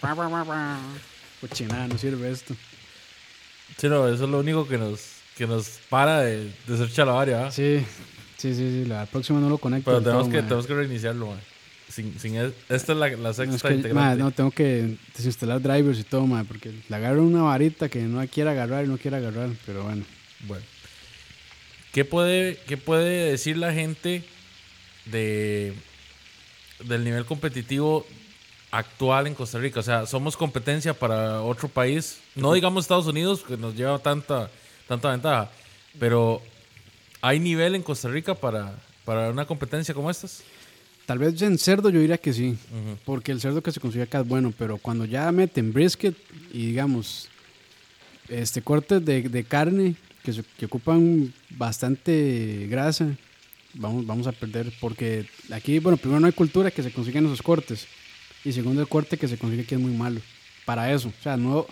Cochinada, 1.40 1.88
no 1.88 1.98
sirve 1.98 2.30
esto. 2.30 2.54
Sí, 3.76 3.88
no, 3.88 4.06
eso 4.08 4.24
es 4.24 4.30
lo 4.30 4.38
único 4.40 4.66
que 4.68 4.78
nos, 4.78 5.00
que 5.36 5.46
nos 5.46 5.80
para 5.88 6.20
de, 6.20 6.44
de 6.66 6.76
ser 6.76 6.92
chalabaria. 6.92 7.50
Sí, 7.50 7.84
sí, 8.36 8.54
sí, 8.54 8.82
sí, 8.82 8.84
la 8.86 9.06
próxima 9.06 9.40
no 9.40 9.48
lo 9.48 9.58
conecto. 9.58 9.90
Pero 9.90 10.00
tenemos 10.02 10.24
todo, 10.24 10.32
que, 10.32 10.42
tenemos 10.42 10.66
que 10.66 10.74
reiniciarlo, 10.74 11.26
man. 11.28 11.40
Sin, 11.88 12.18
sin 12.18 12.34
es- 12.36 12.52
esta 12.68 12.92
es 12.92 12.98
la, 12.98 13.08
la 13.08 13.16
No, 13.16 13.32
sexta 13.34 13.68
es 13.70 13.82
que, 13.82 13.92
no, 13.92 14.30
tengo 14.32 14.50
que 14.50 14.96
desinstalar 15.16 15.60
drivers 15.60 15.98
y 15.98 16.04
todo, 16.04 16.26
porque 16.48 16.72
le 16.88 16.96
agarro 16.96 17.22
una 17.22 17.42
varita 17.42 17.88
que 17.88 18.00
no 18.02 18.26
quiere 18.28 18.50
agarrar 18.50 18.84
y 18.84 18.88
no 18.88 18.96
quiere 18.98 19.18
agarrar, 19.18 19.50
pero 19.66 19.84
bueno. 19.84 20.04
Bueno. 20.40 20.64
¿Qué 21.92 22.04
puede, 22.04 22.58
¿Qué 22.66 22.76
puede 22.76 23.30
decir 23.30 23.56
la 23.56 23.72
gente 23.72 24.24
de 25.06 25.74
del 26.84 27.04
nivel 27.04 27.24
competitivo 27.24 28.04
actual 28.78 29.26
en 29.26 29.34
Costa 29.34 29.58
Rica? 29.58 29.80
O 29.80 29.82
sea, 29.82 30.06
somos 30.06 30.36
competencia 30.36 30.94
para 30.94 31.42
otro 31.42 31.68
país. 31.68 32.18
No 32.34 32.52
digamos 32.52 32.84
Estados 32.84 33.06
Unidos, 33.06 33.44
que 33.46 33.56
nos 33.56 33.74
lleva 33.74 33.98
tanta, 33.98 34.50
tanta 34.88 35.10
ventaja. 35.10 35.50
Pero 35.98 36.42
¿hay 37.22 37.38
nivel 37.40 37.74
en 37.74 37.82
Costa 37.82 38.08
Rica 38.08 38.34
para, 38.34 38.74
para 39.04 39.30
una 39.30 39.46
competencia 39.46 39.94
como 39.94 40.10
estas? 40.10 40.42
Tal 41.06 41.18
vez 41.18 41.40
en 41.42 41.58
cerdo 41.58 41.90
yo 41.90 42.00
diría 42.00 42.16
que 42.16 42.32
sí, 42.32 42.56
porque 43.04 43.30
el 43.30 43.40
cerdo 43.40 43.62
que 43.62 43.70
se 43.70 43.78
consigue 43.78 44.04
acá 44.04 44.20
es 44.20 44.26
bueno, 44.26 44.54
pero 44.58 44.78
cuando 44.78 45.04
ya 45.04 45.30
meten 45.32 45.70
brisket 45.72 46.16
y 46.50 46.66
digamos 46.68 47.28
este 48.28 48.62
cortes 48.62 49.04
de, 49.04 49.20
de 49.28 49.44
carne 49.44 49.96
que, 50.22 50.32
se- 50.32 50.44
que 50.58 50.64
ocupan 50.64 51.30
bastante 51.50 52.66
grasa, 52.70 53.06
vamos, 53.74 54.06
vamos 54.06 54.26
a 54.26 54.32
perder, 54.32 54.72
porque 54.80 55.26
aquí, 55.52 55.78
bueno, 55.78 55.98
primero 55.98 56.20
no 56.20 56.26
hay 56.26 56.32
cultura 56.32 56.70
que 56.70 56.82
se 56.82 56.90
consigan 56.90 57.26
esos 57.26 57.42
cortes, 57.42 57.86
y 58.44 58.52
segundo 58.52 58.80
el 58.80 58.88
corte 58.88 59.16
que 59.16 59.28
se 59.28 59.38
consigue 59.38 59.62
aquí 59.62 59.74
es 59.74 59.80
muy 59.80 59.92
malo. 59.92 60.20
para 60.64 60.92
eso. 60.92 61.08
O 61.08 61.22
sea, 61.22 61.36
no, 61.36 61.66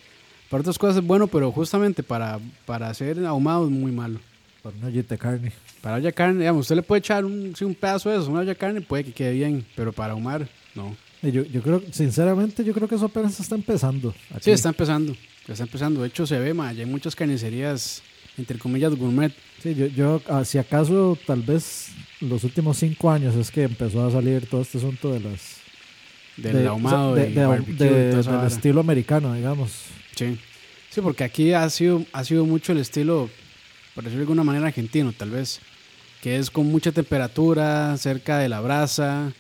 para 0.51 0.61
otras 0.61 0.79
cosas 0.79 0.97
es 0.97 1.07
bueno, 1.07 1.27
pero 1.27 1.51
justamente 1.53 2.03
para, 2.03 2.39
para 2.67 2.89
hacer 2.89 3.25
ahumado 3.25 3.65
es 3.65 3.71
muy 3.71 3.93
malo. 3.93 4.21
Para 4.63 4.77
una 4.77 4.89
ollita 4.89 5.15
de 5.15 5.19
carne. 5.19 5.53
Para 5.81 5.97
olla 5.97 6.07
de 6.07 6.13
carne, 6.13 6.41
digamos, 6.41 6.61
usted 6.61 6.77
le 6.77 6.83
puede 6.83 7.01
echar 7.01 7.25
un, 7.25 7.55
sí, 7.57 7.65
un 7.65 7.75
pedazo 7.75 8.11
de 8.11 8.19
eso, 8.19 8.31
una 8.31 8.41
olla 8.41 8.51
de 8.51 8.57
carne, 8.57 8.81
puede 8.81 9.05
que 9.05 9.13
quede 9.13 9.33
bien, 9.33 9.67
pero 9.75 9.93
para 9.93 10.13
ahumar, 10.13 10.47
no. 10.75 10.95
Yo, 11.23 11.45
yo 11.45 11.63
creo, 11.63 11.83
sinceramente, 11.91 12.65
yo 12.65 12.73
creo 12.73 12.89
que 12.89 12.97
eso 12.97 13.07
apenas 13.07 13.39
está 13.39 13.55
empezando. 13.55 14.15
Aquí. 14.31 14.43
Sí, 14.43 14.51
está 14.51 14.69
empezando, 14.69 15.17
está 15.49 15.65
empezando. 15.65 16.03
De 16.03 16.09
hecho, 16.09 16.27
se 16.27 16.39
ve, 16.39 16.53
ma, 16.53 16.73
ya 16.73 16.85
hay 16.85 16.91
muchas 16.91 17.17
carnicerías, 17.17 18.03
entre 18.37 18.59
comillas, 18.59 18.95
gourmet. 18.95 19.33
Sí, 19.63 19.75
yo, 19.75 19.87
yo 19.87 20.21
ah, 20.29 20.45
si 20.45 20.59
acaso, 20.59 21.17
tal 21.27 21.43
vez 21.43 21.89
los 22.21 22.45
últimos 22.45 22.77
cinco 22.77 23.11
años 23.11 23.35
es 23.37 23.51
que 23.51 23.63
empezó 23.63 24.05
a 24.05 24.11
salir 24.11 24.47
todo 24.47 24.63
este 24.63 24.79
asunto 24.79 25.13
de 25.13 25.21
las... 25.21 25.62
Del 26.37 26.53
de- 26.63 26.67
ahumado, 26.69 27.11
o 27.13 27.15
sea, 27.17 27.25
de, 27.25 27.31
de- 27.31 27.47
barbecue, 27.47 27.87
del 27.87 28.23
vara. 28.23 28.47
estilo 28.47 28.81
americano, 28.81 29.35
digamos. 29.35 29.71
Sí. 30.17 30.39
sí, 30.91 31.01
porque 31.01 31.25
aquí 31.25 31.53
ha 31.53 31.69
sido, 31.71 32.05
ha 32.13 32.25
sido 32.25 32.45
mucho 32.47 32.73
el 32.73 32.79
estilo, 32.79 33.29
por 33.95 34.05
decirlo 34.05 34.21
de 34.21 34.25
alguna 34.25 34.45
manera, 34.45 34.67
argentino, 34.67 35.13
tal 35.13 35.31
vez. 35.31 35.61
Que 36.23 36.37
es 36.37 36.51
con 36.51 36.67
mucha 36.67 36.93
temperatura, 36.93 37.97
cerca 37.99 38.39
de 38.39 38.49
la 38.49 38.61
brasa, 38.61 39.33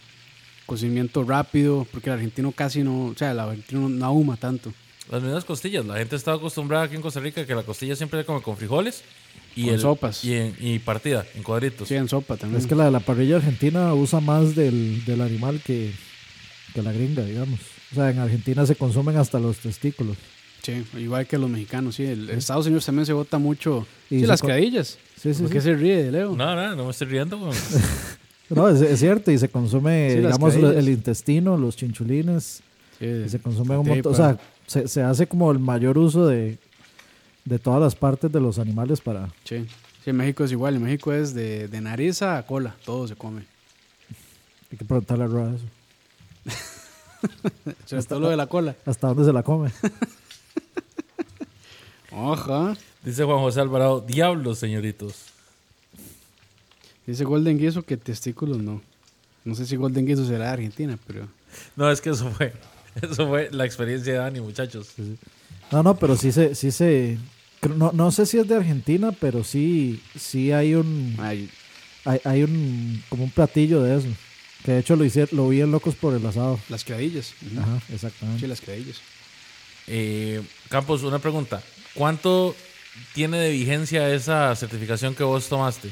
cocimiento 0.66 1.22
rápido, 1.24 1.86
porque 1.90 2.10
el 2.10 2.14
argentino 2.14 2.52
casi 2.52 2.82
no, 2.82 3.06
o 3.06 3.14
sea, 3.16 3.32
el 3.32 3.40
argentino 3.40 3.88
no 3.88 4.04
ahuma 4.04 4.36
tanto. 4.36 4.72
Las 5.10 5.22
mismas 5.22 5.44
costillas. 5.44 5.84
La 5.86 5.96
gente 5.98 6.16
está 6.16 6.32
acostumbrada 6.34 6.84
aquí 6.84 6.94
en 6.96 7.02
Costa 7.02 7.20
Rica 7.20 7.44
que 7.46 7.54
la 7.54 7.62
costilla 7.64 7.96
siempre 7.96 8.20
se 8.20 8.24
come 8.26 8.40
con 8.42 8.56
frijoles 8.56 9.02
y, 9.54 9.64
Con 9.66 9.74
el- 9.74 9.80
sopas. 9.80 10.24
Y, 10.24 10.34
en- 10.34 10.56
y 10.60 10.78
partida, 10.78 11.24
en 11.34 11.42
cuadritos. 11.42 11.88
Sí, 11.88 11.94
en 11.94 12.08
sopa 12.08 12.36
también. 12.36 12.60
Es 12.60 12.66
que 12.66 12.74
la 12.74 12.86
de 12.86 12.90
la 12.90 13.00
parrilla 13.00 13.36
argentina 13.36 13.92
usa 13.94 14.20
más 14.20 14.54
del, 14.54 15.04
del 15.04 15.20
animal 15.20 15.60
que, 15.64 15.92
que 16.72 16.82
la 16.82 16.92
gringa, 16.92 17.24
digamos. 17.24 17.60
O 17.92 17.94
sea, 17.94 18.10
en 18.10 18.18
Argentina 18.18 18.64
se 18.66 18.76
consumen 18.76 19.16
hasta 19.16 19.38
los 19.38 19.58
testículos. 19.58 20.16
Sí, 20.62 20.84
igual 20.96 21.26
que 21.26 21.38
los 21.38 21.50
mexicanos, 21.50 21.96
sí. 21.96 22.04
El, 22.04 22.30
Estados 22.30 22.66
Unidos 22.66 22.86
también 22.86 23.06
se 23.06 23.12
vota 23.12 23.38
mucho. 23.38 23.86
Y 24.10 24.20
sí, 24.20 24.26
las 24.26 24.40
criadillas. 24.40 24.98
Sí, 25.20 25.34
sí, 25.34 25.42
¿Por 25.42 25.52
qué 25.52 25.60
sí. 25.60 25.66
se 25.66 25.74
ríe, 25.74 26.10
Leo? 26.10 26.36
No, 26.36 26.54
no, 26.54 26.76
no 26.76 26.84
me 26.84 26.90
estoy 26.90 27.08
riendo. 27.08 27.38
No, 28.50 28.68
es, 28.68 28.82
es 28.82 29.00
cierto, 29.00 29.30
y 29.30 29.38
se 29.38 29.48
consume, 29.48 30.10
Sí, 30.10 30.16
digamos, 30.18 30.54
el 30.54 30.86
intestino, 30.90 31.56
los 31.56 31.74
chinchulines, 31.74 32.60
Sí, 32.98 33.06
y 33.06 33.28
se 33.30 33.38
consume 33.38 33.78
un 33.78 33.88
montón. 33.88 34.12
O 34.12 34.14
sea, 34.14 34.38
se, 34.66 34.88
se 34.88 35.00
hace 35.00 35.26
como 35.26 35.50
el 35.50 35.58
mayor 35.58 35.96
uso 35.96 36.26
de, 36.26 36.58
de 37.46 37.58
todas 37.58 37.80
las 37.80 37.94
partes 37.94 38.30
de 38.30 38.40
los 38.40 38.58
animales 38.58 39.00
para... 39.00 39.28
Sí. 39.44 39.66
Sí, 40.04 40.10
en 40.10 40.16
México 40.16 40.42
es 40.44 40.50
igual. 40.50 40.74
En 40.74 40.82
México 40.82 41.12
es 41.12 41.32
de, 41.32 41.68
de 41.68 41.80
nariz 41.80 42.22
a 42.22 42.44
cola. 42.44 42.74
Todo 42.84 43.06
se 43.06 43.14
come. 43.14 43.42
Hay 44.70 44.78
que 44.78 44.84
preguntarle 44.84 45.24
a 45.24 45.26
Roa 45.28 45.54
eso. 45.54 45.64
Todo 48.08 48.20
lo 48.20 48.30
de 48.30 48.36
la 48.36 48.46
cola. 48.46 48.76
¿Hasta 48.86 49.08
dónde 49.08 49.24
se 49.24 49.32
la 49.32 49.42
come? 49.42 49.70
Ojo. 52.10 52.74
Dice 53.02 53.24
Juan 53.24 53.38
José 53.38 53.60
Alvarado, 53.60 54.00
diablos, 54.00 54.58
señoritos. 54.58 55.14
Dice 57.06 57.24
Golden 57.24 57.58
Guiso 57.58 57.82
que 57.82 57.96
testículos 57.96 58.58
no. 58.58 58.80
No 59.44 59.54
sé 59.54 59.66
si 59.66 59.76
Golden 59.76 60.06
Guiso 60.06 60.24
será 60.24 60.46
de 60.46 60.50
Argentina, 60.50 60.98
pero. 61.06 61.26
No, 61.74 61.90
es 61.90 62.00
que 62.00 62.10
eso 62.10 62.30
fue, 62.30 62.52
eso 63.02 63.28
fue 63.28 63.50
la 63.50 63.64
experiencia 63.64 64.12
de 64.12 64.18
Dani, 64.18 64.40
muchachos. 64.40 64.90
No, 65.70 65.82
no, 65.82 65.96
pero 65.96 66.16
sí 66.16 66.32
se... 66.32 66.54
Sí 66.54 66.70
se 66.70 67.18
no, 67.76 67.92
no 67.92 68.10
sé 68.10 68.26
si 68.26 68.38
es 68.38 68.48
de 68.48 68.56
Argentina, 68.56 69.12
pero 69.12 69.44
sí, 69.44 70.02
sí 70.18 70.50
hay 70.52 70.74
un... 70.74 71.14
Ay, 71.18 71.48
Hay, 72.04 72.20
hay 72.24 72.42
un... 72.42 73.02
como 73.08 73.24
un 73.24 73.30
platillo 73.30 73.82
de 73.82 73.98
eso. 73.98 74.08
Que 74.64 74.72
de 74.72 74.78
hecho 74.80 74.94
lo, 74.96 75.04
hice, 75.04 75.26
lo 75.32 75.48
vi 75.48 75.60
en 75.60 75.70
Locos 75.72 75.94
por 75.96 76.14
el 76.14 76.24
Asado. 76.24 76.58
las 76.68 76.84
criadillas. 76.84 77.34
Ujú. 77.50 77.60
Ajá, 77.60 77.80
Sí, 77.88 77.94
exactamente. 77.94 78.46
las 78.48 78.60
criadillas. 78.60 78.96
Eh, 79.88 80.40
Campos, 80.68 81.02
una 81.02 81.18
pregunta. 81.18 81.62
¿Cuánto 81.94 82.54
tiene 83.14 83.38
de 83.38 83.50
vigencia 83.50 84.08
esa 84.14 84.54
certificación 84.54 85.14
que 85.14 85.24
vos 85.24 85.48
tomaste? 85.48 85.90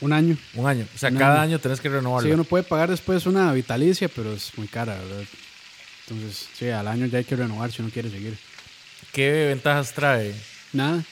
Un 0.00 0.12
año. 0.12 0.36
Un 0.54 0.66
año. 0.66 0.86
O 0.94 0.98
sea, 0.98 1.10
Un 1.10 1.16
cada 1.16 1.34
año. 1.34 1.42
año 1.54 1.58
tenés 1.58 1.80
que 1.80 1.88
renovarla. 1.88 2.28
Sí, 2.28 2.32
uno 2.34 2.44
puede 2.44 2.64
pagar 2.64 2.90
después 2.90 3.26
una 3.26 3.52
vitalicia, 3.52 4.08
pero 4.08 4.32
es 4.32 4.52
muy 4.56 4.68
cara, 4.68 4.94
¿verdad? 4.96 5.24
Entonces, 6.08 6.48
sí, 6.56 6.68
al 6.68 6.86
año 6.86 7.06
ya 7.06 7.18
hay 7.18 7.24
que 7.24 7.36
renovar 7.36 7.72
si 7.72 7.82
uno 7.82 7.90
quiere 7.90 8.10
seguir. 8.10 8.36
¿Qué 9.12 9.46
ventajas 9.48 9.92
trae? 9.92 10.34
Nada. 10.72 11.02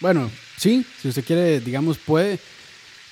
Bueno, 0.00 0.30
sí, 0.58 0.84
si 1.00 1.08
usted 1.08 1.24
quiere, 1.24 1.60
digamos, 1.60 1.96
puede. 1.98 2.38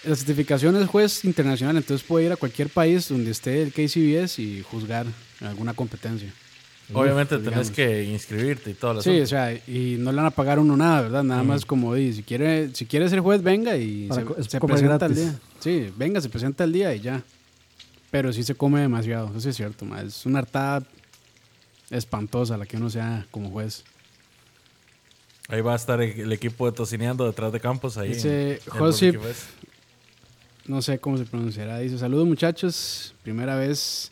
La 0.06 0.14
certificación 0.16 0.76
es 0.76 0.88
juez 0.88 1.24
internacional, 1.24 1.76
entonces 1.76 2.06
puede 2.06 2.26
ir 2.26 2.32
a 2.32 2.36
cualquier 2.36 2.68
país 2.68 3.08
donde 3.08 3.30
esté 3.30 3.62
el 3.62 3.72
KCBS 3.72 4.38
y 4.38 4.62
juzgar 4.62 5.06
alguna 5.40 5.72
competencia. 5.74 6.32
Obviamente 6.92 7.36
Uf, 7.36 7.44
tenés 7.44 7.70
digamos. 7.70 7.70
que 7.70 8.04
inscribirte 8.04 8.70
y 8.70 8.74
todo 8.74 9.00
Sí, 9.00 9.18
o 9.20 9.26
sea, 9.26 9.54
y 9.54 9.96
no 9.98 10.12
le 10.12 10.16
van 10.16 10.26
a 10.26 10.30
pagar 10.30 10.58
a 10.58 10.60
uno 10.60 10.76
nada, 10.76 11.00
¿verdad? 11.02 11.22
Nada 11.22 11.42
más 11.42 11.64
como, 11.64 11.94
di, 11.94 12.12
si 12.12 12.22
quiere, 12.22 12.74
si 12.74 12.84
quiere 12.84 13.08
ser 13.08 13.20
juez, 13.20 13.42
venga 13.42 13.76
y 13.76 14.08
Para 14.08 14.22
se, 14.42 14.60
presenta 14.60 15.06
al 15.06 15.14
día. 15.14 15.38
Sí, 15.60 15.90
venga, 15.96 16.20
se 16.20 16.28
presenta 16.28 16.64
al 16.64 16.72
día 16.72 16.94
y 16.94 17.00
ya. 17.00 17.22
Pero 18.10 18.32
sí 18.32 18.44
se 18.44 18.54
come 18.54 18.80
demasiado, 18.80 19.30
eso 19.30 19.40
sí 19.40 19.48
es 19.48 19.56
cierto, 19.56 19.86
ma. 19.86 20.02
es 20.02 20.26
una 20.26 20.40
hartada 20.40 20.82
espantosa 21.90 22.58
la 22.58 22.66
que 22.66 22.76
uno 22.76 22.90
sea 22.90 23.26
como 23.30 23.50
juez. 23.50 23.82
Ahí 25.48 25.62
va 25.62 25.72
a 25.72 25.76
estar 25.76 26.00
el, 26.00 26.20
el 26.20 26.32
equipo 26.32 26.66
de 26.66 26.72
Tocineando 26.72 27.26
detrás 27.26 27.52
de 27.52 27.60
Campos. 27.60 27.96
Ahí 27.98 28.10
Dice 28.10 28.60
Josip. 28.66 29.16
No 30.66 30.82
sé 30.82 30.98
cómo 30.98 31.18
se 31.18 31.24
pronunciará, 31.24 31.78
dice, 31.78 31.98
saludos 31.98 32.26
muchachos, 32.26 33.14
primera 33.22 33.56
vez 33.56 34.10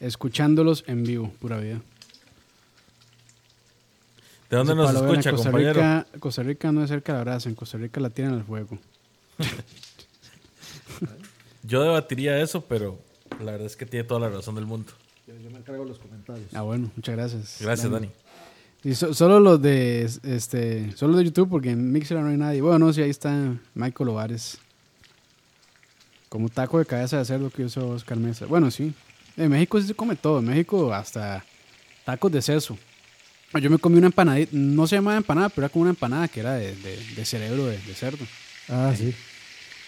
escuchándolos 0.00 0.84
en 0.86 1.04
vivo, 1.04 1.32
pura 1.40 1.58
vida. 1.58 1.80
¿De 4.50 4.56
dónde 4.58 4.74
Dice 4.74 4.84
nos 4.84 4.94
escucha, 4.94 5.30
Costa 5.30 5.50
compañero? 5.50 5.72
Rica, 5.74 6.06
Costa 6.18 6.42
Rica 6.42 6.72
no 6.72 6.82
es 6.82 6.90
cerca 6.90 7.12
de 7.12 7.18
la 7.18 7.24
brasa, 7.24 7.48
en 7.48 7.54
Costa 7.54 7.78
Rica 7.78 8.00
la 8.00 8.10
tienen 8.10 8.34
al 8.34 8.44
fuego. 8.44 8.78
Yo 11.62 11.82
debatiría 11.82 12.38
eso, 12.40 12.62
pero 12.62 12.98
la 13.40 13.52
verdad 13.52 13.66
es 13.66 13.76
que 13.76 13.86
tiene 13.86 14.04
toda 14.04 14.20
la 14.20 14.28
razón 14.28 14.54
del 14.56 14.66
mundo. 14.66 14.92
Yo 15.26 15.50
me 15.50 15.58
encargo 15.58 15.84
de 15.84 15.88
los 15.90 15.98
comentarios. 15.98 16.48
Ah, 16.52 16.62
bueno, 16.62 16.90
muchas 16.96 17.14
gracias. 17.16 17.58
Gracias, 17.60 17.90
Dani. 17.90 18.10
Y 18.84 18.94
so- 18.94 19.14
solo 19.14 19.38
los 19.38 19.62
de 19.62 20.02
este, 20.24 20.92
solo 20.96 21.16
de 21.16 21.24
YouTube, 21.24 21.48
porque 21.48 21.70
en 21.70 21.92
Mixer 21.92 22.18
no 22.18 22.28
hay 22.28 22.36
nadie. 22.36 22.60
Bueno, 22.60 22.80
no, 22.80 22.92
sí, 22.92 23.00
ahí 23.00 23.10
está 23.10 23.54
Michael 23.74 24.08
Ovares. 24.10 24.58
Como 26.32 26.48
taco 26.48 26.78
de 26.78 26.86
cabeza 26.86 27.18
de 27.18 27.26
cerdo 27.26 27.50
que 27.50 27.62
usó 27.62 27.86
Oscar 27.90 28.16
Mesa. 28.16 28.46
Bueno, 28.46 28.70
sí. 28.70 28.94
En 29.36 29.50
México 29.50 29.78
sí 29.78 29.86
se 29.88 29.92
come 29.94 30.16
todo. 30.16 30.38
En 30.38 30.46
México 30.46 30.90
hasta 30.94 31.44
tacos 32.06 32.32
de 32.32 32.40
seso. 32.40 32.78
Yo 33.60 33.68
me 33.68 33.76
comí 33.76 33.98
una 33.98 34.06
empanadita, 34.06 34.50
no 34.54 34.86
se 34.86 34.96
llamaba 34.96 35.18
empanada, 35.18 35.50
pero 35.50 35.66
era 35.66 35.70
como 35.70 35.82
una 35.82 35.90
empanada 35.90 36.26
que 36.28 36.40
era 36.40 36.54
de, 36.54 36.74
de- 36.74 37.04
de 37.14 37.24
cerebro 37.26 37.66
de, 37.66 37.76
de 37.76 37.94
cerdo. 37.94 38.24
Ah, 38.66 38.94
sí. 38.96 39.14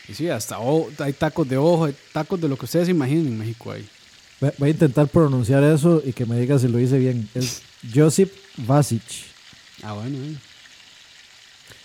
Y 0.06 0.12
sí, 0.12 0.28
hasta 0.28 0.58
hay 0.98 1.14
tacos 1.14 1.48
de 1.48 1.56
ojo, 1.56 1.86
hay 1.86 1.94
tacos 2.12 2.38
de 2.38 2.46
lo 2.46 2.58
que 2.58 2.66
ustedes 2.66 2.90
imaginen 2.90 3.26
en 3.28 3.38
México 3.38 3.72
ahí. 3.72 3.88
Voy 4.58 4.68
a 4.68 4.72
intentar 4.72 5.08
pronunciar 5.08 5.64
eso 5.64 6.02
y 6.04 6.12
que 6.12 6.26
me 6.26 6.38
diga 6.38 6.58
si 6.58 6.68
lo 6.68 6.78
hice 6.78 6.98
bien. 6.98 7.26
Es 7.34 7.62
Josip 7.94 8.30
Vasic. 8.58 9.00
Ah, 9.82 9.94
bueno, 9.94 10.18
eh. 10.18 10.36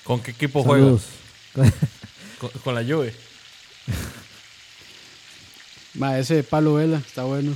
¿Con 0.03 0.19
qué 0.21 0.31
equipo 0.31 0.63
juega? 0.63 0.83
Saludos. 0.83 1.03
Con, 2.39 2.49
con 2.61 2.75
la 2.75 2.83
Juve. 2.83 3.13
Va, 6.01 6.19
ese 6.19 6.35
de 6.35 6.43
Palo 6.43 6.75
Vela, 6.75 6.97
está 7.05 7.23
bueno. 7.23 7.55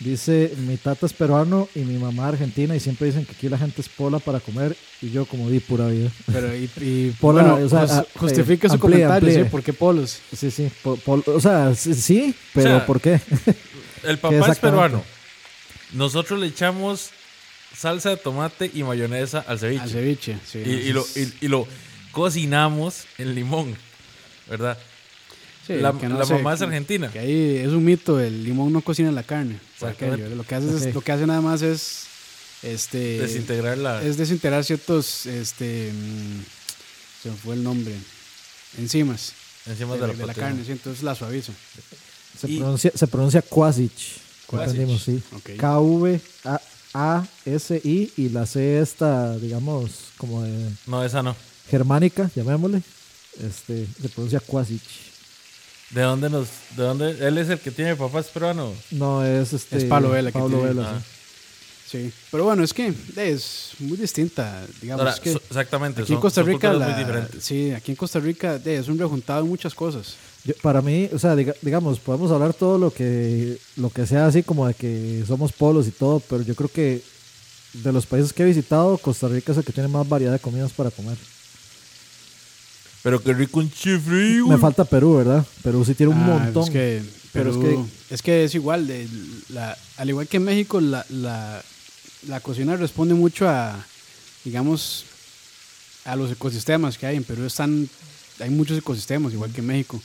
Dice, 0.00 0.52
mi 0.66 0.76
tata 0.78 1.06
es 1.06 1.12
peruano 1.12 1.68
y 1.76 1.80
mi 1.80 1.96
mamá 1.96 2.26
argentina 2.28 2.74
y 2.74 2.80
siempre 2.80 3.06
dicen 3.06 3.24
que 3.24 3.32
aquí 3.32 3.48
la 3.48 3.56
gente 3.56 3.80
es 3.80 3.88
pola 3.88 4.18
para 4.18 4.40
comer 4.40 4.76
y 5.00 5.10
yo 5.12 5.26
como 5.26 5.48
di 5.48 5.60
pura 5.60 5.86
vida. 5.86 6.10
Pero, 6.32 6.56
y, 6.56 6.68
y 6.80 7.10
Pola, 7.20 7.42
bueno, 7.52 7.64
o 7.66 7.68
sea, 7.68 7.84
eh, 7.84 7.86
su 7.88 8.24
amplíe, 8.26 8.78
comentario, 8.78 9.14
amplíe. 9.28 9.44
¿sí? 9.44 9.48
¿Por 9.50 9.62
qué 9.62 9.72
polos? 9.72 10.18
Sí, 10.36 10.50
sí. 10.50 10.68
po- 10.82 10.96
pol- 10.96 11.22
o 11.26 11.40
sea, 11.40 11.72
sí, 11.76 11.94
sí, 11.94 12.34
pero 12.52 12.70
O 12.70 12.78
sea, 12.78 12.86
¿por 12.86 13.00
qué? 13.00 13.20
El 14.02 14.16
¿Qué 14.16 14.16
papá 14.16 14.50
es 14.50 14.58
peruano. 14.58 15.04
Nosotros 15.92 16.40
le 16.40 16.48
echamos 16.48 17.10
salsa 17.76 18.10
de 18.10 18.16
tomate 18.16 18.70
y 18.74 18.82
mayonesa 18.82 19.44
al 19.46 19.60
ceviche. 19.60 19.82
Al 19.84 19.88
ceviche, 19.90 20.36
sí. 20.44 20.58
y, 20.66 20.70
y 20.70 20.92
lo, 20.92 21.06
y, 21.14 21.32
y 21.42 21.48
lo 21.48 21.68
cocinamos 22.10 23.04
en 23.18 23.34
limón, 23.36 23.76
¿verdad? 24.48 24.76
Sí, 25.66 25.74
la 25.74 25.92
que 25.92 26.08
no 26.08 26.18
la 26.18 26.24
sé, 26.26 26.34
mamá 26.34 26.54
es 26.54 26.62
argentina. 26.62 27.10
Que 27.12 27.18
ahí 27.20 27.56
es 27.58 27.68
un 27.68 27.84
mito, 27.84 28.18
el 28.20 28.42
limón 28.44 28.72
no 28.72 28.80
cocina 28.80 29.12
la 29.12 29.22
carne. 29.22 29.60
aquello. 29.80 30.28
Lo 30.34 30.42
que 30.44 30.54
hace 30.56 30.68
es- 30.76 30.86
Ok. 30.88 30.94
lo 30.94 31.00
que 31.02 31.12
hace 31.12 31.26
nada 31.26 31.40
más 31.40 31.62
es 31.62 32.04
este 32.62 33.18
Desintegrar 33.18 33.78
la... 33.78 34.02
es 34.02 34.16
desintegrar 34.16 34.64
ciertos 34.64 35.26
este 35.26 35.92
mm, 35.92 36.42
se 37.22 37.30
me 37.30 37.36
fue 37.36 37.54
el 37.54 37.62
nombre. 37.62 37.94
Enzimas 38.78 39.32
encima 39.66 39.94
de, 39.96 40.06
de, 40.08 40.14
de 40.14 40.26
la, 40.26 40.34
carne, 40.34 40.64
sí, 40.64 40.72
entonces 40.72 41.02
la 41.04 41.14
suaviza. 41.14 41.52
Se 42.40 42.50
Y- 42.50 42.58
pronuncia, 42.58 42.90
se 42.94 43.06
pronuncia 43.06 43.42
Quasic. 43.42 43.92
Quasic, 44.46 44.70
Entendimos, 44.70 45.02
sí. 45.02 45.22
ok. 45.32 45.50
K-V-A-S-I 46.94 48.12
y 48.16 48.28
la 48.30 48.46
C 48.46 48.80
esta, 48.80 49.36
digamos, 49.38 49.90
como 50.18 50.42
de 50.42 50.70
No, 50.86 51.04
esa 51.04 51.22
no. 51.22 51.36
germánica, 51.70 52.30
llamémosle. 52.34 52.82
Este, 53.40 53.86
se 54.00 54.08
pronuncia 54.08 54.40
Quasic. 54.40 54.82
¿De 55.92 56.02
dónde 56.02 56.30
nos...? 56.30 56.48
¿De 56.76 56.82
dónde? 56.82 57.10
Él 57.26 57.38
es 57.38 57.48
el 57.50 57.58
que 57.60 57.70
tiene 57.70 57.94
papás 57.96 58.26
peruano. 58.26 58.72
No, 58.90 59.24
es 59.24 59.52
este. 59.52 59.76
Es 59.78 59.84
Pablo 59.84 60.10
Vela 60.10 60.32
que 60.32 60.38
Pablo 60.38 60.58
tiene- 60.58 60.74
Vela, 60.74 60.90
Ah. 60.96 60.98
sí. 61.00 61.08
Sí, 61.92 62.10
pero 62.30 62.44
bueno, 62.44 62.64
es 62.64 62.72
que 62.72 62.94
es 63.16 63.72
muy 63.80 63.98
distinta, 63.98 64.64
digamos. 64.80 65.00
Ahora, 65.02 65.12
es 65.14 65.20
que 65.20 65.32
so- 65.34 65.42
exactamente. 65.46 66.00
aquí 66.00 66.14
en 66.14 66.20
Costa 66.20 66.40
Rica, 66.42 66.72
la- 66.72 66.88
muy 66.88 66.98
diferentes. 66.98 67.44
sí, 67.44 67.70
aquí 67.72 67.90
en 67.92 67.96
Costa 67.96 68.18
Rica 68.18 68.58
de, 68.58 68.78
es 68.78 68.88
un 68.88 68.98
rejuntado 68.98 69.42
de 69.42 69.48
muchas 69.50 69.74
cosas. 69.74 70.14
Yo- 70.44 70.54
para 70.62 70.80
mí, 70.80 71.10
o 71.12 71.18
sea, 71.18 71.36
diga- 71.36 71.54
digamos, 71.60 72.00
podemos 72.00 72.30
hablar 72.32 72.54
todo 72.54 72.78
lo 72.78 72.90
que, 72.94 73.58
lo 73.76 73.90
que 73.90 74.06
sea 74.06 74.24
así 74.26 74.42
como 74.42 74.66
de 74.66 74.72
que 74.72 75.22
somos 75.28 75.52
polos 75.52 75.86
y 75.86 75.90
todo, 75.90 76.20
pero 76.20 76.42
yo 76.42 76.54
creo 76.54 76.70
que 76.70 77.02
de 77.74 77.92
los 77.92 78.06
países 78.06 78.32
que 78.32 78.42
he 78.42 78.46
visitado, 78.46 78.96
Costa 78.96 79.28
Rica 79.28 79.52
es 79.52 79.58
el 79.58 79.64
que 79.64 79.72
tiene 79.74 79.88
más 79.90 80.08
variedad 80.08 80.32
de 80.32 80.38
comidas 80.38 80.72
para 80.72 80.90
comer. 80.90 81.18
Pero 83.02 83.22
qué 83.22 83.32
rico 83.32 83.58
un 83.58 83.70
chifrigo. 83.70 84.48
Me 84.48 84.58
falta 84.58 84.84
Perú, 84.84 85.16
¿verdad? 85.16 85.44
Perú 85.62 85.84
sí 85.84 85.94
tiene 85.94 86.12
un 86.12 86.18
Ah, 86.22 86.26
montón. 86.26 86.62
Es 86.64 86.70
que, 86.70 87.02
Pero 87.32 87.50
es 87.50 87.56
Perú- 87.56 87.88
es 88.10 88.22
que 88.22 88.44
es 88.44 88.54
igual, 88.54 88.86
de, 88.86 89.08
la, 89.48 89.76
al 89.96 90.08
igual 90.08 90.28
que 90.28 90.36
en 90.36 90.44
México, 90.44 90.80
la, 90.80 91.04
la, 91.08 91.62
la 92.28 92.40
cocina 92.40 92.76
responde 92.76 93.14
mucho 93.14 93.48
a, 93.48 93.84
digamos, 94.44 95.04
a 96.04 96.14
los 96.16 96.30
ecosistemas 96.30 96.96
que 96.98 97.06
hay. 97.06 97.16
En 97.16 97.24
Perú 97.24 97.44
están, 97.44 97.88
hay 98.38 98.50
muchos 98.50 98.78
ecosistemas, 98.78 99.32
igual 99.32 99.50
que 99.52 99.60
en 99.60 99.66
México. 99.66 100.00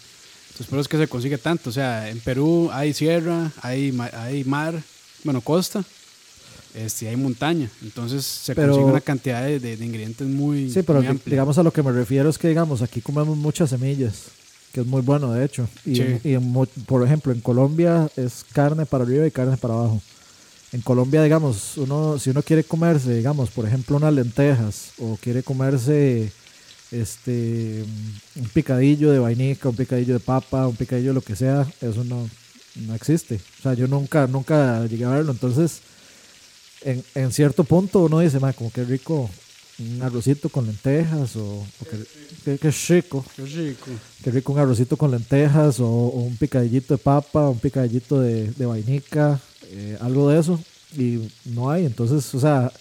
Entonces, 0.48 0.68
por 0.68 0.80
eso 0.80 0.82
es 0.84 0.88
que 0.88 0.98
se 0.98 1.08
consigue 1.08 1.38
tanto. 1.38 1.70
O 1.70 1.74
sea, 1.74 2.10
en 2.10 2.20
Perú 2.20 2.70
hay 2.74 2.94
sierra, 2.94 3.52
hay, 3.62 3.92
ma- 3.92 4.10
hay 4.14 4.44
mar, 4.44 4.82
bueno, 5.24 5.42
costa, 5.42 5.84
este, 6.78 7.10
hay 7.10 7.16
montaña. 7.16 7.70
Entonces, 7.82 8.24
se 8.26 8.54
Pero- 8.56 8.74
consigue 8.74 8.92
una 8.92 9.02
cantidad 9.02 9.44
de, 9.44 9.60
de- 9.60 9.76
de 9.78 9.86
ingredientes 9.86 10.28
muy, 10.28 10.70
Sí, 10.72 10.82
pero 10.84 11.02
muy 11.02 11.20
digamos 11.26 11.58
a 11.58 11.64
lo 11.64 11.72
que 11.74 11.84
me 11.84 11.92
refiero 11.92 12.30
es 12.30 12.38
que, 12.38 12.48
digamos, 12.48 12.82
aquí 12.82 13.02
comemos 13.02 13.36
muchas 13.38 13.70
semillas, 13.72 14.26
que 14.72 14.82
es 14.82 14.86
muy 14.88 15.02
bueno, 15.02 15.32
de 15.34 15.44
hecho. 15.46 15.68
Y, 15.86 15.96
Sí. 15.96 16.04
y 16.24 16.34
en 16.34 16.44
mu- 16.44 16.66
por 16.86 17.04
ejemplo, 17.06 17.32
en 17.34 17.42
Colombia 17.42 18.10
es 18.16 18.46
carne 18.54 18.86
para 18.86 19.04
arriba 19.04 19.26
y 19.28 19.32
carne 19.32 19.58
para 19.58 19.74
abajo. 19.74 20.02
En 20.74 20.82
Colombia, 20.82 21.24
digamos, 21.24 21.78
uno, 21.78 22.20
si 22.20 22.30
uno 22.30 22.44
quiere 22.44 22.64
comerse, 22.64 23.16
digamos, 23.16 23.50
por 23.50 23.66
ejemplo, 23.66 23.96
unas 23.96 24.14
lentejas 24.14 24.92
o 25.00 25.18
quiere 25.22 25.42
comerse 25.42 26.32
este 26.92 27.84
un 28.36 28.48
picadillo 28.54 29.12
de 29.12 29.20
vainica, 29.20 29.70
un 29.70 29.76
picadillo 29.76 30.14
de 30.14 30.20
papa, 30.20 30.68
un 30.68 30.76
picadillo 30.76 31.10
de 31.10 31.14
lo 31.16 31.22
que 31.22 31.36
sea, 31.36 31.66
eso 31.82 32.04
no, 32.04 32.30
no 32.76 32.96
existe. 32.96 33.40
O 33.60 33.64
sea, 33.64 33.74
yo 33.74 33.88
nunca, 33.88 34.28
nunca 34.28 34.86
llegué 34.86 35.06
a 35.06 35.10
verlo. 35.10 35.32
Entonces, 35.32 35.80
en, 36.82 37.04
en 37.16 37.32
cierto 37.32 37.64
punto 37.64 38.00
uno 38.02 38.20
dice, 38.20 38.40
"Ma, 38.40 38.54
como 38.54 38.72
que 38.72 38.84
rico 38.84 39.30
un 39.80 40.02
arrocito 40.02 40.50
con 40.50 40.66
lentejas 40.66 41.36
o, 41.36 41.44
o 41.80 41.86
que, 41.90 41.98
que, 42.44 42.58
que 42.58 42.72
rico, 42.90 43.24
Qué 44.24 44.32
rico. 44.32 44.52
un 44.54 44.60
arrocito 44.60 44.98
con 44.98 45.12
lentejas 45.12 45.80
o, 45.80 45.88
o 45.88 46.20
un 46.22 46.36
picadillito 46.38 46.96
de 46.96 46.98
papa, 46.98 47.48
un 47.50 47.60
picadillito 47.60 48.20
de, 48.20 48.52
de 48.52 48.66
vainica, 48.66 49.40
eh, 49.70 49.98
algo 50.02 50.30
de 50.30 50.40
eso 50.40 50.60
y 50.98 51.20
no 51.46 51.70
hay. 51.70 51.86
Entonces, 51.86 52.34
o 52.34 52.40
sea, 52.40 52.72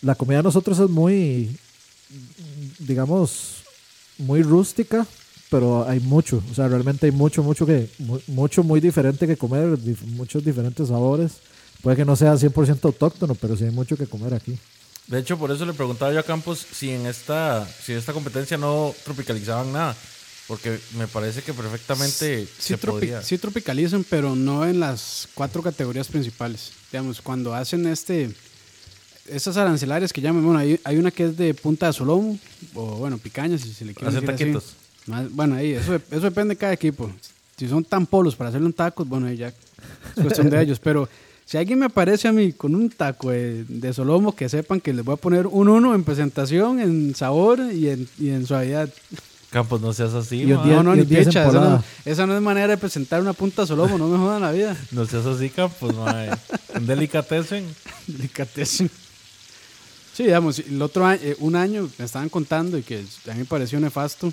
la 0.00 0.14
comida 0.14 0.38
de 0.38 0.42
nosotros 0.44 0.78
es 0.78 0.88
muy, 0.88 1.54
digamos, 2.78 3.62
muy 4.18 4.42
rústica, 4.42 5.06
pero 5.50 5.86
hay 5.86 6.00
mucho, 6.00 6.42
o 6.50 6.54
sea, 6.54 6.68
realmente 6.68 7.06
hay 7.06 7.12
mucho, 7.12 7.42
mucho 7.42 7.66
que, 7.66 7.88
mu- 7.98 8.20
mucho 8.28 8.62
muy 8.62 8.80
diferente 8.80 9.26
que 9.26 9.36
comer, 9.36 9.78
muchos 10.06 10.44
diferentes 10.44 10.88
sabores. 10.88 11.32
Puede 11.82 11.96
que 11.96 12.04
no 12.04 12.14
sea 12.16 12.34
100% 12.34 12.84
autóctono, 12.84 13.34
pero 13.34 13.56
sí 13.56 13.64
hay 13.64 13.70
mucho 13.70 13.96
que 13.96 14.06
comer 14.06 14.34
aquí. 14.34 14.56
De 15.08 15.18
hecho, 15.18 15.36
por 15.36 15.50
eso 15.50 15.66
le 15.66 15.72
preguntaba 15.72 16.12
yo 16.12 16.20
a 16.20 16.22
Campos 16.22 16.64
si 16.72 16.90
en 16.90 17.06
esta, 17.06 17.66
si 17.84 17.92
en 17.92 17.98
esta 17.98 18.12
competencia 18.12 18.56
no 18.56 18.94
tropicalizaban 19.04 19.72
nada. 19.72 19.96
Porque 20.48 20.78
me 20.98 21.06
parece 21.06 21.40
que 21.42 21.54
perfectamente 21.54 22.46
Sí, 22.58 22.74
se 22.74 22.74
tropi- 22.78 22.86
podría. 22.90 23.22
sí 23.22 23.38
tropicalizan, 23.38 24.04
pero 24.08 24.34
no 24.36 24.66
en 24.66 24.80
las 24.80 25.28
cuatro 25.34 25.62
categorías 25.62 26.08
principales. 26.08 26.72
Digamos, 26.90 27.20
cuando 27.22 27.54
hacen 27.54 27.86
este 27.86 28.30
estas 29.28 29.56
arancelarias 29.56 30.12
que 30.12 30.20
llaman, 30.20 30.44
bueno, 30.44 30.58
hay, 30.58 30.80
hay 30.84 30.96
una 30.98 31.10
que 31.12 31.26
es 31.26 31.36
de 31.36 31.54
punta 31.54 31.86
de 31.86 31.92
solomo, 31.92 32.38
o 32.74 32.96
bueno, 32.96 33.18
picaña, 33.18 33.56
si 33.56 33.72
se 33.72 33.84
le 33.84 33.94
quiere 33.94 34.12
decir 34.12 34.28
así. 34.30 34.38
taquitos. 34.44 34.64
Más- 35.06 35.30
Bueno, 35.32 35.54
ahí, 35.54 35.72
eso, 35.72 35.94
eso 35.94 36.20
depende 36.20 36.54
de 36.54 36.58
cada 36.58 36.72
equipo. 36.72 37.10
Si 37.56 37.68
son 37.68 37.84
tan 37.84 38.04
polos 38.04 38.34
para 38.34 38.50
hacerle 38.50 38.66
un 38.66 38.72
taco, 38.72 39.04
bueno, 39.04 39.28
ahí 39.28 39.36
ya 39.36 39.48
es 39.48 39.54
cuestión 40.22 40.50
de 40.50 40.60
ellos. 40.62 40.80
Pero 40.80 41.08
si 41.52 41.58
alguien 41.58 41.80
me 41.80 41.84
aparece 41.84 42.28
a 42.28 42.32
mí 42.32 42.54
con 42.54 42.74
un 42.74 42.88
taco 42.88 43.28
de, 43.30 43.64
de 43.68 43.92
solomo, 43.92 44.34
que 44.34 44.48
sepan 44.48 44.80
que 44.80 44.94
les 44.94 45.04
voy 45.04 45.12
a 45.12 45.16
poner 45.18 45.46
un 45.46 45.68
uno 45.68 45.94
en 45.94 46.02
presentación, 46.02 46.80
en 46.80 47.14
sabor 47.14 47.60
y 47.74 47.90
en, 47.90 48.08
y 48.18 48.30
en 48.30 48.46
suavidad. 48.46 48.88
Campos, 49.50 49.82
no 49.82 49.92
seas 49.92 50.14
así, 50.14 50.44
Y 50.44 50.52
un 50.54 50.60
ma. 50.60 50.64
día- 50.64 50.76
no, 50.76 50.82
no, 50.82 50.96
ni 50.96 51.02
picha. 51.04 51.20
Esa 51.20 51.42
no, 51.42 51.46
empolada. 51.48 51.84
esa 52.06 52.26
no 52.26 52.34
es 52.34 52.40
manera 52.40 52.68
de 52.68 52.78
presentar 52.78 53.20
una 53.20 53.34
punta 53.34 53.60
de 53.62 53.68
solomo, 53.68 53.98
no 53.98 54.08
me 54.08 54.16
jodan 54.16 54.40
la 54.40 54.50
vida. 54.50 54.74
No 54.92 55.04
seas 55.04 55.26
así, 55.26 55.50
Campos, 55.50 55.94
mae. 55.94 56.30
Un 56.74 56.86
delicatessen. 56.86 57.66
Delicatessen. 58.06 58.90
Sí, 60.14 60.22
digamos, 60.24 60.58
el 60.58 60.80
otro 60.80 61.04
año, 61.04 61.20
eh, 61.22 61.36
un 61.40 61.54
año 61.54 61.86
me 61.98 62.06
estaban 62.06 62.30
contando 62.30 62.78
y 62.78 62.82
que 62.82 63.04
a 63.28 63.32
mí 63.34 63.40
me 63.40 63.44
pareció 63.44 63.78
nefasto, 63.78 64.32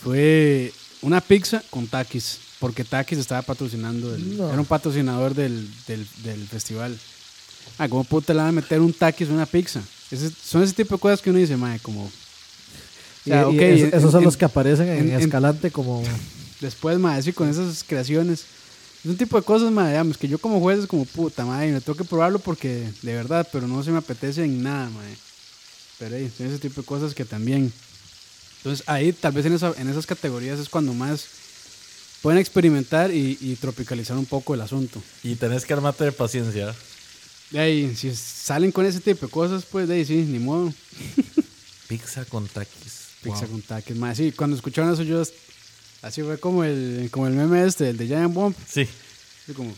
fue 0.00 0.72
una 1.02 1.20
pizza 1.20 1.62
con 1.70 1.86
Takis, 1.86 2.38
porque 2.60 2.84
Takis 2.84 3.18
estaba 3.18 3.42
patrocinando, 3.42 4.14
el- 4.14 4.36
No. 4.36 4.48
era 4.50 4.60
un 4.60 4.66
patrocinador 4.66 5.34
del, 5.34 5.68
del, 5.88 6.06
del 6.22 6.46
festival. 6.46 6.96
Ah, 7.78 7.88
¿cómo 7.88 8.04
puta 8.04 8.32
le 8.32 8.38
van 8.40 8.48
a 8.48 8.52
meter 8.52 8.80
un 8.80 8.92
Takis 8.92 9.26
en 9.28 9.34
una 9.34 9.46
pizza? 9.46 9.82
Ese- 10.10 10.30
son 10.30 10.62
ese 10.62 10.74
tipo 10.74 10.94
de 10.94 11.00
cosas 11.00 11.20
que 11.20 11.30
uno 11.30 11.38
dice, 11.40 11.56
madre, 11.56 11.80
como... 11.80 12.04
O 12.04 12.10
sea, 13.24 13.42
Y- 13.50 13.54
y 13.54 13.56
ok, 13.56 13.62
es- 13.62 13.80
en- 13.82 13.94
esos 13.98 14.12
son 14.12 14.20
en- 14.20 14.24
los 14.26 14.36
que 14.36 14.44
aparecen 14.44 14.88
en, 14.88 15.10
en- 15.10 15.20
Escalante 15.20 15.70
como... 15.72 16.02
después, 16.60 16.98
madre, 16.98 17.22
sí, 17.22 17.32
con 17.32 17.48
esas 17.48 17.82
creaciones. 17.82 18.44
Es 19.02 19.10
un 19.10 19.16
tipo 19.16 19.38
de 19.38 19.42
cosas, 19.42 19.72
madre, 19.72 19.92
digamos, 19.92 20.18
que 20.18 20.28
yo 20.28 20.38
como 20.38 20.60
juez 20.60 20.80
es 20.80 20.86
como 20.86 21.06
puta, 21.06 21.46
madre, 21.46 21.72
me 21.72 21.80
tengo 21.80 21.96
que 21.96 22.04
probarlo 22.04 22.38
porque 22.38 22.90
de 23.00 23.14
verdad, 23.14 23.48
pero 23.50 23.66
no 23.66 23.82
se 23.82 23.90
me 23.90 23.96
apetece 23.98 24.44
en 24.44 24.62
nada, 24.62 24.90
madre. 24.90 25.16
Pero 25.98 26.16
ahí, 26.16 26.30
son 26.36 26.46
ese 26.48 26.58
tipo 26.58 26.82
de 26.82 26.86
cosas 26.86 27.14
que 27.14 27.24
también. 27.24 27.72
Entonces, 28.58 28.86
ahí, 28.86 29.14
tal 29.14 29.32
vez 29.32 29.46
en, 29.46 29.54
esa- 29.54 29.72
en 29.78 29.88
esas 29.88 30.04
categorías 30.04 30.58
es 30.58 30.68
cuando 30.68 30.92
más 30.92 31.24
pueden 32.22 32.38
experimentar 32.38 33.12
y, 33.12 33.38
y 33.40 33.56
tropicalizar 33.56 34.16
un 34.16 34.26
poco 34.26 34.54
el 34.54 34.60
asunto. 34.60 35.02
Y 35.22 35.34
tenés 35.36 35.64
que 35.64 35.72
armarte 35.72 36.04
de 36.04 36.12
paciencia. 36.12 36.74
De 37.50 37.58
ahí, 37.58 37.94
si 37.96 38.14
salen 38.14 38.70
con 38.72 38.86
ese 38.86 39.00
tipo 39.00 39.26
de 39.26 39.32
cosas, 39.32 39.64
pues 39.64 39.88
de 39.88 39.94
ahí 39.94 40.04
sí, 40.04 40.16
ni 40.28 40.38
modo. 40.38 40.72
Pizza 41.88 42.24
con 42.24 42.46
taquis. 42.46 43.08
Pizza 43.22 43.40
Wow. 43.40 43.50
con 43.50 43.62
taques, 43.62 43.96
madre. 43.96 44.14
Sí, 44.16 44.32
cuando 44.32 44.56
escucharon 44.56 44.92
eso, 44.92 45.02
yo. 45.02 45.22
Así 46.02 46.22
fue 46.22 46.38
como 46.38 46.64
el, 46.64 47.08
como 47.10 47.26
el 47.26 47.34
meme 47.34 47.64
este, 47.66 47.90
el 47.90 47.96
de 47.96 48.06
Giant 48.06 48.32
Bomb. 48.32 48.54
Sí. 48.66 48.88
Así 49.44 49.52
como, 49.52 49.74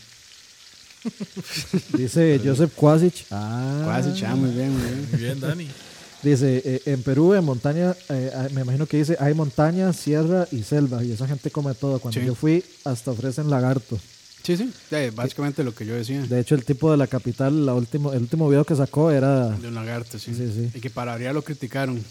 Dice 1.97 2.39
Joseph 2.43 2.71
Kwasic. 2.75 3.25
Ah, 3.31 3.83
casi, 3.85 4.19
ya, 4.21 4.35
muy 4.35 4.51
bien, 4.51 4.71
muy 4.71 4.81
bien. 4.81 5.07
Muy 5.11 5.19
bien, 5.19 5.39
Dani. 5.39 5.67
Dice, 6.23 6.61
eh, 6.63 6.81
en 6.85 7.03
Perú, 7.03 7.33
en 7.33 7.43
montaña, 7.43 7.95
eh, 8.09 8.31
ah, 8.33 8.47
me 8.53 8.61
imagino 8.61 8.85
que 8.87 8.97
dice, 8.97 9.17
hay 9.19 9.33
montaña, 9.33 9.91
sierra 9.91 10.47
y 10.51 10.63
selva, 10.63 11.03
y 11.03 11.11
esa 11.11 11.27
gente 11.27 11.51
come 11.51 11.73
todo. 11.75 11.99
Cuando 11.99 12.19
Sí. 12.19 12.25
yo 12.25 12.33
fui, 12.33 12.63
hasta 12.85 13.11
ofrecen 13.11 13.49
lagarto. 13.49 13.99
Sí, 14.41 14.57
sí, 14.57 14.71
eh, 14.91 15.11
básicamente 15.13 15.63
lo 15.63 15.73
que 15.75 15.85
yo 15.85 15.95
decía. 15.95 16.21
De 16.21 16.39
hecho, 16.39 16.55
el 16.55 16.65
tipo 16.65 16.91
de 16.91 16.97
la 16.97 17.07
capital, 17.07 17.65
la 17.65 17.73
último, 17.73 18.11
el 18.13 18.21
último 18.23 18.49
video 18.49 18.65
que 18.65 18.75
sacó 18.75 19.11
era... 19.11 19.49
De 19.49 19.67
un 19.67 19.75
lagarto, 19.75 20.17
sí. 20.19 20.33
Sí, 20.33 20.51
sí. 20.53 20.71
Y 20.73 20.81
que 20.81 20.89
para 20.89 21.13
abrir 21.13 21.31
lo 21.33 21.41
criticaron. 21.43 22.03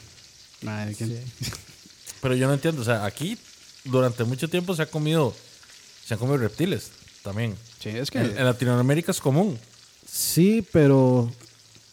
Madre, 0.62 0.94
Sí. 0.94 1.16
Pero 2.20 2.34
yo 2.36 2.46
no 2.46 2.54
entiendo. 2.54 2.82
O 2.82 2.84
sea, 2.84 3.04
aquí 3.04 3.36
durante 3.84 4.24
mucho 4.24 4.48
tiempo 4.48 4.74
se 4.76 4.82
ha 4.82 4.86
comido, 4.86 5.34
se 6.06 6.14
han 6.14 6.20
comido 6.20 6.38
reptiles 6.38 6.90
también. 7.22 7.54
Sí, 7.80 7.88
es 7.90 8.10
que. 8.10 8.18
En, 8.20 8.38
en 8.38 8.44
Latinoamérica 8.44 9.10
es 9.10 9.20
común. 9.20 9.58
Sí, 10.10 10.66
pero... 10.72 11.30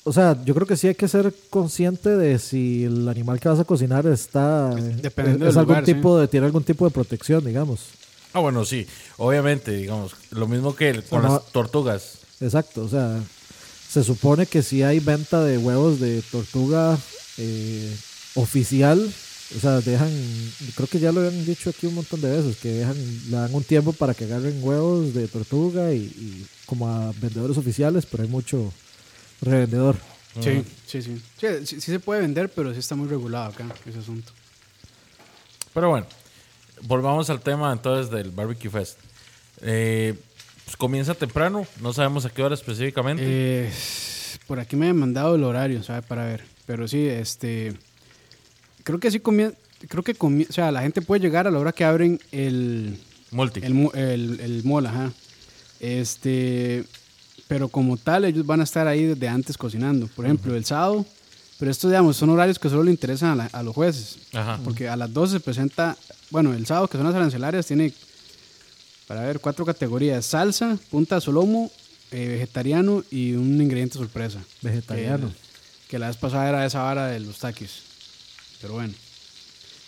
O 0.03 0.13
sea, 0.13 0.37
yo 0.45 0.55
creo 0.55 0.65
que 0.65 0.77
sí 0.77 0.87
hay 0.87 0.95
que 0.95 1.07
ser 1.07 1.33
consciente 1.49 2.09
de 2.15 2.39
si 2.39 2.85
el 2.85 3.07
animal 3.07 3.39
que 3.39 3.49
vas 3.49 3.59
a 3.59 3.65
cocinar 3.65 4.07
está... 4.07 4.73
Dependiendo 4.73 5.45
es 5.47 5.53
del 5.53 5.59
algún 5.59 5.75
lugar, 5.75 5.85
sí. 5.85 5.93
tipo 5.93 6.17
de... 6.17 6.27
Tiene 6.27 6.45
algún 6.47 6.63
tipo 6.63 6.85
de 6.85 6.91
protección, 6.91 7.43
digamos. 7.45 7.81
Ah, 8.33 8.39
bueno, 8.39 8.63
sí. 8.65 8.87
Obviamente, 9.17 9.71
digamos, 9.71 10.13
lo 10.31 10.47
mismo 10.47 10.75
que 10.75 10.89
el- 10.89 11.03
con 11.03 11.21
las 11.23 11.45
tortugas. 11.51 12.19
Exacto, 12.41 12.83
o 12.83 12.89
sea, 12.89 13.21
se 13.89 14.03
supone 14.03 14.45
que 14.45 14.63
si 14.63 14.81
hay 14.83 14.99
venta 14.99 15.43
de 15.43 15.57
huevos 15.57 15.99
de 15.99 16.21
tortuga 16.31 16.97
eh, 17.37 17.93
oficial, 18.35 18.99
o 19.57 19.59
sea, 19.59 19.81
dejan, 19.81 20.09
creo 20.75 20.87
que 20.87 20.99
ya 20.99 21.11
lo 21.11 21.21
habían 21.21 21.45
dicho 21.45 21.69
aquí 21.71 21.87
un 21.87 21.95
montón 21.95 22.21
de 22.21 22.29
veces, 22.29 22.57
que 22.57 22.69
dejan, 22.69 22.95
le 23.29 23.35
dan 23.35 23.53
un 23.53 23.63
tiempo 23.63 23.91
para 23.93 24.13
que 24.13 24.23
agarren 24.25 24.63
huevos 24.63 25.13
de 25.13 25.27
tortuga 25.27 25.91
y, 25.93 25.97
y 26.03 26.45
como 26.65 26.87
a 26.87 27.11
vendedores 27.19 27.57
oficiales, 27.57 28.05
pero 28.05 28.23
hay 28.23 28.29
mucho 28.29 28.71
revendedor. 29.41 29.97
sí, 30.41 30.63
sí, 30.87 31.01
sí, 31.01 31.21
sí. 31.39 31.47
sí. 31.65 31.81
sí 31.81 31.91
se 31.91 31.99
puede 31.99 32.21
vender, 32.21 32.49
pero 32.49 32.73
sí 32.73 32.79
está 32.79 32.95
muy 32.95 33.07
regulado 33.07 33.45
acá, 33.51 33.65
ese 33.85 33.99
asunto. 33.99 34.31
Pero 35.73 35.89
bueno, 35.89 36.07
volvamos 36.83 37.29
al 37.29 37.41
tema 37.41 37.71
entonces 37.71 38.11
del 38.11 38.31
Barbecue 38.31 38.69
Fest. 38.69 38.97
Eh, 39.61 40.15
pues 40.65 40.77
comienza 40.77 41.13
temprano, 41.15 41.65
no 41.81 41.93
sabemos 41.93 42.25
a 42.25 42.29
qué 42.29 42.43
hora 42.43 42.55
específicamente. 42.55 43.23
Eh, 43.25 43.71
por 44.47 44.59
aquí 44.59 44.75
me 44.75 44.89
han 44.89 44.97
mandado 44.97 45.35
el 45.35 45.43
horario, 45.43 45.83
¿sabe? 45.83 46.01
Para 46.01 46.25
ver. 46.25 46.43
Pero 46.65 46.87
sí, 46.87 47.05
este. 47.07 47.73
Creo 48.83 48.99
que 48.99 49.11
sí 49.11 49.19
comienza. 49.19 49.57
Creo 49.87 50.03
que 50.03 50.15
comie- 50.15 50.47
o 50.49 50.53
sea, 50.53 50.71
la 50.71 50.81
gente 50.81 51.01
puede 51.01 51.21
llegar 51.21 51.47
a 51.47 51.51
la 51.51 51.59
hora 51.59 51.71
que 51.71 51.83
abren 51.85 52.19
el, 52.31 52.99
Multi. 53.31 53.61
el, 53.63 53.73
mu- 53.73 53.91
el, 53.93 54.39
el 54.41 54.63
mall, 54.63 54.85
ajá. 54.87 55.11
Este. 55.79 56.83
Pero 57.49 57.67
como 57.67 57.97
tal 57.97 58.23
ellos 58.23 58.45
van 58.45 58.61
a 58.61 58.63
estar 58.63 58.87
ahí 58.87 59.03
desde 59.03 59.27
antes 59.27 59.57
cocinando. 59.57 60.07
Por 60.07 60.23
ejemplo, 60.25 60.55
el 60.55 60.63
sábado, 60.63 61.05
pero 61.57 61.69
estos, 61.71 61.89
digamos, 61.91 62.15
son 62.15 62.29
horarios 62.29 62.57
que 62.59 62.69
solo 62.69 62.83
le 62.83 62.91
interesan 62.91 63.31
a, 63.31 63.35
la- 63.35 63.45
a 63.51 63.63
los 63.63 63.75
jueces. 63.75 64.17
Ajá. 64.33 64.59
Porque 64.63 64.87
a 64.87 64.95
las 64.95 65.11
12 65.11 65.33
se 65.33 65.39
presenta, 65.41 65.97
bueno, 66.29 66.53
el 66.53 66.65
sábado 66.65 66.87
que 66.87 66.97
son 66.97 67.05
las 67.07 67.15
arancelarias 67.15 67.65
tiene, 67.65 67.91
para 69.07 69.23
ver, 69.23 69.39
cuatro 69.41 69.65
categorías. 69.65 70.25
Salsa, 70.25 70.77
punta 70.91 71.15
de 71.15 71.21
solomo, 71.21 71.69
eh, 72.11 72.27
vegetariano 72.27 73.03
y 73.11 73.33
un 73.33 73.59
ingrediente 73.61 73.97
sorpresa. 73.97 74.39
Vegetariano. 74.61 75.27
Que, 75.29 75.35
que 75.89 75.99
la 75.99 76.07
vez 76.07 76.17
pasada 76.17 76.47
era 76.47 76.65
esa 76.65 76.83
vara 76.83 77.07
de 77.07 77.19
los 77.19 77.39
taquis. 77.39 77.71
Pero 78.61 78.75
bueno. 78.75 78.93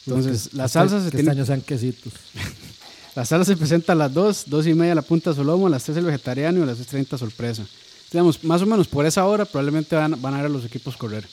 Entonces, 0.07 0.49
Que- 0.49 0.57
la 0.57 0.63
que 0.63 0.69
salsa 0.69 0.97
este- 0.97 1.05
se 1.05 1.11
que 1.11 1.17
tiene... 1.17 1.29
Este 1.31 1.39
año 1.41 1.45
sean 1.45 1.61
quesitos. 1.61 2.13
La 3.15 3.25
salsa 3.25 3.45
se 3.51 3.57
presenta 3.57 3.93
a 3.93 3.95
las 3.95 4.13
2, 4.13 4.45
2 4.47 4.67
y 4.67 4.73
media 4.73 4.95
la 4.95 5.01
punta 5.01 5.31
de 5.31 5.35
solomo, 5.35 5.67
a 5.67 5.69
las 5.69 5.83
3 5.83 5.97
el 5.97 6.05
vegetariano 6.05 6.59
y 6.59 6.63
a 6.63 6.65
las 6.65 6.77
6.30 6.79 7.17
sorpresa. 7.17 7.65
Digamos, 8.11 8.43
más 8.43 8.61
o 8.61 8.65
menos 8.65 8.87
por 8.87 9.05
esa 9.05 9.25
hora 9.25 9.45
probablemente 9.45 9.95
van, 9.95 10.21
van 10.21 10.33
a 10.33 10.37
ver 10.37 10.45
a 10.45 10.49
los 10.49 10.65
equipos 10.65 10.95
correr. 10.95 11.27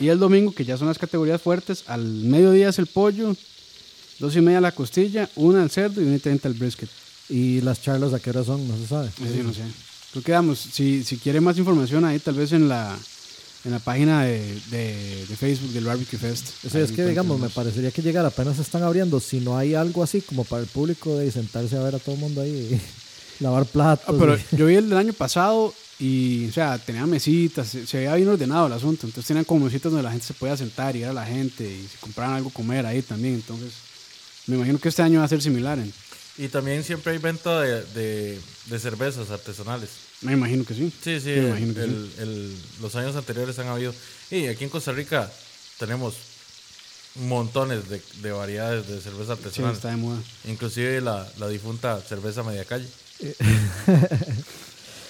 Y 0.00 0.08
el 0.08 0.18
domingo, 0.18 0.52
que 0.52 0.64
ya 0.64 0.76
son 0.76 0.88
las 0.88 0.98
categorías 0.98 1.40
fuertes, 1.40 1.84
al 1.86 2.04
mediodía 2.04 2.68
es 2.68 2.78
el 2.78 2.86
pollo, 2.86 3.34
2 4.18 4.36
y 4.36 4.40
media 4.40 4.60
la 4.60 4.72
costilla, 4.72 5.28
una 5.36 5.62
el 5.62 5.70
cerdo 5.70 6.00
y 6.00 6.04
1 6.04 6.16
y 6.16 6.18
30 6.18 6.48
el 6.48 6.54
brisket. 6.54 6.88
Y 7.28 7.60
las 7.62 7.82
charlas 7.82 8.12
a 8.12 8.20
qué 8.20 8.30
hora 8.30 8.44
son, 8.44 8.66
no 8.68 8.76
se 8.76 8.86
sabe. 8.86 9.10
Sí, 9.16 9.42
no 9.42 9.52
sé. 9.52 9.62
Creo 10.12 10.22
que, 10.22 10.32
digamos, 10.32 10.58
si, 10.58 11.04
si 11.04 11.18
quiere 11.18 11.40
más 11.40 11.58
información 11.58 12.04
ahí, 12.04 12.18
tal 12.18 12.34
vez 12.34 12.52
en 12.52 12.68
la, 12.68 12.96
en 13.64 13.72
la 13.72 13.78
página 13.80 14.24
de, 14.24 14.38
de- 14.70 15.26
de 15.28 15.36
Facebook 15.36 15.72
del 15.72 15.84
Barbecue 15.84 16.18
Fest. 16.18 16.46
Sí, 16.62 16.68
Ahí 16.76 16.82
es 16.84 16.92
que 16.92 17.04
digamos, 17.06 17.40
me 17.40 17.48
parecería 17.48 17.90
que 17.90 18.02
llegar 18.02 18.24
apenas 18.24 18.56
se 18.56 18.62
están 18.62 18.82
abriendo. 18.82 19.18
Si 19.20 19.40
no 19.40 19.56
hay 19.58 19.74
algo 19.74 20.02
así 20.02 20.20
como 20.20 20.44
para 20.44 20.62
el 20.62 20.68
público 20.68 21.16
de 21.16 21.30
sentarse 21.32 21.76
a 21.76 21.80
ver 21.82 21.94
a 21.94 21.98
todo 21.98 22.14
el 22.14 22.20
mundo 22.20 22.40
ahí 22.42 22.50
y 22.50 22.80
lavar 23.42 23.66
platos. 23.66 24.06
Ah, 24.08 24.16
pero 24.18 24.36
y- 24.36 24.40
yo 24.56 24.66
vi 24.66 24.76
el 24.76 24.88
del 24.88 24.98
año 24.98 25.12
pasado 25.12 25.74
y, 25.98 26.46
o 26.48 26.52
sea, 26.52 26.78
tenía 26.78 27.04
mesitas, 27.06 27.66
se, 27.68 27.84
se 27.86 27.96
veía 27.98 28.14
bien 28.14 28.28
ordenado 28.28 28.68
el 28.68 28.72
asunto. 28.72 29.06
Entonces 29.06 29.26
tenían 29.26 29.44
como 29.44 29.64
mesitas 29.64 29.90
donde 29.90 30.04
la 30.04 30.12
gente 30.12 30.26
se 30.26 30.34
podía 30.34 30.56
sentar 30.56 30.94
y 30.94 31.00
ir 31.00 31.06
a 31.06 31.12
la 31.12 31.26
gente 31.26 31.64
y 31.64 31.88
se 31.88 31.98
compraran 31.98 32.34
algo 32.36 32.50
comer 32.50 32.86
ahí 32.86 33.02
también. 33.02 33.34
Entonces, 33.34 33.72
me 34.46 34.54
imagino 34.56 34.78
que 34.78 34.88
este 34.88 35.02
año 35.02 35.18
va 35.18 35.24
a 35.24 35.28
ser 35.28 35.42
similar. 35.42 35.78
Y 36.38 36.48
también 36.48 36.84
siempre 36.84 37.12
hay 37.12 37.18
venta 37.18 37.60
de, 37.60 37.82
de, 37.86 38.40
de 38.66 38.78
cervezas 38.78 39.30
artesanales. 39.30 39.90
Me 40.20 40.32
imagino 40.32 40.64
que 40.64 40.74
sí. 40.74 40.92
Sí, 41.02 41.20
sí, 41.20 41.30
Me 41.30 41.48
imagino 41.48 41.74
que 41.74 41.80
el- 41.82 42.10
el- 42.18 42.56
los 42.80 42.94
años 42.94 43.16
anteriores 43.16 43.58
han 43.58 43.66
habido. 43.68 43.92
Y 44.30 44.46
aquí 44.46 44.64
en 44.64 44.70
Costa 44.70 44.92
Rica 44.92 45.30
tenemos 45.78 46.14
montones 47.16 47.88
de, 47.88 48.00
de 48.22 48.30
variedades 48.30 48.86
de 48.86 49.00
cerveza 49.00 49.34
Sí, 49.34 49.42
artesanal. 49.42 49.74
está 49.74 49.90
de 49.90 49.96
moda. 49.96 50.20
Inclusive 50.46 51.00
la, 51.00 51.28
la 51.38 51.48
difunta 51.48 52.00
cerveza 52.00 52.42
media 52.44 52.64
calle. 52.64 52.86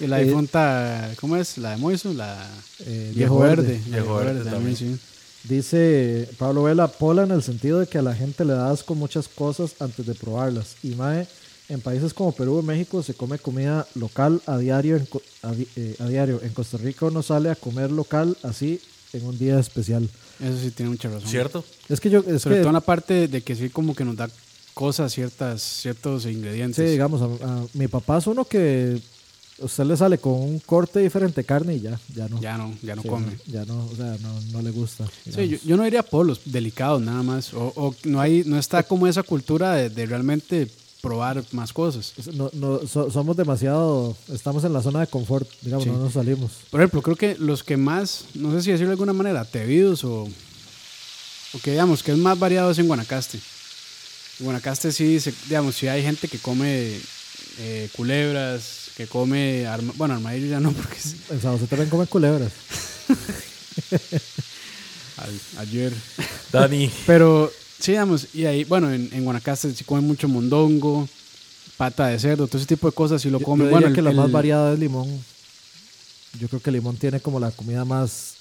Y 0.01 0.07
la 0.07 0.21
Eh, 0.21 0.25
difunta, 0.25 1.11
¿cómo 1.19 1.35
es? 1.35 1.57
La 1.57 1.71
de 1.71 1.77
Moiso, 1.77 2.13
la 2.13 2.49
Eh, 2.79 3.11
Viejo 3.13 3.37
Verde. 3.39 3.81
la 3.89 3.97
Viejo 3.97 4.15
Verde 4.15 4.43
también, 4.49 4.75
también. 4.75 4.77
sí. 4.77 4.99
Dice 5.43 6.27
Pablo 6.37 6.63
Vela, 6.63 6.87
pola 6.87 7.23
en 7.23 7.31
el 7.31 7.41
sentido 7.41 7.79
de 7.79 7.87
que 7.87 7.97
a 7.97 8.01
la 8.01 8.13
gente 8.13 8.43
le 8.45 8.53
das 8.53 8.83
con 8.83 8.97
muchas 8.97 9.27
cosas 9.27 9.71
antes 9.79 10.05
de 10.05 10.13
probarlas. 10.13 10.75
Y 10.83 10.89
mae, 10.95 11.27
en 11.69 11.79
países 11.81 12.13
como 12.13 12.33
Perú 12.33 12.57
o 12.57 12.61
México 12.61 13.01
se 13.03 13.13
come 13.13 13.39
comida 13.39 13.87
local 13.95 14.41
a 14.45 14.57
diario. 14.57 14.97
En, 14.97 15.05
Co- 15.05 15.21
a, 15.43 15.51
di- 15.53 15.67
eh, 15.75 15.95
a 15.99 16.07
diario. 16.07 16.41
En 16.43 16.53
Costa 16.53 16.77
Rica 16.77 17.05
uno 17.05 17.23
sale 17.23 17.49
a 17.49 17.55
comer 17.55 17.89
local 17.91 18.37
así 18.43 18.81
en 19.13 19.25
un 19.25 19.37
día 19.39 19.57
especial. 19.59 20.09
Eso 20.39 20.57
sí 20.61 20.71
tiene 20.71 20.91
mucha 20.91 21.09
razón. 21.09 21.29
¿Cierto? 21.29 21.63
Es 21.87 21.99
que 22.01 22.09
yo, 22.09 22.19
es 22.27 22.41
Sobre 22.41 22.55
que, 22.57 22.61
todo 22.61 22.69
en 22.69 22.73
la 22.73 22.81
parte 22.81 23.27
de 23.27 23.41
que 23.41 23.55
sí 23.55 23.69
como 23.69 23.95
que 23.95 24.03
nos 24.05 24.17
da 24.17 24.29
cosas, 24.73 25.13
ciertas, 25.13 25.61
ciertos 25.61 26.25
ingredientes. 26.25 26.85
sí, 26.85 26.91
digamos, 26.91 27.21
a, 27.21 27.25
a- 27.45 27.65
mi 27.73 27.87
papá 27.87 28.17
es 28.17 28.27
uno 28.27 28.45
que 28.45 28.99
usted 29.61 29.83
le 29.85 29.97
sale 29.97 30.17
con 30.17 30.33
un 30.33 30.59
corte 30.59 30.99
diferente 30.99 31.41
de 31.41 31.45
carne 31.45 31.75
y 31.75 31.81
ya, 31.81 31.99
ya 32.15 32.27
no. 32.29 32.39
Ya 32.41 32.57
no, 32.57 32.73
ya 32.81 32.95
no 32.95 33.01
Sí, 33.01 33.07
come. 33.07 33.37
Ya 33.47 33.65
no, 33.65 33.85
o 33.85 33.95
sea, 33.95 34.17
no, 34.21 34.41
no 34.51 34.61
le 34.61 34.71
gusta. 34.71 35.05
Sí, 35.25 35.47
yo, 35.49 35.57
yo 35.65 35.77
no 35.77 35.83
diría 35.83 36.03
polos, 36.03 36.41
delicados 36.45 37.01
nada 37.01 37.23
más. 37.23 37.53
O, 37.53 37.71
o 37.75 37.95
no 38.05 38.19
hay, 38.21 38.43
no 38.45 38.57
está 38.57 38.83
como 38.83 39.07
esa 39.07 39.23
cultura 39.23 39.73
de, 39.75 39.89
de 39.89 40.05
realmente 40.05 40.67
probar 41.01 41.43
más 41.53 41.71
cosas. 41.71 42.13
No, 42.33 42.49
no, 42.53 42.79
so- 42.87 43.09
somos 43.09 43.37
demasiado, 43.37 44.17
estamos 44.33 44.63
en 44.65 44.73
la 44.73 44.81
zona 44.81 44.99
de 44.99 45.07
confort, 45.07 45.47
digamos, 45.61 45.85
Sí. 45.85 45.89
no 45.89 45.97
nos 45.97 46.13
salimos. 46.13 46.51
Por 46.69 46.81
ejemplo, 46.81 47.01
creo 47.01 47.15
que 47.15 47.35
los 47.39 47.63
que 47.63 47.77
más, 47.77 48.25
no 48.35 48.51
sé 48.51 48.61
si 48.61 48.71
decirlo 48.71 48.89
de 48.89 48.93
alguna 48.95 49.13
manera, 49.13 49.39
atrevidos 49.41 50.03
o, 50.03 50.23
o 51.53 51.59
que 51.63 51.71
digamos 51.71 52.03
que 52.03 52.11
es 52.11 52.17
más 52.17 52.37
variado 52.37 52.71
es 52.71 52.79
en 52.79 52.87
Guanacaste. 52.87 53.37
En 54.39 54.45
Guanacaste 54.45 54.91
sí, 54.91 55.19
se- 55.19 55.33
digamos, 55.47 55.75
sí 55.75 55.87
hay 55.87 56.01
gente 56.03 56.27
que 56.27 56.37
come 56.37 56.97
eh, 57.59 57.89
culebras, 57.95 58.78
que 58.99 59.07
come, 59.07 59.65
arma- 59.65 59.93
bueno, 59.95 60.15
armadillo 60.15 60.47
ya 60.47 60.59
no, 60.59 60.73
porque 60.73 60.97
es- 60.97 61.15
En 61.29 61.41
San 61.41 61.53
José 61.53 61.67
también 61.67 61.89
comen 61.89 62.07
culebras. 62.07 62.51
ayer. 65.57 65.93
Dani. 66.51 66.91
Pero 67.05 67.49
sí, 67.79 67.91
digamos, 67.93 68.27
y 68.33 68.43
ahí, 68.45 68.65
bueno, 68.65 68.91
en, 68.91 69.07
en 69.13 69.23
Guanacaste 69.23 69.73
sí 69.73 69.85
comen 69.85 70.05
mucho 70.05 70.27
mondongo, 70.27 71.07
pata 71.77 72.07
de 72.07 72.19
cerdo, 72.19 72.47
todo 72.47 72.57
ese 72.57 72.67
tipo 72.67 72.87
de 72.89 72.93
cosas 72.93 73.21
sí 73.21 73.29
lo 73.29 73.39
Yo- 73.39 73.45
comen. 73.45 73.67
yo 73.67 73.71
bueno, 73.71 73.87
diría 73.87 73.95
que 73.95 73.99
el- 74.01 74.05
la 74.05 74.11
más 74.21 74.25
el- 74.25 74.31
variada 74.33 74.73
es 74.73 74.79
limón. 74.79 75.07
Yo 76.37 76.49
creo 76.49 76.61
que 76.61 76.69
limón 76.71 76.97
tiene 76.97 77.21
como 77.21 77.39
la 77.39 77.51
comida 77.51 77.85
más... 77.85 78.33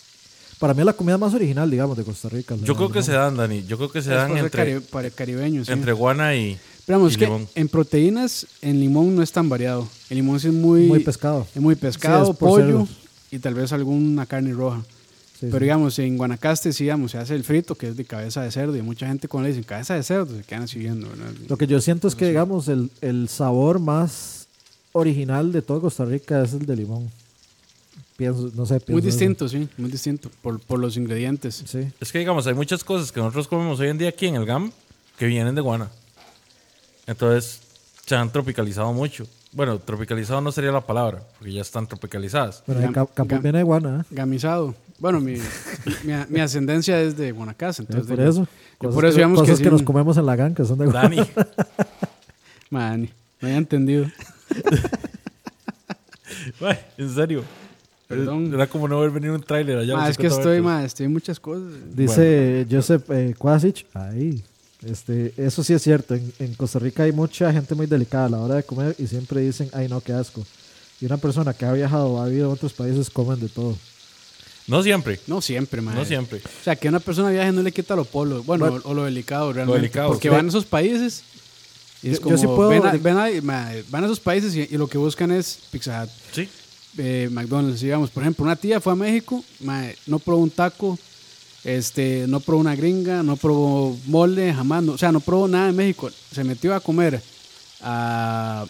Para 0.59 0.75
mí 0.75 0.81
es 0.81 0.87
la 0.87 0.93
comida 0.93 1.17
más 1.19 1.33
original, 1.35 1.71
digamos, 1.71 1.97
de 1.97 2.05
Costa 2.05 2.29
Rica. 2.29 2.57
Yo 2.63 2.75
creo 2.75 2.89
que 2.89 2.95
limón. 2.95 3.05
se 3.05 3.13
dan, 3.13 3.37
Dani. 3.37 3.65
Yo 3.67 3.77
creo 3.77 3.91
que 3.91 4.03
se 4.03 4.11
es 4.11 4.17
dan 4.17 4.37
entre, 4.37 4.79
cari- 4.79 4.81
para 4.83 5.09
caribeños, 5.11 5.67
sí. 5.67 5.73
entre 5.73 5.93
guana 5.93 6.35
y, 6.35 6.59
Pero 6.85 6.99
vamos, 6.99 7.13
y 7.13 7.15
es 7.15 7.19
que 7.19 7.25
limón. 7.27 7.47
en 7.55 7.69
proteínas, 7.69 8.47
en 8.61 8.81
limón 8.81 9.15
no 9.15 9.23
es 9.23 9.31
tan 9.31 9.49
variado. 9.49 9.87
El 10.11 10.17
limón 10.17 10.41
sí 10.41 10.49
es 10.49 10.55
muy, 10.55 10.87
Muy 10.87 11.01
pescado. 11.05 11.47
es 11.55 11.63
muy 11.63 11.77
pescado, 11.77 12.25
Sí, 12.27 12.31
es 12.33 12.37
por 12.39 12.49
pollo 12.61 12.89
y 13.31 13.39
tal 13.39 13.55
vez 13.55 13.73
alguna 13.73 14.27
carne 14.27 14.53
roja. 14.53 14.83
Sí, 15.39 15.47
Pero 15.47 15.59
sí. 15.59 15.65
digamos, 15.65 15.99
en 16.01 16.17
Guanacaste 16.17 16.73
sí, 16.73 16.83
digamos, 16.85 17.13
se 17.13 17.19
hace 17.19 17.37
el 17.37 17.45
frito, 17.45 17.77
que 17.77 17.87
es 17.91 17.97
de 17.97 18.05
cabeza 18.05 18.43
de 18.43 18.51
cerdo, 18.51 18.77
y 18.77 18.83
mucha 18.83 19.07
gente 19.07 19.29
cuando 19.29 19.45
le 19.49 19.55
dicen 19.55 19.63
cabeza 19.63 19.95
de 19.95 20.03
cerdo 20.03 20.35
se 20.37 20.43
quedan 20.43 20.65
así 20.65 20.81
viendo, 20.81 21.09
¿verdad? 21.09 21.31
Lo 21.49 21.57
que 21.57 21.69
yo 21.69 21.81
siento 21.81 22.09
es 22.09 22.17
que, 22.17 22.27
digamos, 22.27 22.67
el, 22.67 22.91
el 23.01 23.29
sabor 23.29 23.79
más 23.79 24.49
original 24.91 25.53
de 25.53 25.63
todo 25.63 25.81
Costa 25.83 26.05
Rica 26.05 26.43
es 26.43 26.55
el 26.55 26.67
de 26.67 26.75
limón. 26.75 27.09
Pienso, 28.19 28.51
no 28.57 28.67
sé, 28.67 28.75
Muy 28.75 28.81
pienso 28.81 28.99
eso. 28.99 29.07
distinto, 29.07 29.49
sí, 29.49 29.69
muy 29.79 29.91
distinto, 29.93 30.29
por, 30.43 30.59
por 30.59 30.81
los 30.81 30.97
ingredientes. 30.97 31.63
Sí. 31.65 31.89
Es 32.01 32.11
que, 32.11 32.19
digamos, 32.19 32.49
hay 32.49 32.55
muchas 32.55 32.83
cosas 32.83 33.13
que 33.13 33.21
nosotros 33.21 33.47
comemos 33.47 33.79
hoy 33.79 33.89
en 33.91 33.99
día 33.99 34.09
aquí 34.09 34.27
en 34.27 34.35
el 34.35 34.45
GAM 34.45 34.73
que 35.17 35.27
vienen 35.27 35.55
de 35.55 35.61
guana. 35.61 35.89
Entonces, 37.07 37.61
se 38.05 38.17
han 38.17 38.31
tropicalizado 38.33 38.93
mucho. 38.93 39.25
Bueno, 39.53 39.79
tropicalizado 39.79 40.41
no 40.41 40.51
sería 40.51 40.73
la 40.73 40.81
palabra, 40.81 41.23
porque 41.39 41.53
ya 41.53 41.61
están 41.63 41.87
tropicalizadas. 41.87 42.65
Bueno, 42.67 42.83
el 42.83 42.93
Gam- 42.93 43.09
gam- 43.15 43.41
viene 43.41 43.59
de 43.59 43.65
Guana, 43.65 44.01
¿eh? 44.01 44.05
Gamizado. 44.11 44.75
Bueno, 44.99 45.21
mi, 45.21 45.35
mi, 46.03 46.13
mi 46.29 46.41
ascendencia 46.41 47.01
es 47.01 47.17
de 47.17 47.31
Guanacaste, 47.31 47.83
entonces... 47.85 48.09
por 48.11 48.21
eso. 48.21 48.49
yo 48.83 48.91
por 48.91 49.05
eso 49.05 49.13
que, 49.15 49.19
digamos 49.21 49.39
que 49.39 49.43
cosas 49.45 49.59
sí, 49.59 49.65
que 49.65 49.71
nos 49.71 49.83
comemos 49.83 50.17
en 50.17 50.27
la 50.27 50.35
GAN, 50.35 50.57
que 50.57 50.65
son 50.65 50.77
de 50.77 50.87
Guana. 50.87 51.03
Dani, 51.09 51.21
Man, 52.69 53.03
no 53.41 53.47
había 53.47 53.59
entendido. 53.59 54.07
En 56.97 57.15
serio. 57.15 57.45
Perdón. 58.09 58.53
Era 58.55 58.67
como 58.67 58.89
no 58.89 58.99
ver 59.01 59.11
venir 59.11 59.31
un 59.31 59.43
tráiler 59.43 59.79
allá. 59.79 59.95
a 59.95 59.97
Ma, 59.99 60.09
es 60.09 60.17
que 60.17 60.31
50 60.31 60.37
estoy, 60.41 60.61
ma, 60.63 60.85
estoy 60.85 61.07
en 61.07 61.13
muchas 61.13 61.39
cosas. 61.39 61.65
Dice 61.95 62.67
Joseph 62.71 63.03
eh, 63.11 63.35
Kwasic, 63.37 63.85
ahí. 63.95 64.43
Este, 64.85 65.35
eso 65.37 65.63
sí 65.63 65.75
es 65.75 65.83
cierto. 65.83 66.15
En, 66.15 66.33
en 66.39 66.55
Costa 66.55 66.79
Rica 66.79 67.03
hay 67.03 67.13
mucha 67.13 67.53
gente 67.53 67.75
muy 67.75 67.87
delicada 67.87 68.27
a 68.27 68.29
la 68.31 68.39
hora 68.39 68.55
de 68.57 68.63
comer 68.63 68.95
y 68.99 69.07
siempre 69.07 69.41
dicen, 69.43 69.69
ay 69.75 69.89
no, 69.89 70.01
qué 70.01 70.13
asco. 70.13 70.45
Y 71.01 71.07
una 71.07 71.17
persona 71.19 71.53
que 71.53 71.65
ha 71.67 71.73
viajado 71.73 72.07
o 72.09 72.21
ha 72.23 72.27
vivido 72.29 72.47
en 72.47 72.53
otros 72.55 72.73
países 72.73 73.11
comen 73.11 73.39
de 73.41 73.49
todo. 73.49 73.77
No 74.67 74.83
siempre. 74.83 75.19
No 75.27 75.41
siempre, 75.41 75.81
man. 75.81 75.95
No 75.95 76.05
siempre. 76.05 76.39
O 76.39 76.65
sea, 76.65 76.77
que 76.77 76.89
una 76.89 77.01
persona 77.01 77.31
viaje 77.31 77.53
no 77.53 77.63
le 77.63 77.73
quita 77.73 77.95
lo 77.97 78.05
polo, 78.05 78.43
bueno, 78.43 78.67
Bueno, 78.71 78.83
o, 78.85 78.91
o 78.91 78.95
lo 78.95 79.05
delicado 79.05 79.53
realmente. 79.53 79.81
delicado, 79.81 80.09
porque 80.11 80.29
sí. 80.29 80.35
van 80.35 80.47
a 80.47 80.49
esos 80.49 80.65
países 80.65 81.23
y 82.03 82.11
es 82.11 82.17
Yo- 82.17 82.23
como, 82.23 82.37
yo 82.37 82.41
sí 82.41 82.47
puedo- 82.47 82.69
ven, 82.71 82.87
a, 82.87 82.93
ven 82.93 83.17
a- 83.51 83.73
van 83.91 84.03
a 84.05 84.07
esos 84.07 84.21
países 84.21 84.55
y, 84.55 84.61
y 84.63 84.77
lo 84.79 84.87
que 84.87 84.99
buscan 84.99 85.31
es 85.31 85.59
Pizza 85.71 86.05
Hut, 86.05 86.11
Sí. 86.33 86.49
Eh, 86.97 87.29
McDonald's, 87.31 87.81
digamos. 87.81 88.11
Por 88.11 88.23
ejemplo, 88.23 88.45
una 88.45 88.57
tía 88.57 88.81
fue 88.81 88.93
a 88.93 88.97
México, 88.97 89.45
no 90.07 90.19
probó 90.19 90.43
un 90.43 90.51
taco, 90.51 90.99
este, 91.65 92.25
no 92.29 92.41
probó 92.41 92.61
una 92.61 92.75
gringa, 92.77 93.23
no 93.23 93.37
probó 93.37 93.97
mole, 94.07 94.53
jamás, 94.55 94.83
no- 94.83 94.93
o 94.93 94.99
sea, 94.99 95.13
no 95.13 95.21
probó 95.21 95.49
nada 95.49 95.67
de 95.67 95.73
México. 95.73 96.11
Se 96.33 96.45
metió 96.45 96.75
a 96.75 96.81
comer 96.81 97.21
a, 97.83 98.65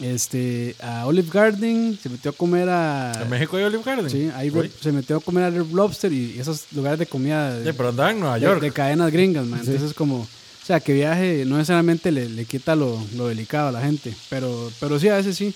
este, 0.00 0.74
a 0.80 1.06
Olive 1.06 1.28
Garden, 1.32 1.98
se 2.02 2.08
metió 2.08 2.30
a 2.30 2.34
comer 2.34 2.68
a... 2.68 3.12
En 3.22 3.28
México 3.28 3.56
hay 3.56 3.64
Olive 3.64 3.82
Garden. 3.84 4.10
Sí, 4.10 4.30
ahí 4.34 4.50
Uy. 4.50 4.70
se 4.80 4.92
metió 4.92 5.16
a 5.18 5.20
comer 5.20 5.44
a 5.44 5.50
Red 5.50 5.66
Lobster 5.72 6.12
y 6.12 6.38
esos 6.38 6.64
lugares 6.72 6.98
de 6.98 7.06
comida 7.06 7.54
de, 7.58 7.70
Sí, 7.70 7.76
pero 7.76 7.90
en 7.90 8.20
Nueva 8.20 8.34
de- 8.36 8.40
York. 8.46 8.60
de 8.60 8.70
cadenas 8.72 9.12
gringas, 9.12 9.46
man. 9.46 9.60
Entonces 9.64 9.94
como, 9.94 10.20
o 10.20 10.26
sea, 10.66 10.80
que 10.80 10.92
viaje 10.94 11.44
no 11.46 11.56
necesariamente 11.58 12.10
le, 12.12 12.28
le 12.28 12.44
quita 12.46 12.74
lo, 12.74 12.98
lo 13.16 13.28
delicado 13.28 13.68
a 13.68 13.72
la 13.72 13.82
gente, 13.82 14.14
pero, 14.28 14.70
pero 14.80 14.98
sí, 14.98 15.08
a 15.08 15.16
veces 15.16 15.36
sí. 15.36 15.54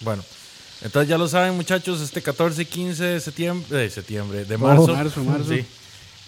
Bueno, 0.00 0.22
entonces 0.82 1.08
ya 1.08 1.18
lo 1.18 1.28
saben, 1.28 1.54
muchachos, 1.54 2.00
este 2.00 2.22
14 2.22 2.62
y 2.62 2.64
15 2.66 3.04
de 3.04 3.20
septiembre, 3.20 3.78
de 3.78 3.90
septiembre, 3.90 4.44
de 4.44 4.58
marzo. 4.58 4.94
marzo, 4.94 5.24
marzo. 5.24 5.52
Sí. 5.52 5.64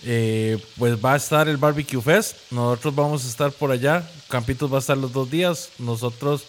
Eh, 0.04 0.58
pues 0.78 0.96
va 1.02 1.12
a 1.14 1.16
estar 1.16 1.48
el 1.48 1.56
Barbecue 1.56 2.00
Fest. 2.00 2.36
Nosotros 2.50 2.94
vamos 2.94 3.24
a 3.24 3.28
estar 3.28 3.52
por 3.52 3.70
allá. 3.70 4.08
Campitos 4.28 4.72
va 4.72 4.76
a 4.76 4.80
estar 4.80 4.96
los 4.96 5.12
dos 5.12 5.30
días. 5.30 5.70
Nosotros 5.78 6.44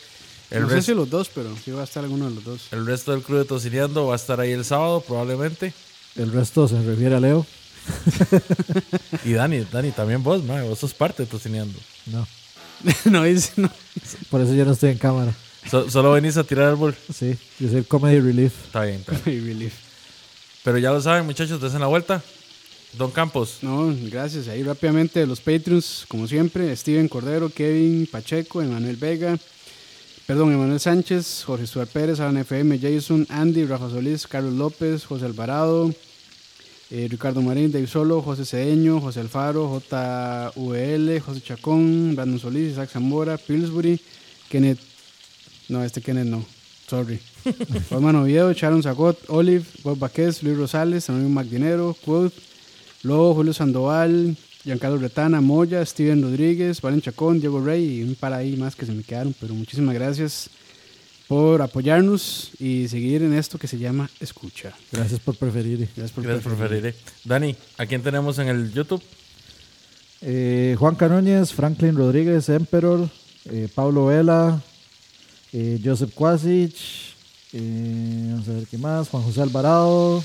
El, 0.49 0.63
no 0.63 0.69
sé 0.69 0.81
si 0.81 0.93
los 0.93 1.09
dos, 1.09 1.29
pero 1.33 1.55
sí 1.63 1.71
va 1.71 1.81
a 1.81 1.83
estar 1.83 2.03
alguno 2.03 2.29
de 2.29 2.35
los 2.35 2.43
dos. 2.43 2.61
el 2.71 2.85
resto 2.85 3.11
del 3.11 3.21
crew 3.21 3.39
de 3.39 3.45
Tocineando 3.45 4.07
va 4.07 4.13
a 4.13 4.15
estar 4.15 4.39
ahí 4.39 4.51
el 4.51 4.65
sábado, 4.65 5.01
probablemente. 5.01 5.73
El 6.15 6.31
resto 6.31 6.67
se 6.67 6.81
refiere 6.81 7.15
a 7.15 7.19
Leo. 7.19 7.45
Y 9.25 9.33
Dani, 9.33 9.65
Dani, 9.71 9.91
también 9.91 10.23
vos, 10.23 10.43
mae, 10.43 10.67
vos 10.67 10.79
sos 10.79 10.93
parte 10.93 11.23
de 11.23 11.29
Tocineando. 11.29 11.77
No. 12.05 12.27
no 13.05 13.23
dice, 13.23 13.53
no. 13.57 13.69
Por 14.29 14.41
eso 14.41 14.53
yo 14.53 14.65
no 14.65 14.71
estoy 14.71 14.91
en 14.91 14.97
cámara. 14.97 15.33
So- 15.70 15.89
solo 15.89 16.12
venís 16.14 16.38
a 16.38 16.43
tirar 16.43 16.70
árbol. 16.70 16.95
Sí, 17.14 17.36
yo 17.59 17.70
soy 17.70 17.84
Comedy 17.84 18.20
Relief. 18.20 18.53
Está 18.66 18.84
bien, 18.84 18.99
está 19.01 19.14
bien. 19.26 19.45
Relief. 19.45 19.74
Pero 20.64 20.78
ya 20.78 20.91
lo 20.91 21.01
saben, 21.01 21.26
muchachos, 21.26 21.62
desen 21.62 21.80
la 21.82 21.88
vuelta. 21.88 22.22
Don 22.97 23.09
Campos. 23.12 23.59
No, 23.62 23.95
gracias. 24.09 24.47
Ahí 24.49 24.64
rápidamente 24.64 25.26
los 25.26 25.39
Patreons, 25.39 26.05
como 26.09 26.28
siempre, 26.28 26.76
Steven 26.76 27.07
Cordero, 27.07 27.49
Kevin 27.49 28.05
Pacheco, 28.12 28.62
Emanuel 28.62 28.97
Vega, 28.97 29.39
perdón, 30.28 30.51
Emanuel 30.53 30.80
Sánchez, 30.80 31.43
Jorge 31.45 31.68
Stuart 31.68 31.89
Pérez, 31.89 32.20
Alan 32.20 32.38
FM, 32.38 32.80
Jason, 32.80 33.26
Andy, 33.30 33.66
Rafa 33.66 33.89
Solís, 33.89 34.28
Carlos 34.28 34.53
López, 34.53 35.05
José 35.05 35.26
Alvarado, 35.26 35.93
eh, 36.89 37.07
Ricardo 37.09 37.41
Marín, 37.41 37.72
Dave 37.72 37.88
Solo, 37.88 38.22
José 38.22 38.43
Cedeño, 38.45 38.99
José 38.99 39.22
Alfaro, 39.22 39.82
JVL, 39.89 41.20
José 41.22 41.41
Chacón, 41.41 42.14
Brandon 42.16 42.39
Solís, 42.39 42.74
Isaac 42.74 42.89
Zamora, 42.91 43.38
Pillsbury, 43.38 44.01
Kenneth, 44.49 44.80
no, 45.72 45.84
este 45.84 46.01
Kenneth 46.01 46.28
no, 46.28 46.45
sorry. 46.88 47.19
Juan 47.89 48.15
Oviedo, 48.15 48.53
Sharon 48.53 48.84
Zagot, 48.84 49.17
Olive, 49.30 49.65
Bob 49.84 49.97
Baquez, 49.97 50.43
Luis 50.43 50.57
Rosales, 50.57 51.09
Antonio 51.09 51.30
Magdinero, 51.30 51.95
Quote, 52.05 52.36
Lobo, 53.03 53.34
Julio 53.34 53.53
Sandoval, 53.53 54.36
Giancarlo 54.63 54.97
Retana, 54.99 55.41
Moya, 55.41 55.84
Steven 55.86 56.22
Rodríguez, 56.22 56.82
Valen 56.82 57.01
Chacón, 57.01 57.39
Diego 57.39 57.63
Rey 57.63 57.99
y 57.99 58.03
un 58.03 58.13
par 58.15 58.34
ahí 58.34 58.55
más 58.57 58.76
que 58.76 58.86
se 58.86 58.91
me 58.91 59.01
quedaron. 59.01 59.34
Pero 59.39 59.55
muchísimas 59.55 59.95
gracias 59.95 60.49
por 61.28 61.61
apoyarnos 61.61 62.51
y 62.59 62.88
seguir 62.89 63.24
en 63.24 63.34
esto 63.34 63.57
que 63.57 63.67
se 63.67 63.80
llama 63.80 64.09
Escucha. 64.19 64.74
Gracias 64.91 65.19
por 65.19 65.36
preferir. 65.38 65.80
Gracias 65.95 66.11
por 66.11 66.24
Gracias 66.24 66.43
por 66.43 66.55
preferir. 66.57 66.82
preferir. 66.82 67.01
Dani, 67.24 67.55
¿a 67.78 67.86
quién 67.88 68.03
tenemos 68.03 68.38
en 68.38 68.49
el 68.49 68.72
YouTube? 68.72 69.01
Eh, 70.22 70.76
Juan 70.78 70.95
Canóñez, 70.95 71.53
Franklin 71.53 71.95
Rodríguez, 71.95 72.47
Emperor, 72.49 73.09
eh, 73.45 73.67
Pablo 73.74 74.05
Vela, 74.07 74.61
eh, 75.53 75.79
Joseph 75.83 76.13
Kwasic, 76.13 76.75
eh, 77.53 78.27
vamos 78.31 78.47
a 78.47 78.53
ver 78.53 78.67
qué 78.67 78.77
más, 78.77 79.09
Juan 79.09 79.23
José 79.23 79.41
Alvarado, 79.41 80.23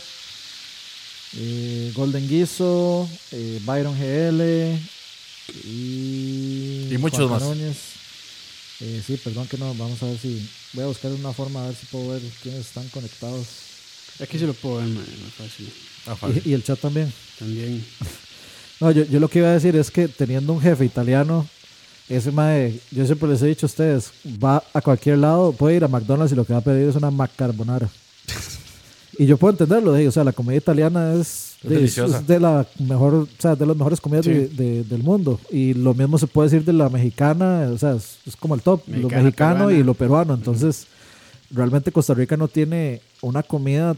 eh, 1.37 1.93
Golden 1.95 2.29
Guiso, 2.29 3.09
eh, 3.33 3.61
Byron 3.65 3.95
GL 3.99 4.79
y, 5.65 6.89
Y 6.93 6.99
muchos 6.99 7.29
Juan 7.29 7.59
más. 7.61 7.77
Eh, 8.81 9.03
sí, 9.07 9.17
perdón 9.23 9.47
que 9.49 9.57
no, 9.57 9.75
vamos 9.75 10.03
a 10.03 10.07
ver 10.07 10.19
si 10.19 10.47
voy 10.75 10.85
a 10.85 10.89
buscar 10.89 11.11
una 11.11 11.33
forma 11.33 11.65
a 11.65 11.69
ver 11.69 11.77
si 11.77 11.87
puedo 11.87 12.11
ver 12.11 12.23
quiénes 12.43 12.61
están 12.67 12.87
conectados. 12.89 13.47
Aquí 14.21 14.39
se 14.39 14.47
lo 14.47 14.55
puedo 14.55 14.77
ver, 14.77 14.89
fácil. 15.37 16.43
Y, 16.45 16.51
y 16.51 16.53
el 16.55 16.63
chat 16.63 16.79
también. 16.81 17.13
También. 17.39 17.85
No, 18.79 18.91
yo, 18.91 19.05
yo 19.05 19.21
lo 19.21 19.29
que 19.29 19.39
iba 19.39 19.49
a 19.49 19.53
decir 19.55 19.75
es 19.75 19.91
que 19.91 20.07
teniendo 20.07 20.53
un 20.53 20.61
jefe 20.61 20.85
italiano, 20.85 21.49
ese 22.09 22.31
mae, 22.31 22.79
yo 22.91 23.05
siempre 23.07 23.29
les 23.29 23.43
he 23.43 23.47
dicho 23.47 23.67
a 23.67 23.69
ustedes, 23.69 24.13
va 24.43 24.63
a 24.73 24.81
cualquier 24.81 25.19
lado, 25.19 25.53
puede 25.53 25.77
ir 25.77 25.85
a 25.85 25.89
McDonald's 25.89 26.33
y 26.33 26.37
lo 26.37 26.45
que 26.45 26.53
va 26.53 26.61
a 26.61 26.63
pedir 26.63 26.89
es 26.89 26.95
una 26.97 27.11
macarbonara. 27.11 27.89
y 29.19 29.27
yo 29.27 29.37
puedo 29.37 29.53
entenderlo, 29.53 29.93
de, 29.93 30.07
o 30.09 30.13
sea, 30.13 30.23
la 30.25 30.33
comida 30.33 30.57
italiana 30.57 31.15
es, 31.15 31.57
Es 31.63 31.69
de, 31.71 31.75
deliciosa. 31.77 32.19
es 32.19 32.27
de 32.27 32.39
la 32.41 32.67
mejor, 32.79 33.15
o 33.15 33.29
sea, 33.39 33.57
de 33.57 33.67
las 33.67 33.77
mejores 33.77 34.01
comidas 34.01 34.25
Sí. 34.25 34.33
de- 34.33 34.49
de- 34.49 34.85
del 34.85 35.03
mundo. 35.03 35.41
Y 35.51 35.75
lo 35.75 35.95
mismo 35.95 36.17
se 36.19 36.27
puede 36.27 36.49
decir 36.51 36.65
de 36.65 36.73
la 36.73 36.89
mexicana, 36.89 37.69
o 37.73 37.79
sea, 37.79 37.95
es, 37.95 38.19
es 38.27 38.37
como 38.37 38.55
el 38.55 38.61
top, 38.63 38.83
lo 38.89 39.09
mexicano 39.09 39.57
peruana. 39.67 39.79
y 39.79 39.83
lo 39.83 39.95
peruano. 39.95 40.35
Entonces, 40.35 40.87
realmente 41.51 41.91
Costa 41.93 42.15
Rica 42.15 42.37
no 42.37 42.47
tiene 42.49 43.01
una 43.23 43.43
comida 43.43 43.97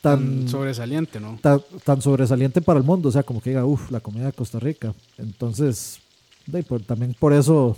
tan 0.00 0.40
Tan 0.40 0.48
sobresaliente, 0.48 1.20
¿no? 1.20 1.38
tan, 1.40 1.60
tan 1.84 2.02
sobresaliente 2.02 2.60
para 2.60 2.78
el 2.80 2.84
mundo, 2.84 3.08
o 3.08 3.12
sea, 3.12 3.22
como 3.22 3.40
que 3.40 3.50
diga, 3.50 3.64
uff, 3.64 3.90
la 3.90 4.00
comida 4.00 4.26
de 4.26 4.32
Costa 4.32 4.58
Rica. 4.58 4.92
Entonces, 5.16 5.98
de, 6.46 6.62
por- 6.62 6.82
también 6.82 7.14
por 7.18 7.32
eso, 7.32 7.76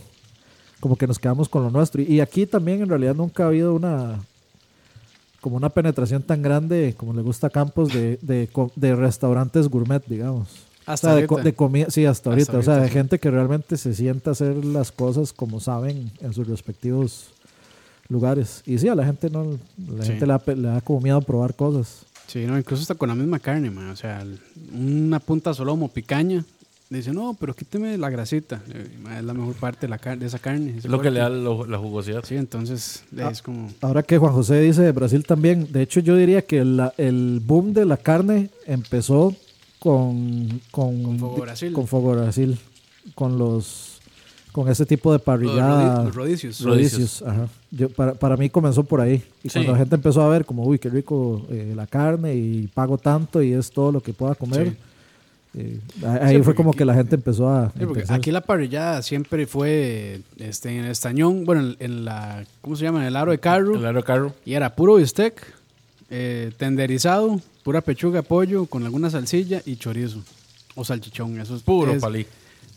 como 0.81 0.97
que 0.97 1.07
nos 1.07 1.19
quedamos 1.19 1.49
con 1.49 1.63
lo 1.63 1.71
nuestro. 1.71 2.03
Y, 2.03 2.07
y 2.07 2.21
aquí 2.21 2.47
también 2.47 2.83
en 2.83 2.89
realidad 2.89 3.15
nunca 3.15 3.45
ha 3.45 3.47
habido 3.49 3.75
una, 3.75 4.21
como 5.41 5.57
una 5.57 5.69
penetración 5.71 6.23
tan 6.23 6.43
grande, 6.43 6.95
como 6.97 7.13
le 7.13 7.23
gusta 7.23 7.49
a 7.49 7.51
Campos, 7.51 7.93
de, 7.93 8.19
de, 8.23 8.49
de 8.77 8.97
restaurantes 8.97 9.69
gourmet, 9.69 10.03
digamos. 10.07 10.49
Hasta 10.87 11.09
o 11.09 11.11
sea, 11.13 11.17
de, 11.17 11.23
ahorita. 11.25 11.43
de 11.43 11.55
comida, 11.55 11.87
sí, 11.91 12.05
hasta 12.05 12.31
ahorita. 12.31 12.53
Hasta 12.53 12.59
o 12.59 12.63
sea, 12.63 12.75
de 12.75 12.81
ahorita, 12.81 12.93
gente 12.99 13.19
que 13.19 13.31
realmente 13.31 13.77
se 13.79 13.95
sienta 13.95 14.31
a 14.31 14.33
hacer 14.33 14.65
las 14.65 14.93
cosas 14.93 15.33
como 15.33 15.59
saben 15.61 16.11
en 16.21 16.33
sus 16.35 16.47
respectivos 16.47 17.29
lugares. 18.09 18.63
Y 18.67 18.79
sí, 18.79 18.89
a 18.89 18.95
la 18.95 19.05
gente 19.07 19.31
no, 19.31 19.59
la 19.97 20.03
Sí. 20.05 20.13
gente 20.13 20.27
le 20.27 20.57
le 20.57 20.69
da 20.69 20.81
como 20.83 21.01
miedo 21.01 21.21
probar 21.23 21.55
cosas. 21.55 22.05
Sí, 22.27 22.45
no, 22.47 22.59
incluso 22.59 22.83
hasta 22.83 22.95
con 22.95 23.09
la 23.09 23.15
misma 23.15 23.39
carne, 23.39 23.71
man. 23.71 23.89
O 23.91 23.97
sea, 23.97 24.25
una 24.75 25.21
punta 25.21 25.55
solomo, 25.55 25.89
picaña. 25.89 26.45
Dice, 26.91 27.13
no, 27.13 27.35
pero 27.41 27.55
quíteme 27.55 27.97
la 27.99 28.11
grasita. 28.11 28.63
Es 29.19 29.25
la 29.25 29.33
mejor 29.35 29.55
parte 29.55 29.87
de, 29.87 29.89
la 29.89 29.99
car- 29.99 30.19
de 30.19 30.27
esa 30.27 30.39
carne. 30.39 30.75
Es 30.79 30.85
lo 30.85 31.01
que 31.01 31.11
le 31.11 31.21
da 31.21 31.29
lo- 31.29 31.67
la 31.67 31.79
jugosidad. 31.79 32.23
Sí, 32.25 32.37
entonces 32.37 33.03
Ah. 33.19 33.31
es 33.33 33.43
como... 33.43 33.71
Ahora 33.81 34.03
que 34.03 34.19
Juan 34.19 34.33
José 34.33 34.61
dice 34.61 34.83
de 34.83 34.93
Brasil 34.93 35.25
también, 35.27 35.73
de 35.73 35.83
hecho 35.83 36.01
yo 36.01 36.15
diría 36.15 36.43
que 36.43 36.65
la- 36.65 36.93
el 36.99 37.41
boom 37.45 37.73
de 37.73 37.85
la 37.87 37.97
carne 37.97 38.51
empezó 38.67 39.35
con 39.81 40.61
con, 40.71 41.03
Con 41.03 41.19
Fogo 41.19 41.37
Brasil. 41.43 41.73
con 41.73 41.87
Fogo 41.87 42.13
Brasil, 42.13 42.59
con 43.15 43.39
los 43.39 43.91
con 44.53 44.69
ese 44.69 44.87
tipo 44.87 45.13
de 45.13 45.19
parrillada, 45.19 46.05
los 46.05 46.15
rodicios. 46.15 46.61
rodicios, 46.61 47.23
ajá. 47.23 47.49
Yo, 47.73 47.89
para, 47.91 48.15
para 48.15 48.37
mí 48.37 48.49
comenzó 48.51 48.85
por 48.85 49.01
ahí. 49.01 49.21
Y 49.43 49.49
Sí. 49.49 49.55
cuando 49.55 49.73
la 49.73 49.79
gente 49.79 49.97
empezó 49.97 50.23
a 50.23 50.29
ver 50.29 50.45
como, 50.45 50.65
uy, 50.65 50.79
qué 50.79 50.89
rico 50.91 51.45
eh, 51.51 51.73
la 51.75 51.89
carne 51.89 52.37
y 52.37 52.69
pago 52.69 52.97
tanto 52.97 53.43
y 53.43 53.53
es 53.53 53.73
todo 53.73 53.91
lo 53.91 54.01
que 54.01 54.13
pueda 54.13 54.37
comer, 54.37 54.69
Sí. 54.69 54.77
Eh, 55.57 55.79
ahí 56.21 56.37
Sí, 56.37 56.43
fue 56.43 56.55
como 56.55 56.71
aquí- 56.71 56.79
que 56.79 56.85
la 56.85 56.95
gente 56.95 57.15
empezó 57.17 57.49
a... 57.49 57.73
Sí, 57.79 57.85
aquí 58.09 58.31
la 58.31 58.41
parrillada 58.41 59.03
siempre 59.03 59.47
fue 59.47 60.21
este, 60.39 60.71
en 60.77 60.85
el 60.85 60.91
estañón, 60.91 61.45
bueno, 61.45 61.63
en, 61.63 61.77
en 61.79 62.05
la, 62.05 62.45
¿cómo 62.61 62.77
se 62.77 62.85
llama? 62.85 63.01
En 63.03 63.07
el 63.07 63.17
aro 63.17 63.31
de 63.31 63.39
carro. 63.39 63.75
El. 63.75 64.33
Y 64.45 64.55
era 64.55 64.75
puro 64.75 64.97
bistec, 64.97 65.41
eh, 66.11 66.53
tenderizado, 66.57 67.41
pura 67.63 67.81
pechuga 67.81 68.23
pollo 68.23 68.67
con 68.67 68.85
alguna 68.85 69.11
salsilla 69.11 69.63
y 69.65 69.77
chorizo. 69.77 70.23
O 70.75 70.85
salchichón, 70.85 71.41
eso 71.41 71.55
es 71.57 71.63
Puro 71.63 71.93
es 71.93 72.03
palí. 72.03 72.27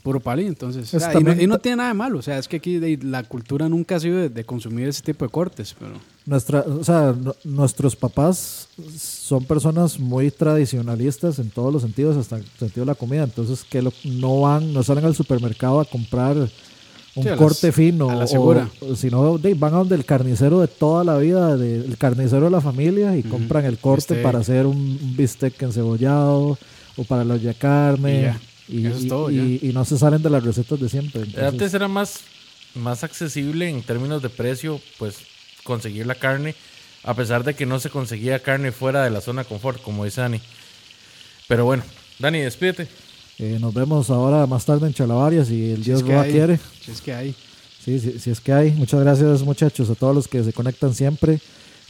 Puro 0.03 0.19
palí, 0.19 0.45
entonces. 0.45 0.93
O 0.93 0.99
sea, 0.99 1.19
y, 1.19 1.23
no, 1.23 1.33
y 1.33 1.47
no 1.47 1.57
tiene 1.57 1.77
nada 1.77 1.89
de 1.89 1.95
malo, 1.95 2.19
o 2.19 2.21
sea, 2.21 2.37
es 2.37 2.47
que 2.47 2.57
aquí 2.57 2.77
de- 2.77 2.99
la 3.03 3.23
cultura 3.23 3.67
nunca 3.67 3.95
ha 3.95 3.99
sido 3.99 4.17
de, 4.17 4.29
de 4.29 4.43
consumir 4.43 4.87
ese 4.87 5.01
tipo 5.01 5.25
de 5.25 5.31
cortes, 5.31 5.75
pero... 5.79 5.95
Nuestra, 6.27 6.59
o 6.61 6.83
sea, 6.83 7.15
no- 7.19 7.35
nuestros 7.45 7.95
papás 7.95 8.67
son 8.99 9.45
personas 9.45 9.97
muy 9.97 10.29
tradicionalistas 10.29 11.39
en 11.39 11.49
todos 11.49 11.71
los 11.73 11.81
sentidos, 11.81 12.17
hasta 12.17 12.35
el 12.35 12.43
sentido 12.59 12.81
de 12.85 12.91
la 12.91 12.95
comida. 12.95 13.23
Entonces, 13.23 13.63
que 13.63 13.81
lo- 13.81 13.93
no 14.03 14.41
van, 14.41 14.73
no 14.73 14.83
salen 14.83 15.05
al 15.05 15.15
supermercado 15.15 15.79
a 15.79 15.85
comprar 15.85 16.35
un 16.35 17.23
Sí, 17.23 17.29
a 17.29 17.31
las- 17.31 17.39
corte 17.39 17.71
fino, 17.71 18.09
a 18.09 18.15
la 18.15 18.25
o- 18.25 18.95
sino 18.97 19.37
de- 19.37 19.53
van 19.53 19.73
a 19.73 19.77
donde 19.77 19.95
el 19.95 20.03
carnicero 20.03 20.59
de 20.59 20.67
toda 20.67 21.03
la 21.05 21.17
vida, 21.17 21.55
de- 21.55 21.77
el 21.77 21.97
carnicero 21.97 22.43
de 22.45 22.51
la 22.51 22.61
familia, 22.61 23.15
y 23.17 23.23
compran 23.23 23.63
el 23.65 23.77
corte 23.79 24.15
Bistec. 24.15 24.21
para 24.21 24.39
hacer 24.39 24.65
un, 24.65 24.75
un 25.01 25.15
bistec 25.15 25.59
encebollado 25.63 26.57
o 26.97 27.03
para 27.05 27.23
la 27.23 27.35
olla 27.35 27.53
carne. 27.53 28.35
Y 28.67 28.81
ya. 28.81 28.89
Es 28.89 29.07
todo, 29.07 29.31
y- 29.31 29.59
y 29.63 29.71
no 29.71 29.85
se 29.85 29.97
salen 29.97 30.21
de 30.21 30.29
las 30.29 30.43
recetas 30.43 30.77
de 30.77 30.89
siempre. 30.89 31.21
entonces- 31.21 31.43
Antes 31.53 31.73
era 31.73 31.87
más, 31.87 32.19
más 32.75 33.01
accesible 33.05 33.69
en 33.69 33.81
términos 33.81 34.21
de 34.21 34.27
precio, 34.29 34.81
pues 34.99 35.15
conseguir 35.67 36.07
la 36.07 36.15
carne, 36.15 36.55
a 37.03 37.13
pesar 37.13 37.43
de 37.43 37.53
que 37.53 37.65
no 37.65 37.79
se 37.79 37.89
conseguía 37.89 38.39
carne 38.41 38.71
fuera 38.71 39.03
de 39.03 39.11
la 39.11 39.19
zona 39.19 39.43
de 39.43 39.49
confort, 39.49 39.81
como 39.81 40.05
dice 40.05 40.21
Dani. 40.21 40.39
Pero 41.49 41.65
bueno, 41.65 41.83
Dani, 42.19 42.39
despídete. 42.39 42.87
Eh, 43.37 43.57
nos 43.59 43.73
vemos 43.73 44.09
ahora 44.09 44.47
más 44.47 44.65
tarde 44.65 44.87
en 44.87 44.93
Chalavarias 44.93 45.51
y 45.51 45.71
el 45.71 45.77
si 45.77 45.83
Dios 45.83 46.01
lo 46.01 46.23
quiere. 46.23 46.57
Si 46.81 46.91
es 46.91 47.01
que 47.01 47.13
hay. 47.13 47.35
Sí, 47.83 47.99
sí 47.99 48.29
es 48.31 48.39
que 48.39 48.53
hay. 48.53 48.71
Muchas 48.71 49.01
gracias 49.01 49.43
muchachos 49.43 49.89
a 49.89 49.95
todos 49.95 50.15
los 50.15 50.27
que 50.27 50.43
se 50.43 50.53
conectan 50.53 50.93
siempre. 50.93 51.39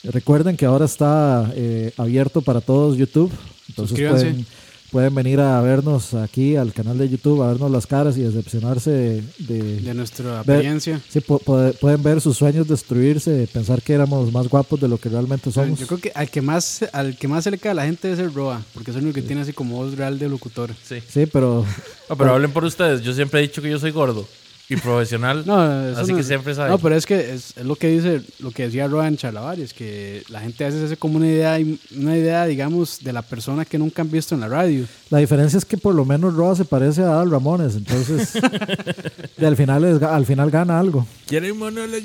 Recuerden 0.03 0.57
que 0.57 0.65
ahora 0.65 0.86
está 0.86 1.51
eh, 1.55 1.93
abierto 1.97 2.41
para 2.41 2.61
todos 2.61 2.97
YouTube. 2.97 3.32
Entonces 3.69 3.89
Suscríbanse. 3.89 4.25
pueden, 4.25 4.45
pueden 4.92 5.14
venir 5.16 5.40
a 5.40 5.60
vernos 5.62 6.14
aquí 6.14 6.56
al 6.56 6.74
canal 6.74 6.98
de 6.98 7.10
YouTube, 7.10 7.42
a 7.44 7.48
vernos 7.50 7.70
las 7.72 7.86
caras 7.88 8.18
y 8.18 8.22
decepcionarse 8.22 8.90
de... 8.92 9.24
de- 9.40 9.82
De 9.82 9.94
nuestra 9.94 10.26
Ver- 10.44 10.58
apariencia. 10.58 11.02
sí, 11.10 11.20
pu- 11.20 11.42
puede- 11.44 11.74
pueden 11.74 12.02
ver 12.04 12.22
sus 12.22 12.38
sueños 12.38 12.68
destruirse, 12.68 13.48
pensar 13.52 13.82
que 13.82 13.94
éramos 13.94 14.32
más 14.32 14.48
guapos 14.48 14.80
de 14.80 14.88
lo 14.88 14.98
que 14.98 15.10
realmente 15.10 15.52
somos. 15.52 15.80
Yo 15.80 15.88
creo 15.88 16.00
que 16.00 16.12
al 16.16 16.30
que 16.30 16.42
más 16.42 16.84
al 16.94 17.18
que 17.18 17.28
más 17.28 17.44
se 17.44 17.52
le 17.52 17.58
cae 17.58 17.72
a 17.72 17.76
la 17.76 17.86
gente 17.86 18.12
es 18.12 18.20
el 18.20 18.34
Roa, 18.34 18.62
porque 18.74 18.92
es 18.92 18.98
el 18.98 19.04
único 19.04 19.16
que 19.16 19.22
tiene 19.24 19.42
así 19.42 19.54
como 19.54 19.76
voz 19.76 19.96
real 19.96 20.18
de 20.20 20.30
locutor. 20.30 20.72
Sí. 20.84 20.98
Sí, 21.08 21.26
pero 21.26 21.66
No, 22.10 22.16
pero 22.16 22.34
hablen 22.34 22.52
por 22.52 22.64
ustedes. 22.64 23.02
Yo 23.02 23.14
siempre 23.14 23.40
he 23.40 23.44
dicho 23.44 23.62
que 23.62 23.70
yo 23.70 23.80
soy 23.80 23.92
gordo. 23.92 24.28
Y 24.70 24.76
profesional. 24.76 25.43
No, 25.45 25.89
eso 25.91 26.01
así 26.01 26.11
no- 26.11 26.18
que 26.18 26.24
siempre 26.24 26.53
sabe. 26.53 26.70
No, 26.70 26.78
pero 26.78 26.95
es 26.95 27.05
que 27.05 27.34
es, 27.34 27.55
es 27.55 27.65
lo 27.65 27.76
que 27.76 27.88
dice, 27.88 28.22
lo 28.39 28.51
que 28.51 28.63
decía 28.63 28.88
Roan 28.88 29.15
Chalavari, 29.15 29.61
es 29.61 29.74
que 29.74 30.24
la 30.30 30.41
gente 30.41 30.63
a 30.63 30.68
veces 30.68 30.84
hace 30.84 30.97
como 30.97 31.18
una 31.18 31.28
idea, 31.28 31.57
una 31.95 32.18
idea, 32.18 32.45
digamos, 32.45 32.99
de 33.01 33.13
la 33.13 33.22
persona 33.22 33.63
que 33.65 33.78
nunca 33.78 34.01
han 34.01 34.11
visto 34.11 34.36
en 34.36 34.41
la 34.41 34.47
radio. 34.49 34.86
La 35.09 35.20
diferencia 35.20 35.57
es 35.57 35.63
que 35.65 35.78
por 35.78 35.95
lo 35.95 36.03
menos 36.05 36.34
Roa 36.34 36.55
se 36.55 36.65
parece 36.65 37.01
a 37.01 37.11
Adal 37.13 37.32
Ramones, 37.32 37.76
entonces 37.76 38.34
y 39.38 39.45
al 39.45 39.55
final 39.55 39.84
es- 39.86 40.01
al 40.03 40.26
final 40.26 40.51
gana 40.51 40.80
algo. 40.80 41.07
¿Quieren 41.28 41.57
monólogo? 41.57 41.95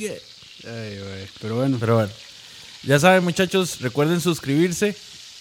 Ay, 0.64 0.98
güey, 0.98 1.26
Pero 1.40 1.56
bueno, 1.56 1.76
Pero 1.80 1.94
bueno, 1.96 2.10
ya 2.84 2.98
saben 3.00 3.24
muchachos, 3.24 3.80
recuerden 3.80 4.20
suscribirse 4.20 4.94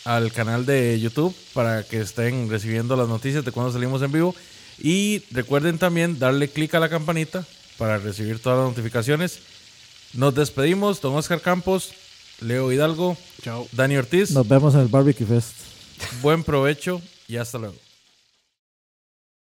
al 0.06 0.32
canal 0.32 0.66
de 0.66 1.00
YouTube 1.00 1.36
para 1.54 1.84
que 1.84 2.02
estén 2.02 2.50
recibiendo 2.50 2.96
las 2.96 3.08
noticias 3.08 3.46
de 3.46 3.52
cuando 3.52 3.72
salimos 3.72 4.02
en 4.02 4.12
vivo. 4.12 4.34
Y 4.84 5.24
recuerden 5.32 5.78
también 5.78 6.18
darle 6.18 6.48
clic 6.48 6.74
a 6.74 6.80
la 6.80 6.90
campanita 6.90 7.46
para 7.78 8.00
recibir 8.00 8.40
todas 8.40 8.60
las 8.60 8.70
notificaciones. 8.70 9.40
Nos 10.14 10.34
despedimos, 10.34 11.02
don 11.02 11.16
Oscar 11.16 11.40
Campos, 11.40 11.92
Leo 12.42 12.72
Hidalgo, 12.72 13.16
chao. 13.44 13.68
Dani 13.72 13.98
Ortiz. 13.98 14.32
Nos 14.32 14.48
vemos 14.48 14.74
en 14.74 14.82
el 14.82 14.88
Barbecue 14.88 15.26
Fest. 15.26 15.54
Buen 16.22 16.44
provecho 16.44 17.02
y 17.28 17.38
hasta 17.38 17.60
luego. 17.60 17.76